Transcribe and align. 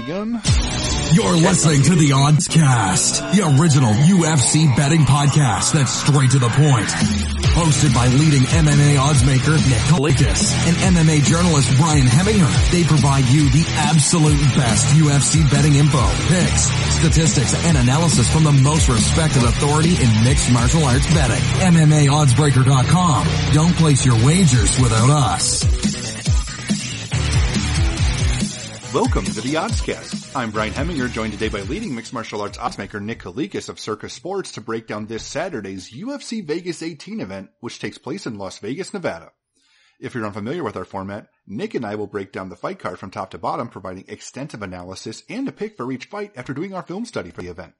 begun. 0.00 0.40
You're 1.12 1.36
listening 1.36 1.82
to 1.84 1.94
the 1.96 2.12
Odds 2.14 2.48
Cast, 2.48 3.20
the 3.34 3.42
original 3.58 3.92
UFC 4.06 4.68
betting 4.76 5.02
podcast 5.02 5.72
that's 5.72 5.90
straight 5.90 6.30
to 6.32 6.38
the 6.38 6.48
point. 6.50 6.88
Hosted 7.58 7.92
by 7.94 8.06
leading 8.06 8.42
MMA 8.42 8.94
oddsmaker 9.00 9.56
Nick 9.66 9.82
Kalikas 9.90 10.52
and 10.68 10.94
MMA 10.94 11.24
journalist 11.24 11.74
Brian 11.76 12.06
Hemminger. 12.06 12.70
They 12.70 12.84
provide 12.84 13.24
you 13.24 13.50
the 13.50 13.64
absolute 13.88 14.38
best 14.54 14.94
UFC 14.94 15.50
betting 15.50 15.74
info, 15.74 16.04
picks, 16.28 16.70
statistics, 17.00 17.54
and 17.64 17.76
analysis 17.78 18.30
from 18.32 18.44
the 18.44 18.52
most 18.52 18.88
respected 18.88 19.42
authority 19.42 19.96
in 19.96 20.22
mixed 20.22 20.52
martial 20.52 20.84
arts 20.84 21.12
betting. 21.12 21.42
MMAOddsbreaker.com. 21.74 23.26
Don't 23.54 23.74
place 23.74 24.04
your 24.06 24.24
wagers 24.24 24.78
without 24.78 25.10
us. 25.10 25.87
Welcome 28.94 29.26
to 29.26 29.42
the 29.42 29.52
Oddscast. 29.52 30.34
I'm 30.34 30.50
Brian 30.50 30.72
Hemminger, 30.72 31.12
joined 31.12 31.34
today 31.34 31.50
by 31.50 31.60
leading 31.60 31.94
mixed 31.94 32.14
martial 32.14 32.40
arts 32.40 32.56
oddsmaker 32.56 33.02
Nick 33.02 33.20
Kalikas 33.20 33.68
of 33.68 33.78
Circa 33.78 34.08
Sports 34.08 34.52
to 34.52 34.62
break 34.62 34.86
down 34.86 35.04
this 35.04 35.24
Saturday's 35.24 35.90
UFC 35.90 36.42
Vegas 36.42 36.82
18 36.82 37.20
event, 37.20 37.50
which 37.60 37.80
takes 37.80 37.98
place 37.98 38.26
in 38.26 38.38
Las 38.38 38.60
Vegas, 38.60 38.94
Nevada. 38.94 39.32
If 40.00 40.14
you're 40.14 40.24
unfamiliar 40.24 40.64
with 40.64 40.74
our 40.74 40.86
format, 40.86 41.28
Nick 41.46 41.74
and 41.74 41.84
I 41.84 41.96
will 41.96 42.06
break 42.06 42.32
down 42.32 42.48
the 42.48 42.56
fight 42.56 42.78
card 42.78 42.98
from 42.98 43.10
top 43.10 43.32
to 43.32 43.38
bottom, 43.38 43.68
providing 43.68 44.06
extensive 44.08 44.62
analysis 44.62 45.22
and 45.28 45.46
a 45.46 45.52
pick 45.52 45.76
for 45.76 45.92
each 45.92 46.06
fight 46.06 46.32
after 46.34 46.54
doing 46.54 46.72
our 46.72 46.82
film 46.82 47.04
study 47.04 47.30
for 47.30 47.42
the 47.42 47.50
event. 47.50 47.74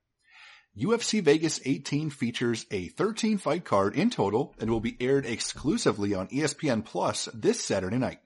UFC 0.78 1.22
Vegas 1.22 1.58
18 1.64 2.10
features 2.10 2.66
a 2.70 2.88
13 2.88 3.38
fight 3.38 3.64
card 3.64 3.96
in 3.96 4.10
total 4.10 4.54
and 4.60 4.68
will 4.68 4.80
be 4.80 4.98
aired 5.00 5.24
exclusively 5.24 6.12
on 6.12 6.28
ESPN 6.28 6.84
Plus 6.84 7.30
this 7.32 7.64
Saturday 7.64 7.96
night. 7.96 8.18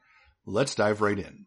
Let's 0.44 0.74
dive 0.74 1.00
right 1.00 1.18
in. 1.18 1.46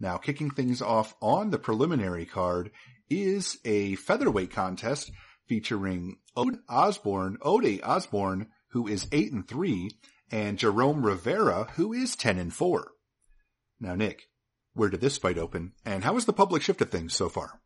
Now, 0.00 0.16
kicking 0.16 0.50
things 0.50 0.80
off 0.80 1.14
on 1.20 1.50
the 1.50 1.58
preliminary 1.58 2.24
card 2.24 2.70
is 3.10 3.58
a 3.64 3.96
featherweight 3.96 4.50
contest 4.50 5.10
featuring 5.46 6.18
Ode 6.36 6.58
Osborne, 6.68 7.38
Ode 7.42 7.80
Osborne, 7.82 8.48
who 8.70 8.86
is 8.86 9.08
8 9.10 9.32
and 9.32 9.48
3, 9.48 9.90
and 10.30 10.58
Jerome 10.58 11.04
Rivera, 11.04 11.68
who 11.74 11.92
is 11.92 12.14
10 12.14 12.38
and 12.38 12.52
4. 12.52 12.92
Now, 13.80 13.94
Nick, 13.94 14.28
where 14.74 14.90
did 14.90 15.00
this 15.00 15.18
fight 15.18 15.38
open, 15.38 15.72
and 15.84 16.04
how 16.04 16.14
has 16.14 16.26
the 16.26 16.32
public 16.32 16.62
shifted 16.62 16.90
things 16.90 17.14
so 17.14 17.28
far? 17.28 17.60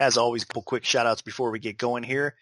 As 0.00 0.16
always, 0.16 0.42
a 0.42 0.46
couple 0.46 0.62
quick 0.62 0.84
shout 0.84 1.06
outs 1.06 1.22
before 1.22 1.50
we 1.50 1.58
get 1.58 1.76
going 1.76 2.02
here. 2.02 2.36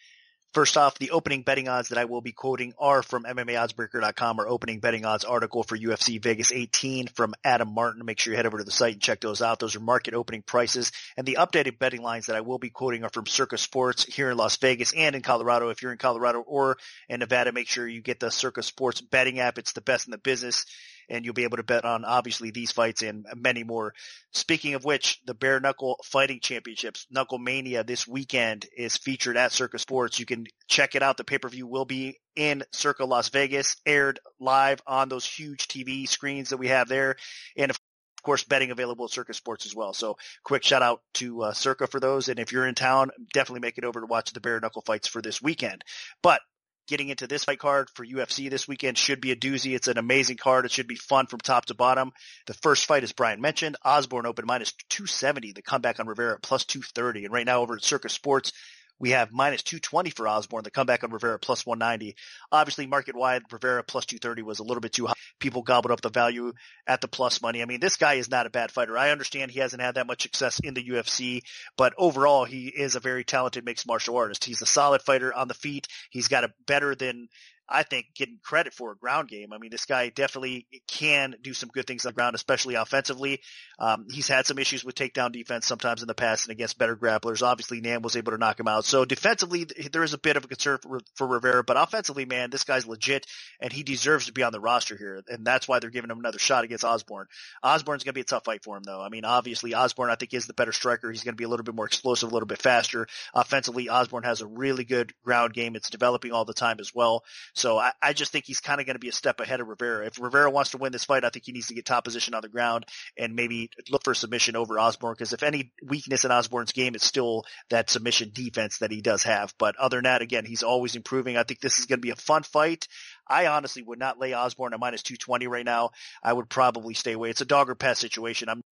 First 0.55 0.79
off, 0.79 0.99
the 0.99 1.11
opening 1.11 1.43
betting 1.43 1.69
odds 1.69 1.91
that 1.91 1.99
I 1.99 2.07
will 2.07 2.23
be 2.23 2.33
quoting 2.33 2.73
are 2.79 3.03
from 3.03 3.25
MMAOddsbreaker.com, 3.25 4.41
our 4.41 4.49
opening 4.49 4.81
betting 4.81 5.05
odds 5.05 5.25
article 5.25 5.63
for 5.63 5.77
UFC 5.77 6.23
Vegas 6.23 6.53
18 6.53 7.09
from 7.09 7.35
Adam 7.45 7.75
Martin. 7.75 8.05
Make 8.07 8.19
sure 8.19 8.33
you 8.33 8.39
head 8.39 8.47
over 8.47 8.57
to 8.57 8.65
the 8.65 8.71
site 8.71 8.95
and 8.95 9.03
check 9.03 9.21
those 9.21 9.43
out. 9.43 9.61
Those 9.61 9.77
are 9.77 9.81
market 9.81 10.15
opening 10.15 10.41
prices. 10.41 10.91
And 11.19 11.27
the 11.27 11.37
updated 11.39 11.79
betting 11.79 12.01
lines 12.01 12.27
that 12.27 12.37
I 12.37 12.41
will 12.41 12.59
be 12.59 12.71
quoting 12.71 13.05
are 13.05 13.11
from 13.11 13.27
Circa 13.27 13.59
Sports 13.59 14.05
here 14.05 14.31
in 14.31 14.39
Las 14.39 14.57
Vegas 14.57 14.95
and 14.95 15.15
in 15.15 15.21
Colorado. 15.21 15.69
If 15.69 15.83
you're 15.83 15.93
in 15.93 15.99
Colorado 15.99 16.41
or 16.41 16.79
in 17.11 17.21
Nevada, 17.21 17.53
make 17.53 17.69
sure 17.69 17.87
you 17.87 18.01
get 18.01 18.19
the 18.19 18.31
Circa 18.31 18.63
Sports 18.63 19.03
betting 19.03 19.41
app. 19.41 19.59
It's 19.59 19.75
the 19.75 19.83
best 19.83 20.07
in 20.07 20.13
the 20.13 20.19
business 20.19 20.65
and 21.09 21.25
you'll 21.25 21.35
be 21.35 21.45
able 21.45 21.57
to 21.57 21.63
bet 21.63 21.85
on 21.85 22.05
obviously 22.05 22.51
these 22.51 22.73
fights 22.73 23.03
and 23.03 23.27
many 23.37 23.65
more. 23.65 23.95
Speaking 24.33 24.75
of 24.75 24.85
which, 24.85 25.21
the 25.25 25.35
Bare 25.35 25.61
Knuckle 25.61 25.99
Fighting 26.05 26.41
Championships, 26.41 27.07
Knuckle 27.11 27.39
Mania 27.39 27.85
this 27.85 28.07
weekend 28.07 28.67
is 28.77 28.97
featured 28.97 29.37
at 29.37 29.53
Circa 29.53 29.79
Sports. 29.79 30.19
You 30.19 30.27
can 30.27 30.47
check 30.69 30.95
it 30.95 31.03
out. 31.03 31.17
The 31.17 31.25
pay-per-view 31.25 31.67
will 31.67 31.85
be 31.85 32.19
in 32.37 32.63
Circa 32.73 33.05
Las 33.05 33.31
Vegas, 33.31 33.77
aired 33.87 34.21
live 34.39 34.81
on 34.87 35.09
those 35.09 35.25
huge 35.25 35.69
TV 35.69 36.09
screens 36.09 36.51
that 36.51 36.59
we 36.59 36.69
have 36.69 36.89
there. 36.89 37.17
And 37.57 37.71
of 37.71 37.79
course, 38.23 38.45
betting 38.45 38.71
available 38.71 39.07
at 39.07 39.11
Circa 39.11 39.33
Sports 39.33 39.65
as 39.65 39.75
well. 39.75 39.93
So 39.93 40.17
quick 40.45 40.63
shout 40.63 40.83
out 40.83 41.03
to 41.15 41.43
uh, 41.43 41.53
Circa 41.53 41.87
for 41.87 42.01
those. 42.01 42.29
And 42.29 42.39
if 42.39 42.53
you're 42.53 42.67
in 42.67 42.75
town, 42.75 43.11
definitely 43.33 43.61
make 43.61 43.79
it 43.79 43.85
over 43.85 44.01
to 44.01 44.07
watch 44.07 44.33
the 44.33 44.41
bare 44.41 44.61
knuckle 44.61 44.83
fights 44.83 45.09
for 45.09 45.23
this 45.23 45.41
weekend. 45.41 45.83
But 46.23 46.41
getting 46.89 47.11
into 47.11 47.27
this 47.27 47.45
fight 47.45 47.59
card 47.59 47.89
for 47.95 48.05
UFC 48.05 48.51
this 48.51 48.67
weekend 48.67 48.99
should 48.99 49.21
be 49.21 49.31
a 49.31 49.37
doozy. 49.37 49.77
It's 49.77 49.89
an 49.89 49.99
amazing 49.99 50.39
card. 50.39 50.65
It 50.65 50.73
should 50.73 50.89
be 50.89 50.97
fun 50.97 51.27
from 51.27 51.39
top 51.41 51.67
to 51.67 51.75
bottom. 51.75 52.13
The 52.47 52.55
first 52.55 52.87
fight, 52.87 53.05
as 53.05 53.13
Brian 53.13 53.41
mentioned, 53.41 53.77
Osborne 53.85 54.27
open 54.27 54.47
minus 54.47 54.73
270, 54.89 55.53
the 55.53 55.63
comeback 55.63 56.01
on 56.01 56.09
Rivera 56.09 56.39
plus 56.41 56.65
230. 56.65 57.27
And 57.27 57.33
right 57.33 57.47
now 57.47 57.61
over 57.61 57.77
at 57.77 57.85
Circa 57.85 58.09
Sports, 58.09 58.53
we 58.99 59.11
have 59.11 59.31
minus 59.33 59.63
220 59.63 60.11
for 60.11 60.27
Osborne, 60.27 60.65
the 60.65 60.71
comeback 60.71 61.05
on 61.05 61.11
Rivera 61.11 61.39
plus 61.39 61.65
190. 61.65 62.17
Obviously, 62.51 62.87
market 62.87 63.17
wide, 63.17 63.43
Rivera 63.51 63.83
plus 63.83 64.07
230 64.07 64.43
was 64.43 64.59
a 64.59 64.65
little 64.65 64.81
bit 64.81 64.93
too 64.93 65.07
high. 65.07 65.15
People 65.39 65.63
gobbled 65.63 65.93
up 65.93 66.01
the 66.01 66.11
value 66.11 66.53
at 66.87 67.01
the 67.01 67.09
plus 67.09 67.41
money. 67.41 67.63
I 67.63 67.65
mean, 67.65 67.81
this 67.81 67.97
guy 67.97 68.15
is 68.15 68.31
not 68.31 68.47
a 68.47 68.51
bad 68.51 68.73
fighter. 68.73 68.99
I 68.99 69.11
understand 69.11 69.51
he 69.51 69.61
hasn't 69.61 69.83
had 69.83 69.95
that 69.95 70.07
much 70.07 70.23
success 70.23 70.61
in 70.61 70.75
the 70.75 70.85
UFC, 70.85 71.43
but 71.77 71.95
overall, 71.97 72.45
he 72.45 72.67
is 72.69 72.97
a 72.97 73.01
very 73.01 73.25
talented 73.25 73.65
mixed 73.65 73.87
martial 73.87 74.17
artist. 74.17 74.45
He's 74.45 74.63
a 74.63 74.67
solid 74.67 75.03
fighter 75.03 75.33
on 75.33 75.49
the 75.49 75.55
feet. 75.55 75.87
He's 76.11 76.29
got 76.29 76.45
a 76.45 76.53
better 76.67 76.95
than 76.95 77.29
I 77.69 77.83
think 77.83 78.07
getting 78.15 78.39
credit 78.43 78.73
for 78.73 78.93
a 78.93 78.97
ground 78.97 79.29
game. 79.29 79.53
I 79.53 79.59
mean, 79.59 79.71
this 79.71 79.85
guy 79.85 80.09
definitely 80.09 80.67
can 80.87 81.35
do 81.43 81.53
some 81.53 81.69
good 81.69 81.87
things 81.87 82.07
on 82.07 82.11
the 82.11 82.15
ground, 82.15 82.35
especially 82.35 82.75
offensively. 82.75 83.41
Um, 83.79 84.07
he's 84.11 84.29
had 84.29 84.47
some 84.47 84.59
issues 84.59 84.85
with 84.85 84.95
takedown 84.95 85.33
defense 85.33 85.67
sometimes 85.67 86.03
in 86.03 86.09
the 86.09 86.15
past 86.15 86.47
and 86.47 86.53
against 86.53 86.79
better 86.79 86.97
grapplers. 86.97 87.43
Obviously, 87.43 87.81
Nam 87.81 88.03
was 88.03 88.17
able 88.17 88.33
to 88.33 88.39
knock 88.39 88.59
him 88.59 88.69
out. 88.69 88.85
So 88.85 89.05
defensively, 89.05 89.67
there 89.93 90.03
is 90.03 90.15
a 90.15 90.19
bit 90.19 90.37
of 90.37 90.45
a 90.45 90.49
concern 90.49 90.79
for, 90.83 91.01
for 91.15 91.27
Rivera, 91.27 91.63
but 91.63 91.77
offensively, 91.77 92.25
man, 92.25 92.51
this 92.51 92.65
guy's 92.65 92.87
legit 92.87 93.27
and 93.61 93.73
he 93.73 93.83
deserves 93.83 94.27
to 94.27 94.33
be 94.33 94.43
on 94.43 94.53
the 94.53 94.61
roster 94.61 94.97
here. 94.97 95.23
And 95.29 95.47
that's 95.47 95.69
why 95.69 95.79
they're 95.79 95.91
giving 95.91 96.11
him 96.11 96.19
another 96.19 96.39
shot 96.39 96.65
against 96.65 96.85
Osborne. 96.85 97.27
Osborne's 97.63 98.05
going 98.05 98.13
to 98.13 98.19
be 98.19 98.23
a 98.23 98.25
tough 98.25 98.45
fight 98.45 98.65
for 98.65 98.77
him 98.77 98.83
though. 98.85 99.01
I 99.01 99.11
mean, 99.11 99.25
obviously 99.25 99.75
Osborne, 99.75 100.11
I 100.11 100.17
think 100.17 100.33
is 100.33 100.47
the 100.47 100.55
better 100.55 100.73
striker. 100.73 101.11
He's 101.11 101.25
going 101.25 101.35
to 101.35 101.39
be 101.41 101.45
a 101.45 101.49
little 101.49 101.65
bit 101.65 101.75
more 101.75 101.87
explosive, 101.87 102.31
a 102.31 102.33
little 102.33 102.47
bit 102.47 102.63
faster. 102.63 103.07
Offensively, 103.35 103.89
Osborne 103.89 104.25
has 104.25 104.41
a 104.41 104.47
really 104.47 104.85
good 104.85 105.13
ground 105.25 105.53
game. 105.53 105.77
It's 105.77 105.91
developing 105.91 106.33
all 106.33 106.45
the 106.45 106.55
time 106.55 106.79
as 106.81 106.95
well. 106.95 107.25
So 107.59 107.79
I, 107.79 107.93
I 108.01 108.13
just 108.13 108.31
think 108.31 108.45
he's 108.47 108.61
kind 108.61 108.81
of 108.81 108.87
going 108.87 108.95
to 108.95 109.01
be 109.01 109.09
a 109.09 109.13
step 109.13 109.41
ahead 109.41 109.61
of 109.61 109.69
Rivera. 109.69 110.07
If 110.07 110.21
Rivera 110.21 110.51
wants 110.51 110.71
to 110.71 110.79
win 110.79 110.93
this 110.93 111.05
fight, 111.05 111.25
I 111.25 111.31
think 111.31 111.45
he 111.45 111.53
needs 111.53 111.67
to 111.69 111.75
get 111.75 111.85
top 111.85 112.05
position 112.05 112.35
on 112.35 112.43
the 112.43 112.49
ground 112.49 112.87
and 113.19 113.35
maybe 113.35 113.71
look 113.91 114.05
for 114.05 114.15
submission 114.15 114.57
over 114.57 114.79
Osborne. 114.79 115.15
Because 115.15 115.33
if 115.33 115.43
any 115.43 115.73
weakness 115.85 116.25
in 116.25 116.31
Osborne's 116.31 116.73
game, 116.73 116.95
it's 116.95 117.05
still 117.05 117.45
that 117.71 117.91
submission 117.91 118.31
defense 118.33 118.79
that 118.79 118.93
he 118.93 119.01
does 119.01 119.25
have. 119.25 119.53
But 119.59 119.77
other 119.77 119.97
than 119.97 120.05
that, 120.05 120.23
again, 120.23 120.45
he's 120.45 120.63
always 120.63 120.95
improving. 120.95 121.37
I 121.37 121.43
think 121.43 121.61
this 121.61 121.79
is 121.79 121.87
going 121.87 121.99
to 121.99 122.07
be 122.07 122.11
a 122.11 122.17
fun 122.17 122.45
fight. 122.45 122.87
I 123.29 123.47
honestly 123.49 123.83
would 123.83 123.99
not 123.99 124.19
lay 124.19 124.35
Osborne 124.35 124.73
at 124.73 124.81
minus 124.81 125.03
220 125.03 125.49
right 125.49 125.65
now. 125.65 125.91
I 126.23 126.33
would 126.33 126.49
probably 126.49 126.95
stay 126.95 127.13
away. 127.13 127.31
It's 127.31 127.41
a 127.41 127.45
dog 127.45 127.69
or 127.69 127.75
pass 127.75 127.99
situation. 127.99 128.49
I'm 128.49 128.63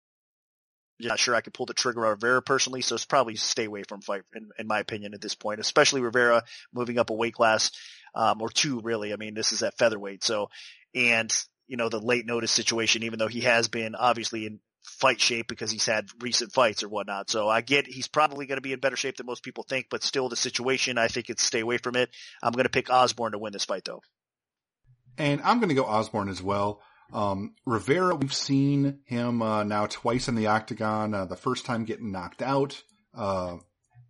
not 1.01 1.19
sure 1.19 1.35
I 1.35 1.41
could 1.41 1.55
pull 1.55 1.67
the 1.67 1.75
trigger 1.75 2.05
on 2.07 2.13
Rivera 2.13 2.43
personally, 2.43 2.81
so 2.81 2.95
it's 2.95 3.05
probably 3.05 3.37
stay 3.37 3.65
away 3.65 3.83
from 3.83 4.01
fight 4.01 4.23
in, 4.35 4.51
in 4.59 4.67
my 4.67 4.81
opinion 4.81 5.15
at 5.15 5.21
this 5.21 5.35
point, 5.35 5.61
especially 5.61 6.01
Rivera 6.01 6.43
moving 6.73 6.99
up 6.99 7.11
a 7.11 7.15
weight 7.15 7.35
class 7.35 7.71
um, 8.15 8.41
or 8.41 8.49
two 8.49 8.81
really. 8.81 9.13
I 9.13 9.17
mean, 9.17 9.35
this 9.35 9.53
is 9.53 9.63
at 9.63 9.79
featherweight. 9.79 10.25
So, 10.25 10.49
and 10.95 11.33
you 11.69 11.77
know, 11.77 11.89
the 11.89 12.01
late 12.01 12.27
notice 12.27 12.53
situation, 12.53 13.03
even 13.03 13.19
though 13.19 13.29
he 13.29 13.43
has 13.43 13.69
been 13.69 13.95
obviously 13.95 14.47
in 14.47 14.61
fight 14.87 15.21
shape 15.21 15.49
because 15.49 15.71
he's 15.71 15.87
had 15.87 16.09
recent 16.21 16.53
fights 16.53 16.83
or 16.83 16.89
whatnot. 16.89 17.29
So 17.29 17.49
I 17.49 17.61
get 17.61 17.87
he's 17.87 18.09
probably 18.09 18.47
going 18.47 18.59
to 18.59 18.63
be 18.63 18.73
in 18.73 18.81
better 18.81 18.97
shape 18.97 19.17
than 19.17 19.27
most 19.27 19.43
people 19.43 19.65
think, 19.69 19.87
but 19.91 20.03
still 20.03 20.29
the 20.29 20.37
situation, 20.37 20.97
I 20.97 21.09
think 21.09 21.29
it's 21.29 21.43
stay 21.43 21.61
away 21.61 21.79
from 21.79 21.97
it. 21.97 22.11
I'm 22.43 22.53
going 22.53 22.65
to 22.65 22.71
pick 22.71 22.91
Osborne 22.91 23.33
to 23.33 23.39
win 23.39 23.53
this 23.53 23.65
fight 23.65 23.85
though. 23.85 24.01
And 25.19 25.41
I'm 25.43 25.59
going 25.59 25.71
to 25.71 25.75
go 25.75 25.85
Osborne 25.85 26.29
as 26.29 26.43
well. 26.43 26.81
Um, 27.13 27.55
Rivera, 27.65 28.15
we've 28.15 28.35
seen 28.35 29.01
him 29.05 29.43
uh, 29.43 29.63
now 29.65 29.87
twice 29.87 30.29
in 30.29 30.35
the 30.35 30.49
octagon. 30.49 31.15
Uh, 31.15 31.25
the 31.27 31.37
first 31.37 31.65
time 31.65 31.85
getting 31.85 32.13
knocked 32.13 32.43
out, 32.43 32.83
uh, 33.15 33.57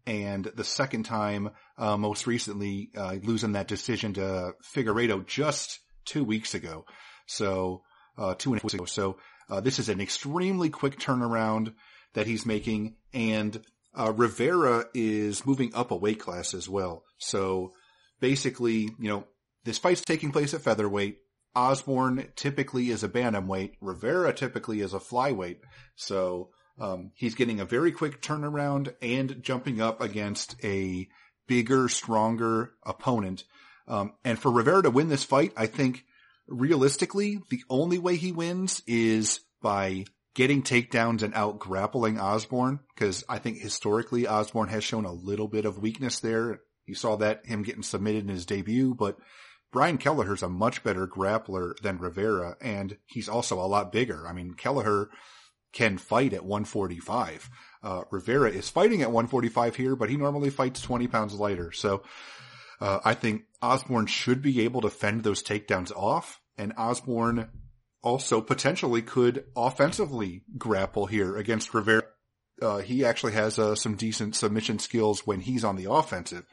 and 0.07 0.45
the 0.45 0.65
second 0.65 1.05
time, 1.05 1.51
uh, 1.79 1.97
most 1.97 2.27
recently, 2.27 2.91
uh, 2.97 3.17
losing 3.23 3.53
that 3.53 3.69
decision 3.69 4.15
to 4.15 4.53
Figueiredo 4.63 5.27
just 5.27 5.81
two 6.05 6.25
weeks 6.25 6.55
ago. 6.55 6.87
So, 7.27 7.83
uh, 8.17 8.35
two 8.35 8.53
and 8.53 8.59
a 8.59 8.61
half 8.61 8.65
weeks 8.65 8.75
ago. 8.75 8.85
So, 8.85 9.19
uh, 9.51 9.61
this 9.61 9.79
is 9.79 9.89
an 9.89 10.01
extremely 10.01 10.71
quick 10.71 10.99
turnaround 10.99 11.75
that 12.15 12.27
he's 12.27 12.47
making 12.47 12.97
and, 13.13 13.61
uh, 13.97 14.13
Rivera 14.13 14.87
is 14.95 15.47
moving 15.47 15.75
up 15.75 15.91
a 15.91 15.97
weight 15.97 16.21
class 16.21 16.53
as 16.55 16.69
well. 16.69 17.05
So 17.19 17.73
basically, 18.21 18.91
you 18.99 19.09
know, 19.09 19.25
this 19.65 19.79
fight's 19.79 20.03
taking 20.03 20.33
place 20.33 20.53
at 20.55 20.61
featherweight. 20.61 21.19
Osborne 21.57 22.29
typically 22.37 22.91
is 22.91 23.03
a 23.03 23.09
bantamweight. 23.09 23.73
Rivera 23.81 24.33
typically 24.33 24.81
is 24.81 24.95
a 24.95 24.99
flyweight. 24.99 25.59
So, 25.97 26.51
um, 26.79 27.13
he's 27.15 27.35
getting 27.35 27.59
a 27.59 27.65
very 27.65 27.91
quick 27.91 28.21
turnaround 28.21 28.95
and 29.01 29.43
jumping 29.43 29.81
up 29.81 30.01
against 30.01 30.57
a 30.63 31.09
bigger, 31.49 31.89
stronger 31.89 32.73
opponent. 32.85 33.45
Um, 33.89 34.15
and 34.25 34.39
for 34.39 34.51
Rivera 34.51 34.83
to 34.83 34.91
win 34.91 35.09
this 35.09 35.25
fight, 35.25 35.53
I 35.57 35.67
think 35.67 36.05
realistically, 36.47 37.41
the 37.51 37.63
only 37.71 37.99
way 37.99 38.17
he 38.17 38.33
wins 38.33 38.83
is 38.87 39.41
by 39.63 40.05
getting 40.35 40.63
takedowns 40.63 41.23
and 41.23 41.35
out 41.35 41.59
grappling 41.59 42.21
Osborne. 42.21 42.81
Cause 42.97 43.25
I 43.29 43.39
think 43.39 43.59
historically 43.59 44.27
Osborne 44.27 44.69
has 44.69 44.85
shown 44.85 45.07
a 45.07 45.13
little 45.13 45.49
bit 45.49 45.65
of 45.65 45.79
weakness 45.79 46.21
there. 46.21 46.61
You 46.85 46.95
saw 46.95 47.17
that 47.17 47.47
him 47.47 47.63
getting 47.63 47.83
submitted 47.83 48.25
in 48.25 48.29
his 48.29 48.47
debut, 48.47 48.95
but 48.95 49.17
Brian 49.73 49.99
Kelleher's 49.99 50.43
a 50.43 50.49
much 50.49 50.83
better 50.83 51.07
grappler 51.07 51.77
than 51.81 51.99
Rivera 51.99 52.57
and 52.61 52.97
he's 53.07 53.29
also 53.29 53.61
a 53.61 53.67
lot 53.67 53.93
bigger. 53.93 54.27
I 54.27 54.33
mean, 54.33 54.55
Kelleher 54.55 55.11
can 55.73 55.99
fight 55.99 56.33
at 56.33 56.45
145. 56.45 57.51
Uh, 57.83 58.03
Rivera 58.11 58.51
is 58.51 58.69
fighting 58.69 59.03
at 59.03 59.11
145 59.11 59.77
here, 59.77 59.97
but 59.97 60.09
he 60.09 60.17
normally 60.17 60.51
fights 60.51 60.81
20 60.81 61.09
pounds 61.09 61.35
lighter. 61.35 61.73
So, 61.73 62.03
uh, 62.81 63.01
I 63.05 63.15
think 63.15 63.43
Osborne 63.63 64.07
should 64.07 64.43
be 64.43 64.63
able 64.63 64.83
to 64.83 64.91
fend 64.91 65.23
those 65.23 65.43
takedowns 65.43 65.91
off 65.93 66.41
and 66.59 66.73
Osborne 66.77 67.49
also 68.03 68.41
potentially 68.41 69.03
could 69.03 69.45
offensively 69.57 70.43
grapple 70.57 71.07
here 71.07 71.37
against 71.37 71.75
Rivera. 71.75 72.05
Uh, 72.61 72.79
he 72.79 73.05
actually 73.05 73.33
has 73.33 73.59
uh, 73.59 73.75
some 73.75 73.97
decent 73.97 74.35
submission 74.37 74.79
skills 74.79 75.27
when 75.27 75.41
he's 75.41 75.65
on 75.65 75.77
the 75.77 75.91
offensive. 75.91 76.45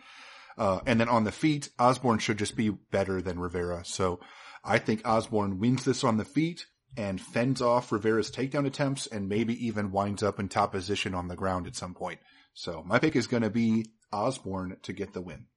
Uh, 0.57 0.79
and 0.85 0.99
then 0.99 1.09
on 1.09 1.23
the 1.23 1.31
feet, 1.31 1.69
Osborne 1.79 2.19
should 2.19 2.37
just 2.37 2.55
be 2.55 2.69
better 2.69 3.21
than 3.21 3.39
Rivera. 3.39 3.83
So 3.85 4.19
I 4.63 4.77
think 4.77 5.07
Osborne 5.07 5.59
wins 5.59 5.83
this 5.83 6.03
on 6.03 6.17
the 6.17 6.25
feet 6.25 6.65
and 6.95 7.19
fends 7.19 7.61
off 7.61 7.91
Rivera's 7.91 8.31
takedown 8.31 8.65
attempts 8.65 9.07
and 9.07 9.27
maybe 9.27 9.65
even 9.65 9.91
winds 9.91 10.21
up 10.21 10.39
in 10.39 10.47
top 10.47 10.71
position 10.71 11.15
on 11.15 11.27
the 11.27 11.35
ground 11.35 11.67
at 11.67 11.75
some 11.75 11.93
point. 11.93 12.19
So 12.53 12.83
my 12.85 12.99
pick 12.99 13.15
is 13.15 13.27
going 13.27 13.43
to 13.43 13.49
be 13.49 13.87
Osborne 14.11 14.77
to 14.83 14.93
get 14.93 15.13
the 15.13 15.21
win. 15.21 15.47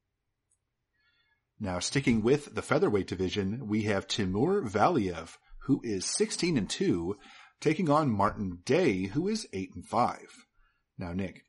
Now 1.60 1.78
sticking 1.78 2.22
with 2.22 2.54
the 2.54 2.62
featherweight 2.62 3.06
division, 3.06 3.66
we 3.66 3.82
have 3.82 4.06
Timur 4.06 4.62
Valiev, 4.62 5.36
who 5.64 5.80
is 5.82 6.04
16 6.04 6.56
and 6.56 6.68
2, 6.68 7.16
taking 7.60 7.90
on 7.90 8.10
Martin 8.10 8.60
Day, 8.64 9.04
who 9.04 9.28
is 9.28 9.46
8 9.52 9.70
and 9.74 9.86
5. 9.86 10.18
Now 10.98 11.12
Nick, 11.12 11.45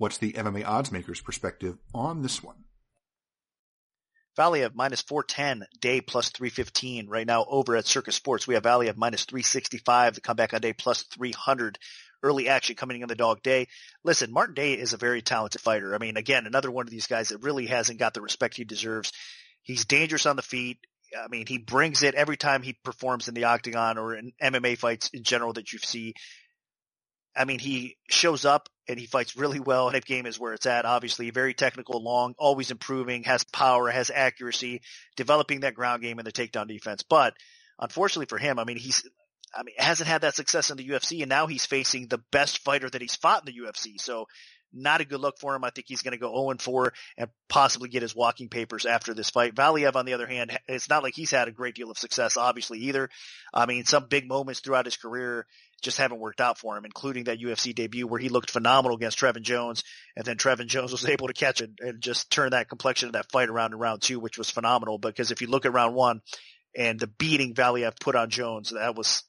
what's 0.00 0.16
the 0.16 0.32
MMA 0.32 0.66
odds 0.66 0.90
makers 0.90 1.20
perspective 1.20 1.76
on 1.94 2.22
this 2.22 2.42
one? 2.42 2.64
Valiev 4.38 4.74
minus 4.74 5.02
410, 5.02 5.66
Day 5.78 6.00
plus 6.00 6.30
315. 6.30 7.06
Right 7.08 7.26
now 7.26 7.44
over 7.46 7.76
at 7.76 7.86
Circa 7.86 8.10
Sports, 8.10 8.46
we 8.46 8.54
have 8.54 8.62
Valiev 8.62 8.96
minus 8.96 9.26
365, 9.26 10.14
the 10.14 10.22
comeback 10.22 10.54
on 10.54 10.62
Day 10.62 10.72
plus 10.72 11.02
300. 11.02 11.78
Early 12.22 12.48
action 12.48 12.76
coming 12.76 13.02
in 13.02 13.08
the 13.08 13.14
dog 13.14 13.42
day. 13.42 13.68
Listen, 14.02 14.32
Martin 14.32 14.54
Day 14.54 14.72
is 14.72 14.94
a 14.94 14.98
very 14.98 15.20
talented 15.20 15.60
fighter. 15.60 15.94
I 15.94 15.98
mean, 15.98 16.16
again, 16.16 16.46
another 16.46 16.70
one 16.70 16.86
of 16.86 16.90
these 16.90 17.06
guys 17.06 17.28
that 17.28 17.42
really 17.42 17.66
hasn't 17.66 17.98
got 17.98 18.14
the 18.14 18.22
respect 18.22 18.56
he 18.56 18.64
deserves. 18.64 19.12
He's 19.62 19.84
dangerous 19.84 20.24
on 20.24 20.36
the 20.36 20.42
feet. 20.42 20.78
I 21.18 21.28
mean, 21.28 21.46
he 21.46 21.58
brings 21.58 22.02
it 22.02 22.14
every 22.14 22.36
time 22.38 22.62
he 22.62 22.76
performs 22.84 23.28
in 23.28 23.34
the 23.34 23.44
octagon 23.44 23.98
or 23.98 24.14
in 24.14 24.32
MMA 24.42 24.78
fights 24.78 25.10
in 25.12 25.24
general 25.24 25.54
that 25.54 25.72
you 25.72 25.78
see. 25.78 26.14
I 27.36 27.44
mean, 27.44 27.58
he 27.58 27.96
shows 28.08 28.44
up 28.44 28.68
and 28.90 29.00
he 29.00 29.06
fights 29.06 29.36
really 29.36 29.60
well. 29.60 29.88
Hip 29.88 30.04
game 30.04 30.26
is 30.26 30.38
where 30.38 30.52
it's 30.52 30.66
at. 30.66 30.84
Obviously, 30.84 31.30
very 31.30 31.54
technical, 31.54 32.02
long, 32.02 32.34
always 32.38 32.70
improving, 32.70 33.24
has 33.24 33.44
power, 33.44 33.88
has 33.88 34.10
accuracy, 34.10 34.82
developing 35.16 35.60
that 35.60 35.74
ground 35.74 36.02
game 36.02 36.18
and 36.18 36.26
the 36.26 36.32
takedown 36.32 36.68
defense. 36.68 37.02
But 37.02 37.34
unfortunately 37.78 38.26
for 38.26 38.38
him, 38.38 38.58
I 38.58 38.64
mean, 38.64 38.76
he's, 38.76 39.08
I 39.54 39.62
mean, 39.62 39.74
hasn't 39.78 40.08
had 40.08 40.22
that 40.22 40.34
success 40.34 40.70
in 40.70 40.76
the 40.76 40.88
UFC, 40.88 41.20
and 41.20 41.28
now 41.28 41.46
he's 41.46 41.66
facing 41.66 42.06
the 42.06 42.22
best 42.30 42.58
fighter 42.58 42.90
that 42.90 43.00
he's 43.00 43.16
fought 43.16 43.48
in 43.48 43.54
the 43.54 43.60
UFC. 43.60 44.00
So 44.00 44.26
not 44.72 45.00
a 45.00 45.04
good 45.04 45.20
look 45.20 45.38
for 45.38 45.54
him. 45.54 45.64
I 45.64 45.70
think 45.70 45.86
he's 45.88 46.02
going 46.02 46.12
to 46.12 46.18
go 46.18 46.32
0 46.32 46.56
4 46.58 46.92
and 47.18 47.30
possibly 47.48 47.88
get 47.88 48.02
his 48.02 48.14
walking 48.14 48.48
papers 48.48 48.86
after 48.86 49.14
this 49.14 49.30
fight. 49.30 49.54
Valiev, 49.54 49.96
on 49.96 50.06
the 50.06 50.14
other 50.14 50.26
hand, 50.26 50.58
it's 50.68 50.88
not 50.88 51.02
like 51.02 51.14
he's 51.14 51.30
had 51.30 51.48
a 51.48 51.52
great 51.52 51.74
deal 51.74 51.90
of 51.90 51.98
success, 51.98 52.36
obviously, 52.36 52.78
either. 52.80 53.08
I 53.52 53.66
mean, 53.66 53.84
some 53.84 54.06
big 54.08 54.28
moments 54.28 54.60
throughout 54.60 54.84
his 54.84 54.96
career 54.96 55.46
just 55.82 55.98
haven't 55.98 56.20
worked 56.20 56.40
out 56.40 56.58
for 56.58 56.76
him, 56.76 56.84
including 56.84 57.24
that 57.24 57.40
UFC 57.40 57.74
debut 57.74 58.06
where 58.06 58.20
he 58.20 58.28
looked 58.28 58.50
phenomenal 58.50 58.96
against 58.96 59.18
Trevin 59.18 59.42
Jones, 59.42 59.82
and 60.16 60.24
then 60.24 60.36
Trevin 60.36 60.66
Jones 60.66 60.92
was 60.92 61.08
able 61.08 61.26
to 61.26 61.32
catch 61.32 61.60
it 61.60 61.70
and 61.80 62.00
just 62.00 62.30
turn 62.30 62.50
that 62.50 62.68
complexion 62.68 63.08
of 63.08 63.12
that 63.14 63.30
fight 63.30 63.48
around 63.48 63.72
in 63.72 63.78
round 63.78 64.02
two, 64.02 64.20
which 64.20 64.38
was 64.38 64.50
phenomenal. 64.50 64.98
Because 64.98 65.30
if 65.30 65.40
you 65.40 65.48
look 65.48 65.66
at 65.66 65.72
round 65.72 65.94
one 65.94 66.20
and 66.76 66.98
the 67.00 67.06
beating 67.06 67.54
Valiev 67.54 67.98
put 68.00 68.14
on 68.14 68.30
Jones, 68.30 68.70
that 68.70 68.94
was 68.94 69.22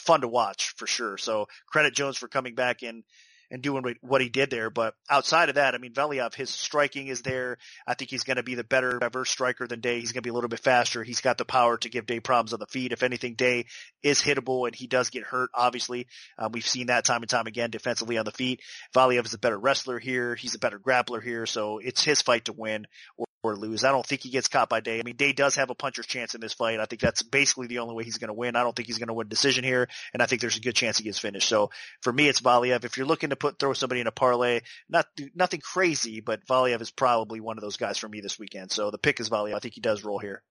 fun 0.00 0.20
to 0.22 0.28
watch 0.28 0.74
for 0.76 0.86
sure. 0.86 1.18
So 1.18 1.46
credit 1.66 1.94
Jones 1.94 2.16
for 2.16 2.28
coming 2.28 2.54
back 2.54 2.82
and 2.82 3.04
and 3.50 3.62
doing 3.62 3.96
what 4.00 4.20
he 4.20 4.28
did 4.28 4.50
there. 4.50 4.70
But 4.70 4.94
outside 5.08 5.48
of 5.48 5.56
that, 5.56 5.74
I 5.74 5.78
mean, 5.78 5.92
Valiev, 5.92 6.34
his 6.34 6.50
striking 6.50 7.08
is 7.08 7.22
there. 7.22 7.58
I 7.86 7.94
think 7.94 8.10
he's 8.10 8.24
going 8.24 8.36
to 8.36 8.42
be 8.42 8.54
the 8.54 8.64
better, 8.64 8.98
diverse 8.98 9.30
striker 9.30 9.66
than 9.66 9.80
Day. 9.80 10.00
He's 10.00 10.12
going 10.12 10.22
to 10.22 10.26
be 10.26 10.30
a 10.30 10.34
little 10.34 10.48
bit 10.48 10.60
faster. 10.60 11.02
He's 11.02 11.20
got 11.20 11.38
the 11.38 11.44
power 11.44 11.76
to 11.78 11.88
give 11.88 12.06
Day 12.06 12.20
problems 12.20 12.52
on 12.52 12.60
the 12.60 12.66
feet. 12.66 12.92
If 12.92 13.02
anything, 13.02 13.34
Day 13.34 13.66
is 14.02 14.20
hittable 14.20 14.66
and 14.66 14.74
he 14.74 14.86
does 14.86 15.10
get 15.10 15.24
hurt, 15.24 15.50
obviously. 15.54 16.06
Um, 16.38 16.52
we've 16.52 16.66
seen 16.66 16.86
that 16.86 17.04
time 17.04 17.22
and 17.22 17.30
time 17.30 17.46
again 17.46 17.70
defensively 17.70 18.18
on 18.18 18.24
the 18.24 18.30
feet. 18.30 18.60
Valiev 18.94 19.24
is 19.24 19.34
a 19.34 19.38
better 19.38 19.58
wrestler 19.58 19.98
here. 19.98 20.34
He's 20.34 20.54
a 20.54 20.58
better 20.58 20.78
grappler 20.78 21.22
here. 21.22 21.46
So 21.46 21.78
it's 21.78 22.04
his 22.04 22.22
fight 22.22 22.44
to 22.46 22.52
win 22.52 22.86
or, 23.16 23.26
or 23.42 23.56
lose. 23.56 23.84
I 23.84 23.92
don't 23.92 24.06
think 24.06 24.22
he 24.22 24.30
gets 24.30 24.48
caught 24.48 24.68
by 24.68 24.80
Day. 24.80 25.00
I 25.00 25.02
mean, 25.02 25.16
Day 25.16 25.32
does 25.32 25.54
have 25.56 25.70
a 25.70 25.74
puncher's 25.74 26.06
chance 26.06 26.34
in 26.34 26.40
this 26.40 26.52
fight. 26.52 26.80
I 26.80 26.84
think 26.84 27.00
that's 27.00 27.22
basically 27.22 27.66
the 27.66 27.78
only 27.78 27.94
way 27.94 28.04
he's 28.04 28.18
going 28.18 28.28
to 28.28 28.34
win. 28.34 28.56
I 28.56 28.62
don't 28.62 28.74
think 28.76 28.86
he's 28.86 28.98
going 28.98 29.08
to 29.08 29.14
win 29.14 29.28
decision 29.28 29.64
here, 29.64 29.88
and 30.12 30.22
I 30.22 30.26
think 30.26 30.40
there's 30.40 30.56
a 30.56 30.60
good 30.60 30.74
chance 30.74 30.98
he 30.98 31.04
gets 31.04 31.18
finished. 31.18 31.48
So 31.48 31.70
for 32.02 32.12
me, 32.12 32.28
it's 32.28 32.40
Valiev. 32.40 32.84
If 32.84 32.96
you're 32.96 33.06
looking 33.06 33.30
to 33.30 33.36
put 33.36 33.58
throw 33.58 33.72
somebody 33.72 34.00
in 34.00 34.06
a 34.06 34.12
parlay, 34.12 34.60
not 34.88 35.06
nothing 35.34 35.60
crazy, 35.60 36.20
but 36.20 36.46
Valiev 36.46 36.80
is 36.80 36.90
probably 36.90 37.40
one 37.40 37.56
of 37.56 37.62
those 37.62 37.76
guys 37.76 37.98
for 37.98 38.08
me 38.08 38.20
this 38.20 38.38
weekend. 38.38 38.70
So 38.70 38.90
the 38.90 38.98
pick 38.98 39.20
is 39.20 39.30
Valiev. 39.30 39.54
I 39.54 39.58
think 39.58 39.74
he 39.74 39.80
does 39.80 40.04
roll 40.04 40.18
here. 40.18 40.42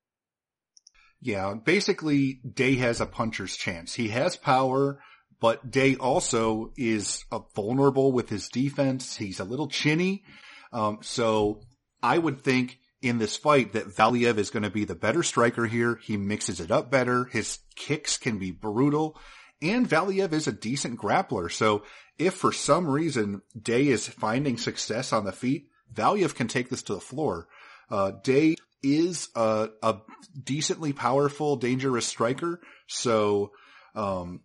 Yeah, 1.21 1.53
basically, 1.53 2.39
Day 2.49 2.75
has 2.75 3.01
a 3.01 3.05
puncher's 3.05 3.55
chance. 3.55 3.93
He 3.93 4.07
has 4.09 4.37
power, 4.37 5.01
but 5.41 5.69
Day 5.69 5.95
also 5.95 6.71
is 6.77 7.25
vulnerable 7.55 8.13
with 8.13 8.29
his 8.29 8.47
defense. 8.47 9.17
He's 9.17 9.39
a 9.39 9.43
little 9.43 9.67
chinny. 9.67 10.23
Um, 10.71 10.99
so 11.01 11.61
I 12.01 12.17
would 12.17 12.41
think 12.41 12.79
in 13.01 13.17
this 13.17 13.37
fight 13.37 13.73
that 13.73 13.87
Valiev 13.87 14.37
is 14.37 14.49
going 14.49 14.63
to 14.63 14.69
be 14.69 14.85
the 14.85 14.95
better 14.95 15.23
striker 15.23 15.65
here. 15.65 15.99
He 16.03 16.17
mixes 16.17 16.59
it 16.59 16.71
up 16.71 16.91
better. 16.91 17.25
His 17.25 17.59
kicks 17.75 18.17
can 18.17 18.37
be 18.39 18.51
brutal 18.51 19.17
and 19.61 19.87
Valiev 19.89 20.33
is 20.33 20.47
a 20.47 20.51
decent 20.51 20.99
grappler. 20.99 21.51
So 21.51 21.83
if 22.17 22.35
for 22.35 22.51
some 22.51 22.87
reason 22.87 23.41
Day 23.59 23.87
is 23.87 24.07
finding 24.07 24.57
success 24.57 25.13
on 25.13 25.25
the 25.25 25.31
feet, 25.31 25.67
Valiev 25.93 26.35
can 26.35 26.47
take 26.47 26.69
this 26.69 26.83
to 26.83 26.93
the 26.93 27.01
floor. 27.01 27.47
Uh, 27.89 28.11
Day 28.23 28.55
is 28.81 29.29
a, 29.35 29.69
a, 29.83 29.97
decently 30.41 30.93
powerful, 30.93 31.57
dangerous 31.57 32.05
striker. 32.05 32.61
So, 32.87 33.51
um, 33.95 34.41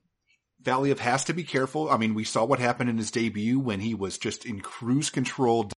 Valiev 0.62 0.98
has 0.98 1.24
to 1.24 1.34
be 1.34 1.44
careful. 1.44 1.90
I 1.90 1.98
mean, 1.98 2.14
we 2.14 2.24
saw 2.24 2.44
what 2.44 2.58
happened 2.58 2.88
in 2.88 2.96
his 2.96 3.10
debut 3.10 3.60
when 3.60 3.80
he 3.80 3.94
was 3.94 4.16
just 4.16 4.46
in 4.46 4.60
cruise 4.60 5.10
control, 5.10 5.70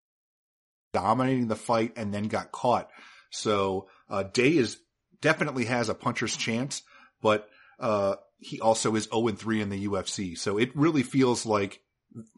dominating 0.96 1.46
the 1.48 1.56
fight 1.56 1.92
and 1.96 2.12
then 2.12 2.28
got 2.28 2.52
caught. 2.52 2.88
So, 3.28 3.88
uh, 4.08 4.22
Day 4.22 4.56
is 4.56 4.78
definitely 5.20 5.66
has 5.66 5.90
a 5.90 5.94
puncher's 5.94 6.34
chance, 6.34 6.82
but, 7.20 7.50
uh, 7.78 8.16
he 8.38 8.60
also 8.60 8.94
is 8.96 9.08
0 9.12 9.28
3 9.28 9.60
in 9.60 9.68
the 9.68 9.86
UFC. 9.86 10.38
So 10.38 10.56
it 10.56 10.74
really 10.74 11.02
feels 11.02 11.44
like 11.44 11.80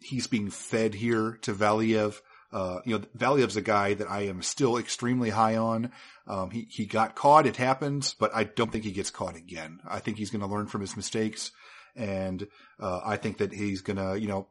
he's 0.02 0.26
being 0.26 0.50
fed 0.50 0.94
here 0.94 1.38
to 1.42 1.54
Valiev. 1.54 2.21
Uh, 2.50 2.80
you 2.85 2.99
know, 2.99 3.04
Valiev's 3.16 3.56
a 3.56 3.62
guy 3.62 3.94
that 3.94 4.11
I 4.11 4.23
am 4.23 4.42
still 4.42 4.76
extremely 4.76 5.30
high 5.30 5.56
on. 5.56 5.92
Um, 6.26 6.50
he, 6.50 6.66
he 6.68 6.85
got 6.85 7.14
caught. 7.14 7.47
It 7.47 7.56
happens, 7.56 8.14
but 8.18 8.35
I 8.35 8.42
don't 8.42 8.73
think 8.73 8.83
he 8.83 8.92
gets 8.92 9.11
caught 9.11 9.37
again. 9.37 9.78
I 9.88 10.00
think 10.00 10.18
he's 10.18 10.30
going 10.30 10.40
to 10.40 10.52
learn 10.52 10.66
from 10.66 10.80
his 10.80 10.97
mistakes. 10.97 11.52
And, 11.94 12.49
uh, 12.80 13.02
I 13.04 13.18
think 13.18 13.38
that 13.38 13.52
he's 13.52 13.83
going 13.83 13.99
to, 13.99 14.18
you 14.18 14.26
know, 14.26 14.49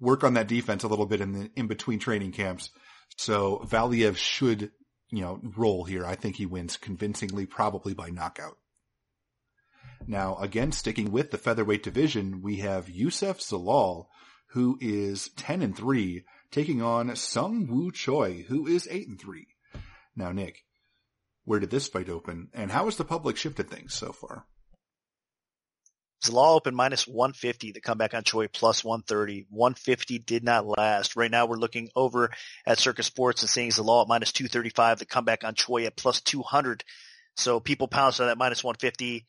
work 0.00 0.24
on 0.24 0.34
that 0.34 0.48
defense 0.48 0.82
a 0.82 0.88
little 0.88 1.06
bit 1.06 1.20
in 1.20 1.32
the, 1.32 1.50
in 1.54 1.66
between 1.66 1.98
training 1.98 2.32
camps. 2.32 2.70
So 3.16 3.64
Valiev 3.66 4.16
should, 4.16 4.70
you 5.10 5.20
know, 5.20 5.40
roll 5.56 5.84
here. 5.84 6.04
I 6.06 6.14
think 6.14 6.36
he 6.36 6.46
wins 6.46 6.76
convincingly, 6.76 7.46
probably 7.46 7.94
by 7.94 8.10
knockout. 8.10 8.56
Now, 10.06 10.36
again, 10.36 10.72
sticking 10.72 11.12
with 11.12 11.30
the 11.30 11.38
featherweight 11.38 11.82
division, 11.82 12.40
we 12.42 12.56
have 12.56 12.88
Youssef 12.88 13.38
Zalal, 13.38 14.06
who 14.48 14.78
is 14.80 15.28
10 15.36 15.62
and 15.62 15.76
3, 15.76 16.24
taking 16.50 16.82
on 16.82 17.10
Seung 17.10 17.68
Woo 17.68 17.92
Choi, 17.92 18.44
who 18.48 18.66
is 18.66 18.88
8 18.90 19.08
and 19.08 19.20
3. 19.20 19.46
Now, 20.16 20.32
Nick, 20.32 20.64
where 21.44 21.60
did 21.60 21.70
this 21.70 21.88
fight 21.88 22.08
open, 22.08 22.48
and 22.52 22.70
how 22.70 22.86
has 22.86 22.96
the 22.96 23.04
public 23.04 23.36
shifted 23.36 23.68
things 23.70 23.94
so 23.94 24.12
far? 24.12 24.46
Zalal 26.22 26.56
open 26.56 26.74
minus 26.74 27.06
150, 27.06 27.72
the 27.72 27.80
comeback 27.80 28.12
on 28.14 28.24
Choi 28.24 28.48
plus 28.48 28.84
130. 28.84 29.46
150 29.48 30.18
did 30.18 30.44
not 30.44 30.66
last. 30.66 31.16
Right 31.16 31.30
now 31.30 31.46
we're 31.46 31.56
looking 31.56 31.88
over 31.96 32.30
at 32.66 32.78
Circa 32.78 33.02
Sports 33.02 33.42
and 33.42 33.48
seeing 33.50 33.70
Zalal 33.70 34.02
at 34.02 34.08
minus 34.08 34.32
235, 34.32 34.98
the 34.98 35.06
comeback 35.06 35.44
on 35.44 35.54
Choi 35.54 35.86
at 35.86 35.96
plus 35.96 36.20
200. 36.20 36.84
So 37.36 37.58
people 37.58 37.88
pounce 37.88 38.20
on 38.20 38.26
that 38.26 38.38
minus 38.38 38.62
150 38.62 39.24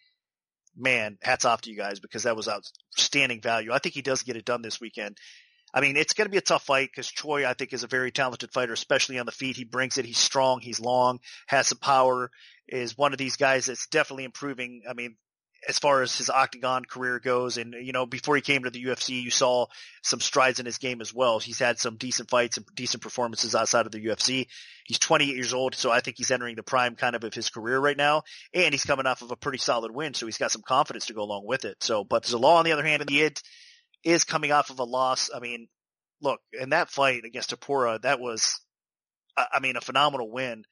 man, 0.77 1.17
hats 1.21 1.45
off 1.45 1.61
to 1.61 1.69
you 1.69 1.77
guys 1.77 1.99
because 1.99 2.23
that 2.23 2.35
was 2.35 2.47
outstanding 2.47 3.41
value. 3.41 3.71
I 3.71 3.79
think 3.79 3.95
he 3.95 4.01
does 4.01 4.23
get 4.23 4.35
it 4.35 4.45
done 4.45 4.61
this 4.61 4.81
weekend. 4.81 5.17
I 5.73 5.79
mean, 5.79 5.95
it's 5.95 6.13
going 6.13 6.25
to 6.25 6.31
be 6.31 6.37
a 6.37 6.41
tough 6.41 6.63
fight 6.63 6.89
because 6.91 7.07
Choi, 7.07 7.47
I 7.47 7.53
think, 7.53 7.71
is 7.71 7.83
a 7.83 7.87
very 7.87 8.11
talented 8.11 8.51
fighter, 8.51 8.73
especially 8.73 9.19
on 9.19 9.25
the 9.25 9.31
feet. 9.31 9.55
He 9.55 9.63
brings 9.63 9.97
it. 9.97 10.05
He's 10.05 10.17
strong. 10.17 10.59
He's 10.59 10.81
long, 10.81 11.19
has 11.47 11.67
some 11.67 11.77
power, 11.77 12.29
is 12.67 12.97
one 12.97 13.13
of 13.13 13.17
these 13.17 13.37
guys 13.37 13.67
that's 13.67 13.87
definitely 13.87 14.25
improving. 14.25 14.81
I 14.89 14.93
mean, 14.93 15.15
as 15.67 15.77
far 15.77 16.01
as 16.01 16.17
his 16.17 16.29
octagon 16.29 16.85
career 16.85 17.19
goes. 17.19 17.57
And, 17.57 17.73
you 17.73 17.91
know, 17.91 18.05
before 18.05 18.35
he 18.35 18.41
came 18.41 18.63
to 18.63 18.69
the 18.69 18.83
UFC, 18.83 19.21
you 19.21 19.29
saw 19.29 19.67
some 20.01 20.19
strides 20.19 20.59
in 20.59 20.65
his 20.65 20.79
game 20.79 21.01
as 21.01 21.13
well. 21.13 21.39
He's 21.39 21.59
had 21.59 21.79
some 21.79 21.97
decent 21.97 22.29
fights 22.29 22.57
and 22.57 22.65
decent 22.75 23.03
performances 23.03 23.53
outside 23.53 23.85
of 23.85 23.91
the 23.91 24.03
UFC. 24.03 24.47
He's 24.85 24.99
28 24.99 25.35
years 25.35 25.53
old, 25.53 25.75
so 25.75 25.91
I 25.91 25.99
think 25.99 26.17
he's 26.17 26.31
entering 26.31 26.55
the 26.55 26.63
prime 26.63 26.95
kind 26.95 27.15
of 27.15 27.23
of 27.23 27.33
his 27.33 27.49
career 27.49 27.79
right 27.79 27.97
now. 27.97 28.23
And 28.53 28.73
he's 28.73 28.85
coming 28.85 29.05
off 29.05 29.21
of 29.21 29.31
a 29.31 29.35
pretty 29.35 29.59
solid 29.59 29.91
win, 29.91 30.13
so 30.13 30.25
he's 30.25 30.39
got 30.39 30.51
some 30.51 30.63
confidence 30.63 31.05
to 31.07 31.13
go 31.13 31.21
along 31.21 31.45
with 31.45 31.65
it. 31.65 31.77
So, 31.81 32.03
but 32.03 32.23
Zalal, 32.23 32.55
on 32.55 32.65
the 32.65 32.71
other 32.71 32.85
hand, 32.85 33.07
he 33.09 33.29
is 34.03 34.23
coming 34.23 34.51
off 34.51 34.71
of 34.71 34.79
a 34.79 34.83
loss. 34.83 35.29
I 35.33 35.39
mean, 35.39 35.67
look, 36.21 36.39
in 36.59 36.69
that 36.69 36.89
fight 36.89 37.23
against 37.23 37.51
Topuria, 37.51 38.01
that 38.01 38.19
was, 38.19 38.59
I 39.37 39.59
mean, 39.59 39.77
a 39.77 39.81
phenomenal 39.81 40.31
win 40.31 40.65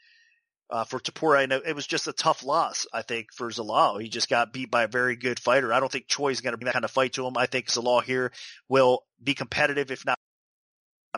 uh, 0.70 0.84
for 0.84 1.00
Topuria. 1.00 1.44
And 1.44 1.54
it 1.54 1.76
was 1.76 1.88
just 1.88 2.08
a 2.08 2.14
tough 2.14 2.44
loss, 2.44 2.88
I 2.94 3.02
think, 3.02 3.34
for 3.34 3.50
Zalal. 3.50 4.02
He 4.02 4.10
just 4.10 4.30
got 4.30 4.54
beat 4.54 4.72
by 4.72 4.84
a 4.84 4.88
very 4.88 5.16
good 5.16 5.40
fighter. 5.40 5.74
I 5.74 5.80
don't 5.80 5.92
think 5.92 6.08
Choi 6.08 6.30
is 6.30 6.42
going 6.42 6.54
to 6.54 6.58
bring 6.58 6.66
that 6.66 6.74
kind 6.74 6.86
of 6.86 6.92
fight 6.92 7.14
to 7.14 7.26
him. 7.26 7.38
I 7.38 7.46
think 7.46 7.68
Zalal 7.68 8.04
here 8.04 8.32
will 8.68 9.04
be 9.22 9.34
competitive, 9.34 9.92
if 9.92 10.06
not 10.06 10.20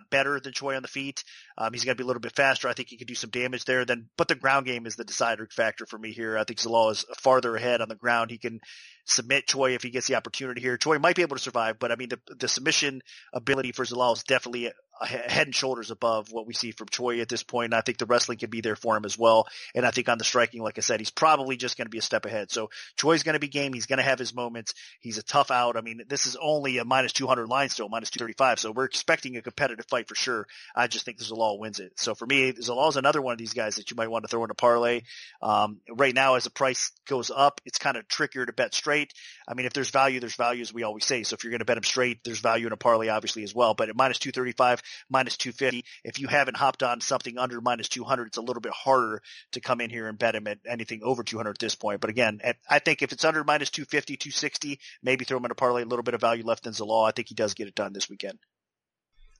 better 0.10 0.39
than 0.39 0.53
Choi 0.53 0.75
on 0.75 0.81
the 0.81 0.88
feet. 0.88 1.24
Um, 1.58 1.74
he's 1.74 1.84
going 1.84 1.96
to 1.96 2.01
be 2.01 2.03
a 2.03 2.08
little 2.08 2.22
bit 2.22 2.36
faster. 2.36 2.67
I 2.67 2.74
think 2.74 2.89
he 2.89 2.98
could 2.98 3.08
do 3.08 3.15
some 3.15 3.29
damage 3.29 3.65
there. 3.65 3.86
Then, 3.86 4.10
but 4.17 4.27
the 4.27 4.36
ground 4.36 4.65
game 4.65 4.86
is 4.86 4.96
the 4.96 5.03
deciding 5.03 5.48
factor 5.48 5.86
for 5.86 5.98
me 5.98 6.12
here. 6.12 6.38
I 6.38 6.43
think 6.43 6.60
Zalal 6.60 6.91
is 6.91 7.05
farther 7.20 7.55
ahead 7.55 7.81
on 7.81 7.89
the 7.89 7.96
ground. 7.96 8.31
He 8.31 8.38
can 8.38 8.60
submit 9.05 9.48
Choi 9.48 9.75
if 9.75 9.84
he 9.84 9.89
gets 9.89 10.08
the 10.08 10.15
opportunity 10.15 10.62
here. 10.62 10.77
Choi 10.77 11.00
might 11.00 11.15
be 11.15 11.24
able 11.24 11.36
to 11.36 11.41
survive, 11.41 11.79
but 11.79 11.91
I 11.91 11.96
mean, 11.96 12.10
the, 12.10 12.20
the 12.36 12.48
submission 12.48 13.01
ability 13.34 13.74
for 13.74 13.84
Zalal 13.84 14.15
is 14.15 14.24
definitely 14.24 14.72
head 15.01 15.48
and 15.48 15.55
shoulders 15.55 15.91
above 15.91 16.31
what 16.31 16.45
we 16.45 16.53
see 16.53 16.71
from 16.71 16.88
Choi 16.89 17.21
at 17.21 17.29
this 17.29 17.43
point. 17.43 17.65
And 17.65 17.75
I 17.75 17.81
think 17.81 17.98
the 17.98 18.05
wrestling 18.05 18.38
can 18.38 18.50
be 18.50 18.62
there 18.62 18.75
for 18.75 18.95
him 18.95 19.05
as 19.05 19.17
well. 19.17 19.48
And 19.74 19.86
I 19.86 19.91
think 19.91 20.10
on 20.10 20.17
the 20.17 20.24
striking, 20.24 20.62
like 20.62 20.77
I 20.77 20.81
said, 20.81 21.00
he's 21.00 21.10
probably 21.10 21.57
just 21.57 21.77
going 21.77 21.86
to 21.86 21.91
be 21.91 21.98
a 21.98 22.03
step 22.03 22.25
ahead. 22.25 22.51
So 22.51 22.69
Choi's 22.98 23.24
going 23.24 23.33
to 23.33 23.39
be 23.39 23.48
game. 23.48 23.74
He's 23.74 23.86
going 23.86 23.98
to 23.98 24.03
have 24.03 24.19
his 24.19 24.33
moments. 24.33 24.74
He's 25.00 25.17
a 25.17 25.24
tough 25.24 25.51
out. 25.51 25.77
I 25.77 25.81
mean, 25.81 26.03
this 26.07 26.25
is 26.25 26.38
only 26.41 26.77
a 26.77 26.86
minus 26.86 27.13
200 27.13 27.48
line 27.48 27.69
still, 27.69 27.89
minus 27.89 28.10
235. 28.12 28.60
So 28.60 28.71
we're 28.71 28.86
expecting 28.86 29.38
a 29.38 29.41
competitive 29.41 29.86
fight 29.89 30.07
for 30.07 30.15
sure. 30.15 30.48
I 30.75 30.88
just 30.88 31.05
think 31.05 31.19
Zalal 31.19 31.60
wins 31.60 31.79
it. 31.79 31.93
So 31.95 32.13
for 32.13 32.25
me, 32.25 32.53
Zalal's 32.53 32.98
another 32.98 33.21
one 33.21 33.33
of 33.33 33.39
these 33.39 33.53
guys 33.53 33.75
that 33.75 33.89
you 33.89 33.95
might 33.95 34.10
want 34.10 34.24
to 34.24 34.27
throw 34.27 34.43
in 34.43 34.51
a 34.51 34.55
parlay. 34.55 35.01
Um, 35.41 35.79
right 35.89 36.13
now, 36.13 36.36
as 36.36 36.43
the 36.43 36.50
price 36.50 36.91
goes 37.07 37.31
up, 37.31 37.62
it's 37.65 37.77
kind 37.77 37.98
of 37.98 38.07
trickier 38.07 38.45
to 38.45 38.53
bet 38.53 38.74
straight. 38.74 39.13
I 39.48 39.53
mean, 39.53 39.65
if 39.65 39.74
there's 39.74 39.89
value, 39.89 40.19
there's 40.19 40.36
value 40.36 40.62
as 40.62 40.74
we 40.74 40.83
always 40.83 41.05
say. 41.05 41.24
So 41.24 41.33
if 41.33 41.43
you're 41.43 41.51
going 41.51 41.60
to 41.60 41.65
bet 41.65 41.77
him 41.77 41.83
straight, 41.83 42.24
there's 42.24 42.39
value 42.39 42.67
in 42.67 42.74
a 42.74 42.77
parlay 42.77 43.07
obviously 43.07 43.43
as 43.43 43.55
well. 43.55 43.74
But 43.74 43.89
at 43.89 43.95
minus 43.95 44.19
235, 44.19 44.81
minus 45.10 45.38
250. 45.38 45.86
If 46.03 46.19
you 46.19 46.27
haven't 46.27 46.57
hopped 46.57 46.83
on 46.83 47.01
something 47.01 47.38
under 47.38 47.62
minus 47.62 47.89
200, 47.89 48.27
it's 48.27 48.38
a 48.38 48.41
little 48.41 48.62
bit 48.62 48.74
harder 48.74 49.21
to 49.53 49.62
come 49.62 49.81
in 49.81 49.89
here 49.89 50.07
and 50.07 50.17
bet 50.17 50.36
him 50.36 50.48
at 50.48 50.60
anything 50.67 51.01
over 51.03 51.24
200 51.24 51.51
at 51.51 51.60
this 51.60 51.75
point. 51.75 52.01
But 52.01 52.10
again, 52.10 52.39
at, 52.43 52.57
I 52.69 52.79
think 52.79 53.01
if 53.01 53.12
it's 53.12 53.25
under 53.25 53.43
minus 53.43 53.69
250, 53.69 54.17
260, 54.17 54.79
maybe 55.03 55.25
throw 55.25 55.38
him 55.38 55.45
in 55.45 55.51
a 55.51 55.55
parlay, 55.55 55.83
a 55.83 55.86
little 55.86 56.03
bit 56.03 56.13
of 56.13 56.21
value 56.21 56.45
left 56.45 56.65
in 56.67 56.74
Zalal. 56.74 57.07
I 57.07 57.12
think 57.12 57.29
he 57.29 57.36
does 57.36 57.53
get 57.53 57.67
it 57.67 57.75
done 57.75 57.93
this 57.93 58.10
weekend. 58.10 58.39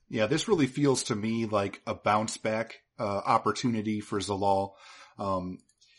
Yeah, 0.08 0.26
this 0.26 0.46
really 0.46 0.66
feels 0.66 1.04
to 1.04 1.14
me 1.16 1.46
like 1.46 1.80
a 1.86 1.94
bounce 1.94 2.36
back 2.36 2.82
uh, 2.98 3.22
opportunity 3.24 4.00
for 4.00 4.18
Zalal. 4.18 4.72
Um, 5.18 5.58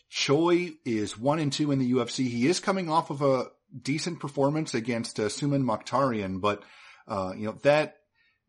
Choi 0.10 0.74
is 0.86 1.17
one 1.17 1.39
and 1.39 1.51
two 1.51 1.72
in 1.72 1.79
the 1.79 1.91
UFC. 1.91 2.27
He 2.27 2.48
is 2.48 2.60
coming 2.60 2.89
off 2.89 3.10
of 3.10 3.24
a 3.24 3.48
decent 3.81 4.19
performance 4.19 4.75
against 4.75 5.19
uh, 5.19 5.24
Suman 5.24 5.63
Mokhtarian, 5.63 6.39
but 6.39 6.62
uh, 7.07 7.33
you 7.36 7.45
know 7.45 7.57
that 7.63 7.98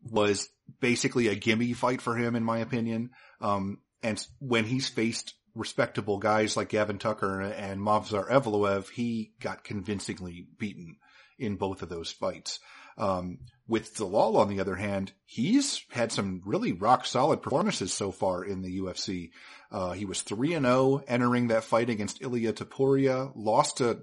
was 0.03 0.47
basically 0.79 1.27
a 1.27 1.35
gimme 1.35 1.73
fight 1.73 2.01
for 2.01 2.15
him, 2.15 2.35
in 2.35 2.43
my 2.43 2.59
opinion. 2.59 3.11
Um, 3.41 3.79
and 4.03 4.25
when 4.39 4.65
he's 4.65 4.87
faced 4.87 5.33
respectable 5.55 6.19
guys 6.19 6.57
like 6.57 6.69
Gavin 6.69 6.99
Tucker 6.99 7.41
and 7.41 7.79
Movsar 7.79 8.29
Evloev, 8.29 8.89
he 8.89 9.33
got 9.39 9.63
convincingly 9.63 10.47
beaten 10.57 10.97
in 11.39 11.55
both 11.55 11.81
of 11.81 11.89
those 11.89 12.11
fights. 12.11 12.59
Um, 12.97 13.39
with 13.67 13.95
Zalal, 13.95 14.35
on 14.35 14.47
the 14.47 14.59
other 14.59 14.75
hand, 14.75 15.11
he's 15.25 15.83
had 15.89 16.11
some 16.11 16.41
really 16.45 16.71
rock 16.71 17.05
solid 17.05 17.41
performances 17.41 17.91
so 17.91 18.11
far 18.11 18.43
in 18.43 18.61
the 18.61 18.79
UFC. 18.79 19.31
Uh, 19.71 19.91
he 19.91 20.05
was 20.05 20.21
3 20.21 20.53
and 20.53 20.65
0 20.65 21.03
entering 21.07 21.47
that 21.47 21.63
fight 21.63 21.89
against 21.89 22.21
Ilya 22.21 22.53
Topuria, 22.53 23.31
lost 23.35 23.81
a 23.81 23.99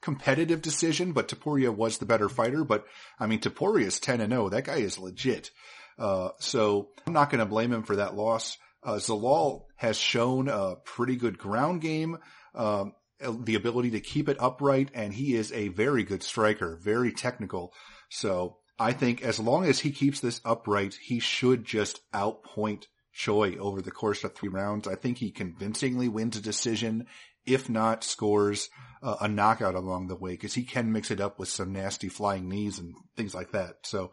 competitive 0.00 0.62
decision, 0.62 1.12
but 1.12 1.28
Topuria 1.28 1.74
was 1.74 1.98
the 1.98 2.06
better 2.06 2.28
fighter. 2.28 2.64
But 2.64 2.86
I 3.18 3.26
mean, 3.26 3.40
is 3.40 4.00
10 4.00 4.20
and 4.20 4.32
0. 4.32 4.48
That 4.50 4.64
guy 4.64 4.76
is 4.76 4.98
legit. 4.98 5.50
Uh, 5.98 6.30
so 6.38 6.88
I'm 7.06 7.12
not 7.12 7.30
going 7.30 7.40
to 7.40 7.46
blame 7.46 7.72
him 7.72 7.82
for 7.82 7.96
that 7.96 8.14
loss. 8.14 8.56
Uh, 8.82 8.94
Zalal 8.94 9.64
has 9.76 9.98
shown 9.98 10.48
a 10.48 10.76
pretty 10.84 11.16
good 11.16 11.36
ground 11.36 11.82
game, 11.82 12.18
um, 12.54 12.94
the 13.20 13.54
ability 13.54 13.90
to 13.90 14.00
keep 14.00 14.28
it 14.30 14.38
upright, 14.40 14.90
and 14.94 15.12
he 15.12 15.34
is 15.34 15.52
a 15.52 15.68
very 15.68 16.02
good 16.02 16.22
striker, 16.22 16.78
very 16.82 17.12
technical. 17.12 17.74
So 18.08 18.56
I 18.78 18.92
think 18.92 19.22
as 19.22 19.38
long 19.38 19.66
as 19.66 19.80
he 19.80 19.90
keeps 19.90 20.20
this 20.20 20.40
upright, 20.42 20.94
he 20.94 21.20
should 21.20 21.66
just 21.66 22.00
outpoint 22.12 22.86
Choi 23.12 23.56
over 23.56 23.82
the 23.82 23.90
course 23.90 24.24
of 24.24 24.34
three 24.34 24.48
rounds. 24.48 24.88
I 24.88 24.94
think 24.94 25.18
he 25.18 25.30
convincingly 25.30 26.08
wins 26.08 26.36
a 26.36 26.40
decision, 26.40 27.06
if 27.46 27.68
not 27.68 28.04
scores 28.04 28.68
uh, 29.02 29.16
a 29.20 29.28
knockout 29.28 29.74
along 29.74 30.08
the 30.08 30.16
way, 30.16 30.32
because 30.32 30.54
he 30.54 30.62
can 30.62 30.92
mix 30.92 31.10
it 31.10 31.20
up 31.20 31.38
with 31.38 31.48
some 31.48 31.72
nasty 31.72 32.08
flying 32.08 32.48
knees 32.48 32.78
and 32.78 32.94
things 33.16 33.34
like 33.34 33.52
that. 33.52 33.76
So 33.82 34.12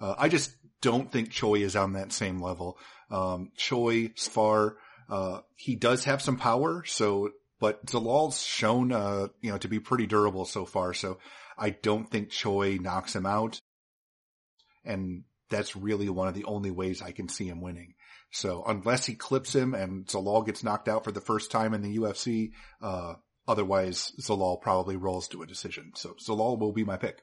uh, 0.00 0.14
I 0.18 0.28
just 0.28 0.54
don't 0.82 1.10
think 1.10 1.30
Choi 1.30 1.60
is 1.60 1.76
on 1.76 1.94
that 1.94 2.12
same 2.12 2.40
level. 2.40 2.78
Um, 3.10 3.52
Choi, 3.56 4.12
far, 4.16 4.76
uh, 5.08 5.40
he 5.54 5.76
does 5.76 6.04
have 6.04 6.20
some 6.20 6.36
power, 6.36 6.84
so, 6.84 7.30
but 7.60 7.84
Zalal's 7.86 8.42
shown, 8.42 8.92
uh, 8.92 9.28
you 9.40 9.50
know, 9.50 9.58
to 9.58 9.68
be 9.68 9.80
pretty 9.80 10.06
durable 10.06 10.44
so 10.44 10.64
far, 10.64 10.92
so 10.92 11.18
I 11.56 11.70
don't 11.70 12.10
think 12.10 12.30
Choi 12.30 12.78
knocks 12.80 13.14
him 13.14 13.26
out. 13.26 13.58
And 14.84 15.24
that's 15.48 15.76
really 15.76 16.08
one 16.08 16.28
of 16.28 16.34
the 16.34 16.44
only 16.44 16.70
ways 16.70 17.02
I 17.02 17.12
can 17.12 17.28
see 17.28 17.48
him 17.48 17.60
winning. 17.60 17.94
So 18.36 18.62
unless 18.66 19.06
he 19.06 19.14
clips 19.14 19.54
him 19.54 19.72
and 19.72 20.04
Zalal 20.06 20.44
gets 20.44 20.62
knocked 20.62 20.88
out 20.88 21.04
for 21.04 21.10
the 21.10 21.22
first 21.22 21.50
time 21.50 21.72
in 21.72 21.80
the 21.80 21.96
UFC, 21.96 22.50
uh, 22.82 23.14
otherwise 23.48 24.12
Zalal 24.20 24.60
probably 24.60 24.94
rolls 24.94 25.26
to 25.28 25.40
a 25.40 25.46
decision. 25.46 25.92
So 25.94 26.14
Zalal 26.22 26.58
will 26.58 26.74
be 26.74 26.84
my 26.84 26.98
pick. 26.98 27.22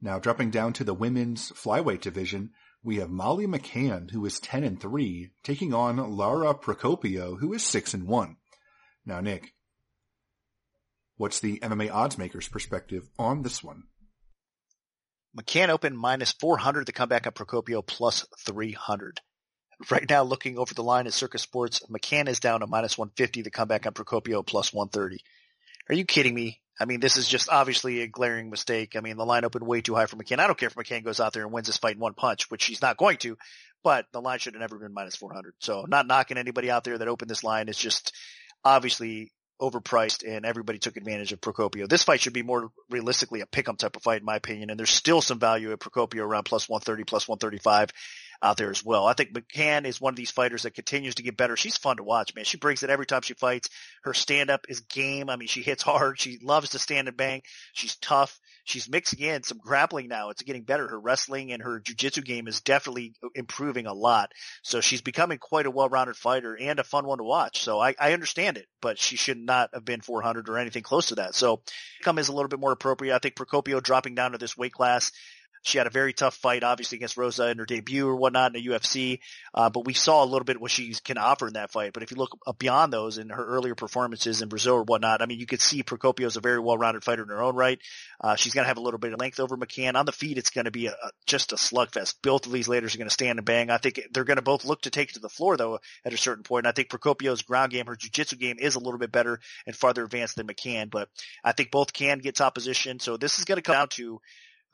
Now 0.00 0.20
dropping 0.20 0.50
down 0.50 0.74
to 0.74 0.84
the 0.84 0.94
women's 0.94 1.50
flyweight 1.50 2.02
division, 2.02 2.50
we 2.84 2.98
have 2.98 3.10
Molly 3.10 3.48
McCann, 3.48 4.12
who 4.12 4.24
is 4.24 4.38
10 4.38 4.62
and 4.62 4.80
3, 4.80 5.32
taking 5.42 5.74
on 5.74 5.96
Lara 5.96 6.54
Procopio, 6.54 7.40
who 7.40 7.52
is 7.52 7.64
6 7.64 7.94
and 7.94 8.06
1. 8.06 8.36
Now, 9.04 9.20
Nick, 9.20 9.54
what's 11.16 11.40
the 11.40 11.58
MMA 11.58 11.92
odds 11.92 12.16
makers 12.16 12.46
perspective 12.46 13.08
on 13.18 13.42
this 13.42 13.60
one? 13.60 13.84
McCann 15.36 15.68
opened 15.68 15.98
minus 15.98 16.30
400 16.30 16.86
to 16.86 16.92
come 16.92 17.08
back 17.08 17.26
at 17.26 17.34
Procopio 17.34 17.84
plus 17.84 18.24
300. 18.46 19.20
Right 19.90 20.08
now, 20.08 20.22
looking 20.22 20.58
over 20.58 20.74
the 20.74 20.82
line 20.82 21.06
at 21.06 21.12
Circa 21.12 21.38
Sports, 21.38 21.82
McCann 21.90 22.28
is 22.28 22.40
down 22.40 22.60
to 22.60 22.66
minus 22.66 22.96
150 22.96 23.42
to 23.42 23.50
come 23.50 23.68
back 23.68 23.86
on 23.86 23.92
Procopio 23.92 24.46
plus 24.46 24.72
130. 24.72 25.22
Are 25.88 25.94
you 25.94 26.04
kidding 26.04 26.34
me? 26.34 26.60
I 26.78 26.86
mean, 26.86 27.00
this 27.00 27.16
is 27.16 27.28
just 27.28 27.48
obviously 27.48 28.00
a 28.00 28.08
glaring 28.08 28.50
mistake. 28.50 28.96
I 28.96 29.00
mean, 29.00 29.16
the 29.16 29.26
line 29.26 29.44
opened 29.44 29.66
way 29.66 29.80
too 29.80 29.94
high 29.94 30.06
for 30.06 30.16
McCann. 30.16 30.40
I 30.40 30.46
don't 30.46 30.58
care 30.58 30.68
if 30.68 30.74
McCann 30.74 31.04
goes 31.04 31.20
out 31.20 31.32
there 31.32 31.44
and 31.44 31.52
wins 31.52 31.68
this 31.68 31.76
fight 31.76 31.94
in 31.94 32.00
one 32.00 32.14
punch, 32.14 32.50
which 32.50 32.64
he's 32.64 32.82
not 32.82 32.96
going 32.96 33.18
to, 33.18 33.36
but 33.84 34.06
the 34.12 34.20
line 34.20 34.38
should 34.40 34.54
have 34.54 34.60
never 34.60 34.78
been 34.78 34.92
minus 34.92 35.14
400. 35.16 35.54
So 35.60 35.84
not 35.86 36.06
knocking 36.06 36.38
anybody 36.38 36.70
out 36.70 36.82
there 36.84 36.98
that 36.98 37.08
opened 37.08 37.30
this 37.30 37.44
line. 37.44 37.68
It's 37.68 37.78
just 37.78 38.12
obviously 38.64 39.30
overpriced 39.60 40.24
and 40.26 40.44
everybody 40.44 40.78
took 40.78 40.96
advantage 40.96 41.32
of 41.32 41.40
Procopio. 41.40 41.88
This 41.88 42.02
fight 42.02 42.20
should 42.20 42.32
be 42.32 42.42
more 42.42 42.70
realistically 42.90 43.40
a 43.40 43.46
pick'em 43.46 43.78
type 43.78 43.96
of 43.96 44.02
fight 44.02 44.20
in 44.20 44.24
my 44.26 44.36
opinion. 44.36 44.70
And 44.70 44.78
there's 44.78 44.90
still 44.90 45.20
some 45.20 45.38
value 45.38 45.72
at 45.72 45.78
Procopio 45.78 46.22
around 46.22 46.44
plus 46.44 46.68
130, 46.68 47.04
plus 47.04 47.28
135 47.28 47.90
out 48.42 48.56
there 48.56 48.70
as 48.70 48.84
well. 48.84 49.06
I 49.06 49.14
think 49.14 49.32
McCann 49.32 49.86
is 49.86 50.00
one 50.00 50.12
of 50.12 50.16
these 50.16 50.30
fighters 50.30 50.62
that 50.62 50.74
continues 50.74 51.16
to 51.16 51.22
get 51.22 51.36
better. 51.36 51.56
She's 51.56 51.76
fun 51.76 51.96
to 51.98 52.02
watch, 52.02 52.34
man. 52.34 52.44
She 52.44 52.56
brings 52.56 52.82
it 52.82 52.90
every 52.90 53.06
time 53.06 53.22
she 53.22 53.34
fights. 53.34 53.68
Her 54.02 54.14
stand 54.14 54.50
up 54.50 54.66
is 54.68 54.80
game. 54.80 55.30
I 55.30 55.36
mean, 55.36 55.48
she 55.48 55.62
hits 55.62 55.82
hard. 55.82 56.20
She 56.20 56.38
loves 56.42 56.70
to 56.70 56.78
stand 56.78 57.08
and 57.08 57.16
bang. 57.16 57.42
She's 57.72 57.96
tough. 57.96 58.38
She's 58.64 58.88
mixing 58.88 59.20
in 59.20 59.42
some 59.42 59.58
grappling 59.58 60.08
now. 60.08 60.30
It's 60.30 60.42
getting 60.42 60.62
better. 60.62 60.88
Her 60.88 60.98
wrestling 60.98 61.52
and 61.52 61.62
her 61.62 61.80
jujitsu 61.80 62.24
game 62.24 62.48
is 62.48 62.62
definitely 62.62 63.12
improving 63.34 63.86
a 63.86 63.92
lot. 63.92 64.32
So 64.62 64.80
she's 64.80 65.02
becoming 65.02 65.38
quite 65.38 65.66
a 65.66 65.70
well-rounded 65.70 66.16
fighter 66.16 66.56
and 66.58 66.78
a 66.78 66.84
fun 66.84 67.06
one 67.06 67.18
to 67.18 67.24
watch. 67.24 67.62
So 67.62 67.78
I, 67.78 67.94
I 68.00 68.14
understand 68.14 68.56
it, 68.56 68.66
but 68.80 68.98
she 68.98 69.16
should 69.16 69.38
not 69.38 69.70
have 69.74 69.84
been 69.84 70.00
400 70.00 70.48
or 70.48 70.58
anything 70.58 70.82
close 70.82 71.06
to 71.06 71.16
that. 71.16 71.34
So 71.34 71.60
come 72.02 72.18
is 72.18 72.28
a 72.28 72.32
little 72.32 72.48
bit 72.48 72.60
more 72.60 72.72
appropriate. 72.72 73.14
I 73.14 73.18
think 73.18 73.36
Procopio 73.36 73.82
dropping 73.82 74.14
down 74.14 74.32
to 74.32 74.38
this 74.38 74.56
weight 74.56 74.72
class 74.72 75.12
She 75.64 75.78
had 75.78 75.86
a 75.86 75.90
very 75.90 76.12
tough 76.12 76.34
fight, 76.34 76.62
obviously, 76.62 76.96
against 76.96 77.16
Rosa 77.16 77.48
in 77.48 77.58
her 77.58 77.64
debut 77.64 78.06
or 78.06 78.14
whatnot 78.14 78.54
in 78.54 78.62
the 78.62 78.68
UFC. 78.68 79.20
Uh, 79.54 79.70
but 79.70 79.86
we 79.86 79.94
saw 79.94 80.22
a 80.22 80.26
little 80.26 80.44
bit 80.44 80.60
what 80.60 80.70
she 80.70 80.92
can 81.02 81.16
offer 81.16 81.46
in 81.46 81.54
that 81.54 81.72
fight. 81.72 81.94
But 81.94 82.02
if 82.02 82.10
you 82.10 82.18
look 82.18 82.38
beyond 82.58 82.92
those 82.92 83.16
in 83.16 83.30
her 83.30 83.42
earlier 83.42 83.74
performances 83.74 84.42
in 84.42 84.50
Brazil 84.50 84.74
or 84.74 84.82
whatnot, 84.82 85.22
I 85.22 85.26
mean, 85.26 85.40
you 85.40 85.46
could 85.46 85.62
see 85.62 85.82
Procopio 85.82 86.26
is 86.26 86.36
a 86.36 86.42
very 86.42 86.58
well-rounded 86.58 87.02
fighter 87.02 87.22
in 87.22 87.30
her 87.30 87.42
own 87.42 87.56
right. 87.56 87.78
Uh, 88.20 88.36
she's 88.36 88.52
going 88.52 88.64
to 88.64 88.68
have 88.68 88.76
a 88.76 88.82
little 88.82 88.98
bit 88.98 89.14
of 89.14 89.20
length 89.20 89.40
over 89.40 89.56
McCann. 89.56 89.94
On 89.94 90.04
the 90.04 90.12
feet, 90.12 90.36
it's 90.36 90.50
going 90.50 90.66
to 90.66 90.70
be 90.70 90.86
a, 90.88 90.92
a, 90.92 91.10
just 91.26 91.52
a 91.52 91.56
slugfest. 91.56 92.16
Both 92.22 92.44
of 92.44 92.52
these 92.52 92.68
ladies 92.68 92.94
are 92.94 92.98
going 92.98 93.08
to 93.08 93.14
stand 93.14 93.38
and 93.38 93.46
bang. 93.46 93.70
I 93.70 93.78
think 93.78 94.02
they're 94.12 94.24
going 94.24 94.36
to 94.36 94.42
both 94.42 94.66
look 94.66 94.82
to 94.82 94.90
take 94.90 95.12
to 95.12 95.20
the 95.20 95.30
floor, 95.30 95.56
though, 95.56 95.78
at 96.04 96.12
a 96.12 96.18
certain 96.18 96.44
point. 96.44 96.66
And 96.66 96.70
I 96.70 96.72
think 96.72 96.90
Procopio's 96.90 97.40
ground 97.40 97.72
game, 97.72 97.86
her 97.86 97.96
jiu-jitsu 97.96 98.36
game 98.36 98.56
is 98.58 98.74
a 98.74 98.80
little 98.80 98.98
bit 98.98 99.12
better 99.12 99.40
and 99.66 99.74
farther 99.74 100.04
advanced 100.04 100.36
than 100.36 100.46
McCann. 100.46 100.90
But 100.90 101.08
I 101.42 101.52
think 101.52 101.70
both 101.70 101.94
can 101.94 102.18
get 102.18 102.36
top 102.36 102.54
position. 102.54 103.00
So 103.00 103.16
this 103.16 103.38
is 103.38 103.46
going 103.46 103.56
to 103.56 103.62
come 103.62 103.74
down 103.74 103.88
to 103.88 104.20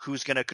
who's 0.03 0.25
going 0.25 0.37
to 0.37 0.45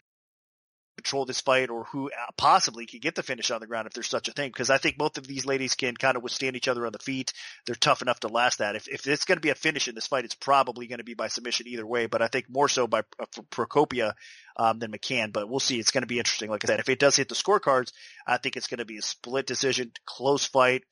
control 1.07 1.25
this 1.25 1.41
fight 1.41 1.71
or 1.71 1.85
who 1.85 2.11
possibly 2.37 2.85
could 2.85 3.01
get 3.01 3.15
the 3.15 3.23
finish 3.23 3.51
on 3.53 3.61
the 3.61 3.67
ground 3.67 3.87
if 3.87 3.93
there's 3.93 4.09
such 4.09 4.29
a 4.29 4.33
thing. 4.33 4.49
Because 4.49 4.71
I 4.71 4.79
think 4.79 4.99
both 4.99 5.19
of 5.19 5.27
these 5.27 5.47
ladies 5.47 5.75
can 5.75 5.97
kind 5.97 6.17
of 6.17 6.23
withstand 6.23 6.57
each 6.57 6.67
other 6.67 6.85
on 6.85 6.93
the 6.93 6.99
feet. 6.99 7.33
They're 7.65 7.77
tough 7.77 8.03
enough 8.03 8.21
to 8.21 8.29
last 8.29 8.59
that. 8.59 8.75
If, 8.75 8.89
if 8.89 9.07
it's 9.07 9.25
going 9.25 9.37
to 9.37 9.43
be 9.43 9.51
a 9.51 9.55
finish 9.55 9.87
in 9.87 9.95
this 9.95 10.09
fight, 10.09 10.25
it's 10.25 10.35
probably 10.35 10.89
going 10.89 10.99
to 10.99 11.05
be 11.05 11.15
by 11.15 11.29
submission 11.29 11.69
either 11.69 11.87
way, 11.87 12.07
but 12.07 12.23
I 12.23 12.27
think 12.27 12.47
more 12.51 12.69
so 12.69 12.89
by 12.89 13.01
uh, 13.21 13.27
Procopio 13.51 14.15
um, 14.57 14.81
than 14.81 14.91
McCann. 14.91 15.33
But 15.33 15.49
we'll 15.49 15.61
see. 15.61 15.79
It's 15.79 15.93
going 15.93 16.03
to 16.03 16.09
be 16.09 16.19
interesting. 16.19 16.51
Like 16.51 16.65
I 16.65 16.69
said, 16.69 16.81
if 16.81 16.89
it 16.89 16.99
does 16.99 17.15
hit 17.15 17.29
the 17.29 17.37
scorecards, 17.37 17.93
I 18.27 18.39
think 18.39 18.57
it's 18.57 18.67
going 18.67 18.79
to 18.79 18.85
be 18.85 18.99
a 18.99 19.03
split 19.03 19.47
decision, 19.47 19.93
close 20.05 20.45
fight. 20.45 20.83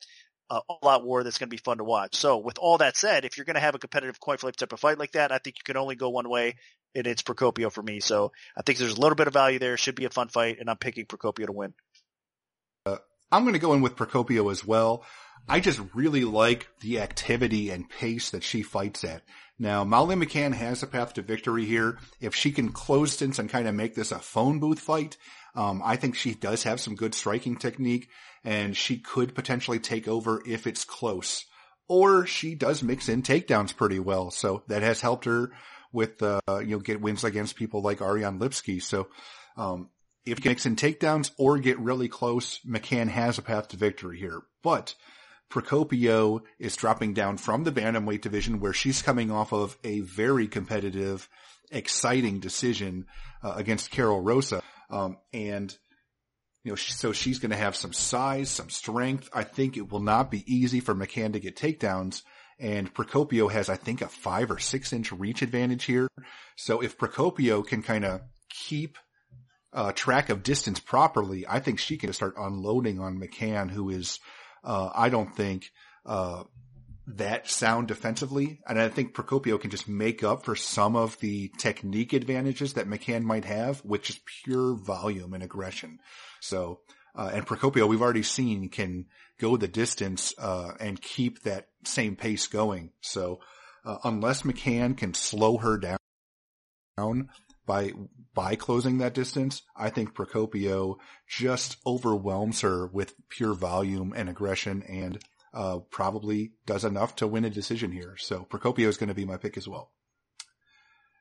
Uh, 0.47 0.59
all 0.69 0.87
out 0.87 1.03
war 1.03 1.23
that's 1.23 1.39
going 1.39 1.49
to 1.49 1.55
be 1.55 1.57
fun 1.57 1.79
to 1.79 1.83
watch. 1.83 2.15
So 2.15 2.37
with 2.37 2.59
all 2.59 2.77
that 2.77 2.95
said, 2.95 3.25
if 3.25 3.35
you're 3.35 3.45
going 3.45 3.55
to 3.55 3.61
have 3.61 3.73
a 3.73 3.79
competitive 3.79 4.19
coin 4.19 4.37
flip 4.37 4.55
type 4.55 4.73
of 4.73 4.79
fight 4.79 4.99
like 4.99 5.13
that, 5.13 5.31
I 5.31 5.39
think 5.39 5.55
you 5.57 5.63
can 5.63 5.75
only 5.75 5.95
go 5.95 6.09
one 6.09 6.29
way 6.29 6.57
and 6.95 7.07
it's 7.07 7.21
Procopio 7.21 7.71
for 7.71 7.83
me. 7.83 7.99
So 7.99 8.31
I 8.57 8.61
think 8.61 8.79
there's 8.79 8.97
a 8.97 9.01
little 9.01 9.15
bit 9.15 9.27
of 9.27 9.33
value 9.33 9.59
there. 9.59 9.77
Should 9.77 9.95
be 9.95 10.05
a 10.05 10.09
fun 10.09 10.29
fight, 10.29 10.57
and 10.59 10.69
I'm 10.69 10.77
picking 10.77 11.05
Procopio 11.05 11.45
to 11.45 11.51
win. 11.51 11.73
Uh, 12.85 12.97
I'm 13.31 13.43
going 13.43 13.53
to 13.53 13.59
go 13.59 13.73
in 13.73 13.81
with 13.81 13.95
Procopio 13.95 14.51
as 14.51 14.65
well. 14.65 15.05
I 15.47 15.59
just 15.59 15.81
really 15.93 16.23
like 16.23 16.67
the 16.81 16.99
activity 17.01 17.69
and 17.69 17.89
pace 17.89 18.31
that 18.31 18.43
she 18.43 18.63
fights 18.63 19.03
at. 19.03 19.21
Now, 19.59 19.83
Molly 19.83 20.15
McCann 20.15 20.53
has 20.53 20.83
a 20.83 20.87
path 20.87 21.13
to 21.13 21.21
victory 21.21 21.65
here. 21.65 21.99
If 22.19 22.35
she 22.35 22.51
can 22.51 22.71
close 22.71 23.13
stints 23.13 23.39
and 23.39 23.49
kind 23.49 23.67
of 23.67 23.75
make 23.75 23.95
this 23.95 24.11
a 24.11 24.19
phone 24.19 24.59
booth 24.59 24.79
fight, 24.79 25.17
um, 25.55 25.81
I 25.85 25.95
think 25.95 26.15
she 26.15 26.33
does 26.33 26.63
have 26.63 26.79
some 26.79 26.95
good 26.95 27.13
striking 27.13 27.55
technique 27.55 28.09
and 28.43 28.75
she 28.75 28.97
could 28.97 29.33
potentially 29.33 29.79
take 29.79 30.07
over 30.07 30.41
if 30.45 30.67
it's 30.67 30.83
close. 30.83 31.45
Or 31.87 32.25
she 32.25 32.55
does 32.55 32.83
mix 32.83 33.07
in 33.07 33.21
takedowns 33.21 33.75
pretty 33.75 33.99
well. 33.99 34.31
So 34.31 34.63
that 34.67 34.81
has 34.81 35.01
helped 35.01 35.25
her 35.25 35.51
with, 35.95 36.21
uh, 36.21 36.39
you 36.59 36.75
know, 36.75 36.79
get 36.79 37.01
wins 37.01 37.23
against 37.23 37.55
people 37.55 37.81
like 37.81 38.01
Ariane 38.01 38.39
Lipski. 38.39 38.81
So, 38.81 39.07
um, 39.57 39.89
if 40.25 40.39
he 40.39 40.49
makes 40.49 40.65
in 40.65 40.75
takedowns 40.75 41.31
or 41.37 41.57
get 41.57 41.79
really 41.79 42.07
close, 42.07 42.59
McCann 42.67 43.07
has 43.09 43.37
a 43.37 43.41
path 43.41 43.69
to 43.69 43.77
victory 43.77 44.19
here. 44.19 44.41
But 44.63 44.95
Procopio 45.51 46.41
is 46.59 46.75
dropping 46.75 47.13
down 47.13 47.37
from 47.37 47.63
the 47.63 47.71
bantamweight 47.71 48.21
division 48.21 48.59
where 48.59 48.73
she's 48.73 49.01
coming 49.01 49.31
off 49.31 49.53
of 49.53 49.77
a 49.83 50.01
very 50.01 50.47
competitive, 50.47 51.29
exciting 51.71 52.39
decision 52.39 53.05
uh, 53.43 53.53
against 53.55 53.91
Karol 53.91 54.21
Rosa. 54.21 54.61
Um, 54.89 55.17
and 55.31 55.75
you 56.63 56.71
know, 56.71 56.75
so 56.75 57.13
she's 57.13 57.37
going 57.37 57.51
to 57.51 57.57
have 57.57 57.75
some 57.75 57.93
size, 57.93 58.49
some 58.49 58.69
strength. 58.69 59.29
I 59.31 59.43
think 59.43 59.77
it 59.77 59.91
will 59.91 59.99
not 59.99 60.31
be 60.31 60.43
easy 60.51 60.79
for 60.79 60.95
McCann 60.95 61.33
to 61.33 61.39
get 61.39 61.55
takedowns. 61.55 62.23
And 62.59 62.93
Procopio 62.93 63.51
has, 63.51 63.69
I 63.69 63.75
think, 63.75 64.01
a 64.01 64.07
five 64.07 64.49
or 64.49 64.59
six 64.59 64.93
inch 64.93 65.11
reach 65.11 65.41
advantage 65.41 65.83
here. 65.83 66.07
So 66.55 66.81
if 66.81 66.97
Procopio 66.97 67.65
can 67.65 67.81
kind 67.81 68.05
of 68.05 68.21
keep 68.49 68.97
uh, 69.73 69.91
track 69.91 70.29
of 70.29 70.43
distance 70.43 70.79
properly, 70.79 71.45
I 71.47 71.59
think 71.59 71.79
she 71.79 71.97
can 71.97 72.13
start 72.13 72.35
unloading 72.37 72.99
on 72.99 73.19
McCann, 73.19 73.69
who 73.69 73.89
is, 73.89 74.19
uh, 74.63 74.89
I 74.95 75.09
don't 75.09 75.35
think, 75.35 75.69
uh, 76.05 76.43
that 77.07 77.49
sound 77.49 77.87
defensively. 77.87 78.59
And 78.67 78.79
I 78.79 78.89
think 78.89 79.13
Procopio 79.13 79.59
can 79.59 79.69
just 79.69 79.87
make 79.87 80.23
up 80.23 80.43
for 80.43 80.55
some 80.55 80.95
of 80.95 81.19
the 81.19 81.51
technique 81.57 82.13
advantages 82.13 82.73
that 82.73 82.87
McCann 82.87 83.23
might 83.23 83.45
have 83.45 83.83
with 83.83 84.03
just 84.03 84.21
pure 84.43 84.75
volume 84.75 85.33
and 85.33 85.43
aggression. 85.43 85.99
So, 86.39 86.79
uh, 87.15 87.31
and 87.33 87.45
Procopio, 87.45 87.87
we've 87.87 88.01
already 88.01 88.23
seen 88.23 88.69
can 88.69 89.05
go 89.39 89.57
the 89.57 89.67
distance, 89.67 90.33
uh, 90.37 90.71
and 90.79 91.01
keep 91.01 91.43
that 91.43 91.67
same 91.83 92.15
pace 92.15 92.47
going. 92.47 92.91
So, 93.01 93.39
uh, 93.85 93.97
unless 94.03 94.43
McCann 94.43 94.97
can 94.97 95.13
slow 95.13 95.57
her 95.57 95.77
down 95.77 97.29
by, 97.65 97.91
by 98.33 98.55
closing 98.55 98.99
that 98.99 99.13
distance, 99.13 99.61
I 99.75 99.89
think 99.89 100.13
Procopio 100.13 100.97
just 101.27 101.77
overwhelms 101.85 102.61
her 102.61 102.87
with 102.87 103.13
pure 103.29 103.53
volume 103.53 104.13
and 104.15 104.29
aggression 104.29 104.83
and, 104.83 105.19
uh, 105.53 105.79
probably 105.89 106.51
does 106.65 106.83
enough 106.83 107.15
to 107.17 107.27
win 107.27 107.45
a 107.45 107.49
decision 107.49 107.91
here. 107.91 108.15
So 108.17 108.45
Procopio 108.49 108.87
is 108.87 108.97
going 108.97 109.09
to 109.09 109.15
be 109.15 109.25
my 109.25 109.37
pick 109.37 109.57
as 109.57 109.67
well. 109.67 109.91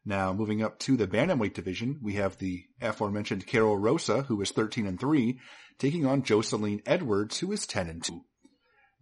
Now 0.05 0.33
moving 0.33 0.63
up 0.63 0.79
to 0.81 0.97
the 0.97 1.07
bantamweight 1.07 1.55
division, 1.55 1.99
we 2.03 2.15
have 2.15 2.37
the 2.39 2.65
aforementioned 2.81 3.47
Karol 3.47 3.79
Rosa, 3.79 4.23
who 4.23 4.41
is 4.43 4.51
13 4.51 4.87
and 4.87 5.01
3, 5.01 5.39
taking 5.79 6.05
on 6.05 6.23
Joselyne 6.23 6.83
Edwards, 6.85 7.39
who 7.39 7.53
is 7.53 7.67
10 7.67 7.89
and 7.89 8.05
2. 8.05 8.21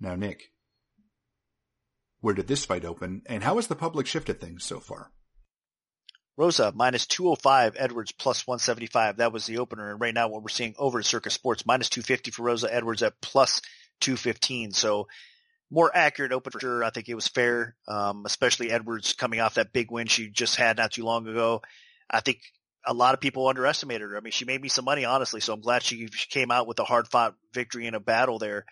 Now 0.01 0.15
Nick, 0.15 0.43
where 2.21 2.35
did 2.35 2.47
this 2.47 2.65
fight 2.65 2.85
open, 2.85 3.23
and 3.27 3.43
how 3.43 3.57
has 3.57 3.67
the 3.67 3.75
public 3.75 4.07
shifted 4.07 4.41
things 4.41 4.65
so 4.65 4.79
far? 4.79 5.11
Rosa 6.37 6.73
minus 6.75 7.07
205, 7.07 7.77
Edwards 7.79 8.13
plus 8.13 8.47
175. 8.47 9.19
That 9.19 9.33
was 9.33 9.47
the 9.47 9.59
opener. 9.59 9.91
And 9.91 10.01
right 10.01 10.15
now 10.15 10.29
what 10.29 10.43
we're 10.43 10.49
seeing 10.49 10.75
over 10.79 10.99
at 10.99 11.05
Circa 11.05 11.31
Sports, 11.31 11.67
minus 11.67 11.91
250 11.91 12.31
for 12.31 12.43
Rosa, 12.43 12.73
Edwards 12.73 13.03
at 13.03 13.21
plus 13.21 13.61
215. 14.01 14.73
So 14.73 15.09
more 15.73 15.91
accurate 15.95 16.33
open 16.33 16.53
for 16.53 16.61
sure. 16.61 16.85
I 16.85 16.91
think 16.91 17.09
it 17.09 17.15
was 17.15 17.27
fair, 17.27 17.75
um, 17.89 18.25
especially 18.27 18.71
Edwards 18.71 19.15
coming 19.15 19.41
off 19.41 19.55
that 19.55 19.73
big 19.73 19.91
win 19.91 20.07
she 20.07 20.29
just 20.29 20.57
had 20.57 20.77
not 20.77 20.93
too 20.93 21.05
long 21.05 21.27
ago. 21.27 21.63
I 22.11 22.21
think 22.21 22.41
a 22.87 22.93
lot 22.93 23.15
of 23.15 23.21
people 23.21 23.49
underestimated 23.49 24.11
her. 24.11 24.17
I 24.17 24.21
mean, 24.21 24.33
she 24.33 24.45
made 24.45 24.61
me 24.61 24.69
some 24.69 24.85
money, 24.85 25.07
honestly, 25.07 25.41
so 25.41 25.55
I'm 25.55 25.63
glad 25.63 25.83
she, 25.83 26.09
she 26.09 26.29
came 26.29 26.51
out 26.51 26.67
with 26.67 26.79
a 26.79 26.85
hard 26.85 27.09
fought 27.09 27.35
victory 27.55 27.87
in 27.87 27.95
a 27.95 28.01
battle 28.01 28.39
there. 28.39 28.67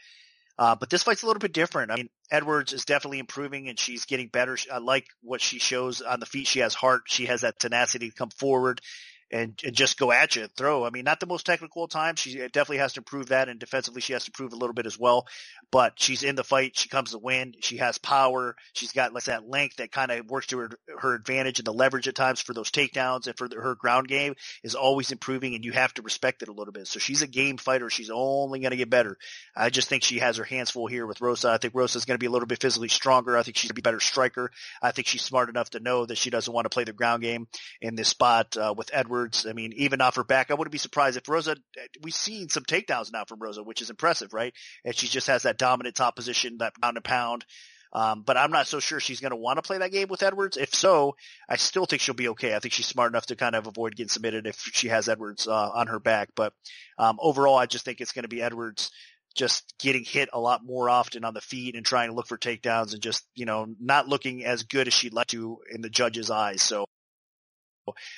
Uh, 0.59 0.77
but 0.79 0.91
this 0.91 1.03
fight's 1.03 1.23
a 1.23 1.27
little 1.27 1.41
bit 1.41 1.55
different. 1.55 1.91
I 1.91 1.97
mean, 1.97 2.11
Edwards 2.31 2.75
is 2.75 2.85
definitely 2.85 3.19
improving 3.19 3.71
and 3.71 3.79
she's 3.79 4.05
getting 4.05 4.29
better. 4.29 4.59
I 4.71 4.77
like 4.77 5.07
what 5.23 5.41
she 5.41 5.59
shows 5.59 6.03
on 6.03 6.21
the 6.21 6.27
feet. 6.27 6.47
She 6.47 6.59
has 6.59 6.75
heart. 6.75 7.05
She 7.07 7.27
has 7.27 7.41
that 7.41 7.59
tenacity 7.59 8.11
to 8.11 8.15
come 8.15 8.29
forward 8.29 8.83
and, 9.31 9.59
and 9.65 9.75
just 9.75 9.99
go 9.99 10.13
at 10.13 10.37
you 10.37 10.43
and 10.43 10.53
throw. 10.57 10.85
I 10.85 10.91
mean, 10.91 11.05
not 11.05 11.21
the 11.21 11.27
most 11.27 11.47
technical 11.47 11.85
at 11.85 11.91
times. 11.91 12.21
She 12.21 12.35
definitely 12.35 12.79
has 12.79 12.95
to 12.95 13.03
prove 13.03 13.29
that, 13.29 13.49
and 13.49 13.59
defensively 13.59 14.01
she 14.01 14.13
has 14.13 14.25
to 14.27 14.31
prove 14.31 14.53
a 14.53 14.57
little 14.57 14.75
bit 14.75 14.87
as 14.87 14.99
well. 14.99 15.27
But 15.71 15.95
she's 15.97 16.23
in 16.23 16.35
the 16.35 16.45
fight. 16.45 16.77
She 16.77 16.89
comes 16.89 17.13
to 17.13 17.19
win. 17.19 17.55
She 17.61 17.79
has 17.79 17.99
power. 17.99 18.57
She's 18.73 18.93
got 18.93 19.13
like 19.13 19.25
that 19.25 19.49
length 19.49 19.77
that 19.77 19.93
kind 19.93 20.11
of 20.11 20.29
works 20.29 20.49
to 20.49 20.59
her, 20.59 20.71
her 20.99 21.15
advantage 21.15 21.59
and 21.59 21.67
the 21.67 21.73
leverage 21.73 22.09
at 22.09 22.15
times 22.15 22.41
for 22.41 22.53
those 22.53 22.71
takedowns 22.71 23.27
and 23.27 23.37
for 23.37 23.49
the, 23.49 23.57
her 23.57 23.75
ground 23.75 24.09
game 24.09 24.35
is 24.63 24.75
always 24.75 25.13
improving, 25.13 25.55
and 25.55 25.65
you 25.65 25.73
have 25.73 25.95
to 25.95 26.03
respect 26.03 26.43
it 26.43 26.49
a 26.49 26.53
little 26.53 26.73
bit. 26.73 26.87
So 26.87 26.99
she's 26.99 27.23
a 27.23 27.27
game 27.27 27.57
fighter. 27.57 27.91
She's 27.91 28.11
only 28.13 28.61
going 28.61 28.73
to 28.73 28.77
get 28.77 28.91
better. 28.91 29.17
I 29.57 29.71
just 29.71 29.89
think 29.89 30.03
she 30.03 30.19
has 30.19 30.37
her 30.37 30.45
hands 30.45 30.71
full 30.71 30.87
here 30.87 31.07
with 31.07 31.21
Rosa. 31.21 31.51
I 31.51 31.59
think 31.59 31.75
Rosa's 31.75 32.05
going 32.05 32.17
to 32.17 32.23
be 32.23 32.27
a 32.27 32.31
little 32.31 32.47
bit 32.47 32.61
physically 32.61 32.89
stronger. 32.89 33.37
I 33.37 33.43
think 33.43 33.57
she's 33.57 33.71
to 33.71 33.75
be 33.75 33.81
a 33.81 33.83
better 33.83 34.01
striker. 34.01 34.51
I 34.83 34.91
think 34.91 35.07
she's 35.07 35.23
smart 35.23 35.49
enough 35.49 35.71
to 35.71 35.81
know 35.81 36.05
that 36.05 36.19
she 36.19 36.31
doesn't 36.31 36.53
want 36.53 36.67
to 36.67 36.71
play 36.71 36.85
the 36.85 36.93
ground 36.93 37.23
game 37.23 37.47
in 37.81 37.95
this 37.95 38.09
spot 38.09 38.57
uh, 38.57 38.75
with 38.77 38.91
Edwards. 38.93 39.20
I 39.49 39.53
mean, 39.53 39.73
even 39.75 40.01
off 40.01 40.17
her 40.17 40.25
back, 40.25 40.51
I 40.51 40.55
wouldn't 40.55 40.73
be 40.73 40.79
surprised 40.79 41.17
if 41.17 41.29
Rosa. 41.29 41.57
We've 42.03 42.15
seen 42.15 42.49
some 42.49 42.65
takedowns 42.65 43.13
now 43.13 43.25
from 43.25 43.41
Rosa, 43.41 43.63
which 43.63 43.83
is 43.83 43.91
impressive, 43.91 44.33
right? 44.33 44.55
And 44.85 44.95
she 44.95 45.07
just 45.07 45.27
has 45.27 45.43
that 45.43 45.59
dominant 45.59 45.97
top 45.97 46.17
position, 46.17 46.59
that 46.59 46.75
pound 46.81 46.97
and 46.97 47.05
pound. 47.05 47.45
Um, 47.93 48.23
but 48.23 48.37
I'm 48.37 48.53
not 48.53 48.69
so 48.69 48.79
sure 48.79 49.01
she's 49.01 49.21
going 49.21 49.31
to 49.31 49.37
want 49.37 49.57
to 49.57 49.63
play 49.63 49.79
that 49.79 49.91
game 49.91 50.09
with 50.09 50.23
Edwards. 50.23 50.57
If 50.57 50.75
so, 50.75 51.17
I 51.49 51.57
still 51.57 51.87
think 51.87 52.01
she'll 52.01 52.15
be 52.15 52.29
okay. 52.29 52.55
I 52.55 52.61
think 52.61 52.73
she's 52.73 52.87
smart 52.87 53.11
enough 53.11 53.27
to 53.27 53.37
kind 53.37 53.57
of 53.57 53.67
avoid 53.67 53.97
getting 53.97 54.09
submitted 54.09 54.47
if 54.47 54.61
she 54.73 54.89
has 54.89 55.09
Edwards 55.09 55.49
uh, 55.49 55.71
on 55.71 55.89
her 55.89 55.99
back. 55.99 56.29
But 56.37 56.53
um, 56.99 57.19
overall, 57.21 57.57
I 57.57 57.67
just 57.67 57.85
think 57.85 58.01
it's 58.01 58.13
going 58.13 58.23
to 58.23 58.29
be 58.29 58.43
Edwards 58.43 58.93
just 59.37 59.75
getting 59.79 60.05
hit 60.05 60.29
a 60.33 60.41
lot 60.41 60.65
more 60.65 60.91
often 60.91 61.25
on 61.25 61.35
the 61.35 61.41
feet 61.41 61.77
and 61.77 61.85
trying 61.85 62.11
to 62.11 62.15
look 62.15 62.27
for 62.27 62.39
takedowns 62.39 62.93
and 62.93 63.03
just, 63.03 63.25
you 63.35 63.47
know, 63.47 63.67
not 63.81 64.09
looking 64.09 64.45
as 64.45 64.65
good 64.65 64.87
as 64.87 64.95
she'd 64.95 65.15
like 65.15 65.29
to 65.29 65.59
in 65.73 65.83
the 65.83 65.91
judge's 65.91 66.31
eyes. 66.31 66.63
So 66.63 66.87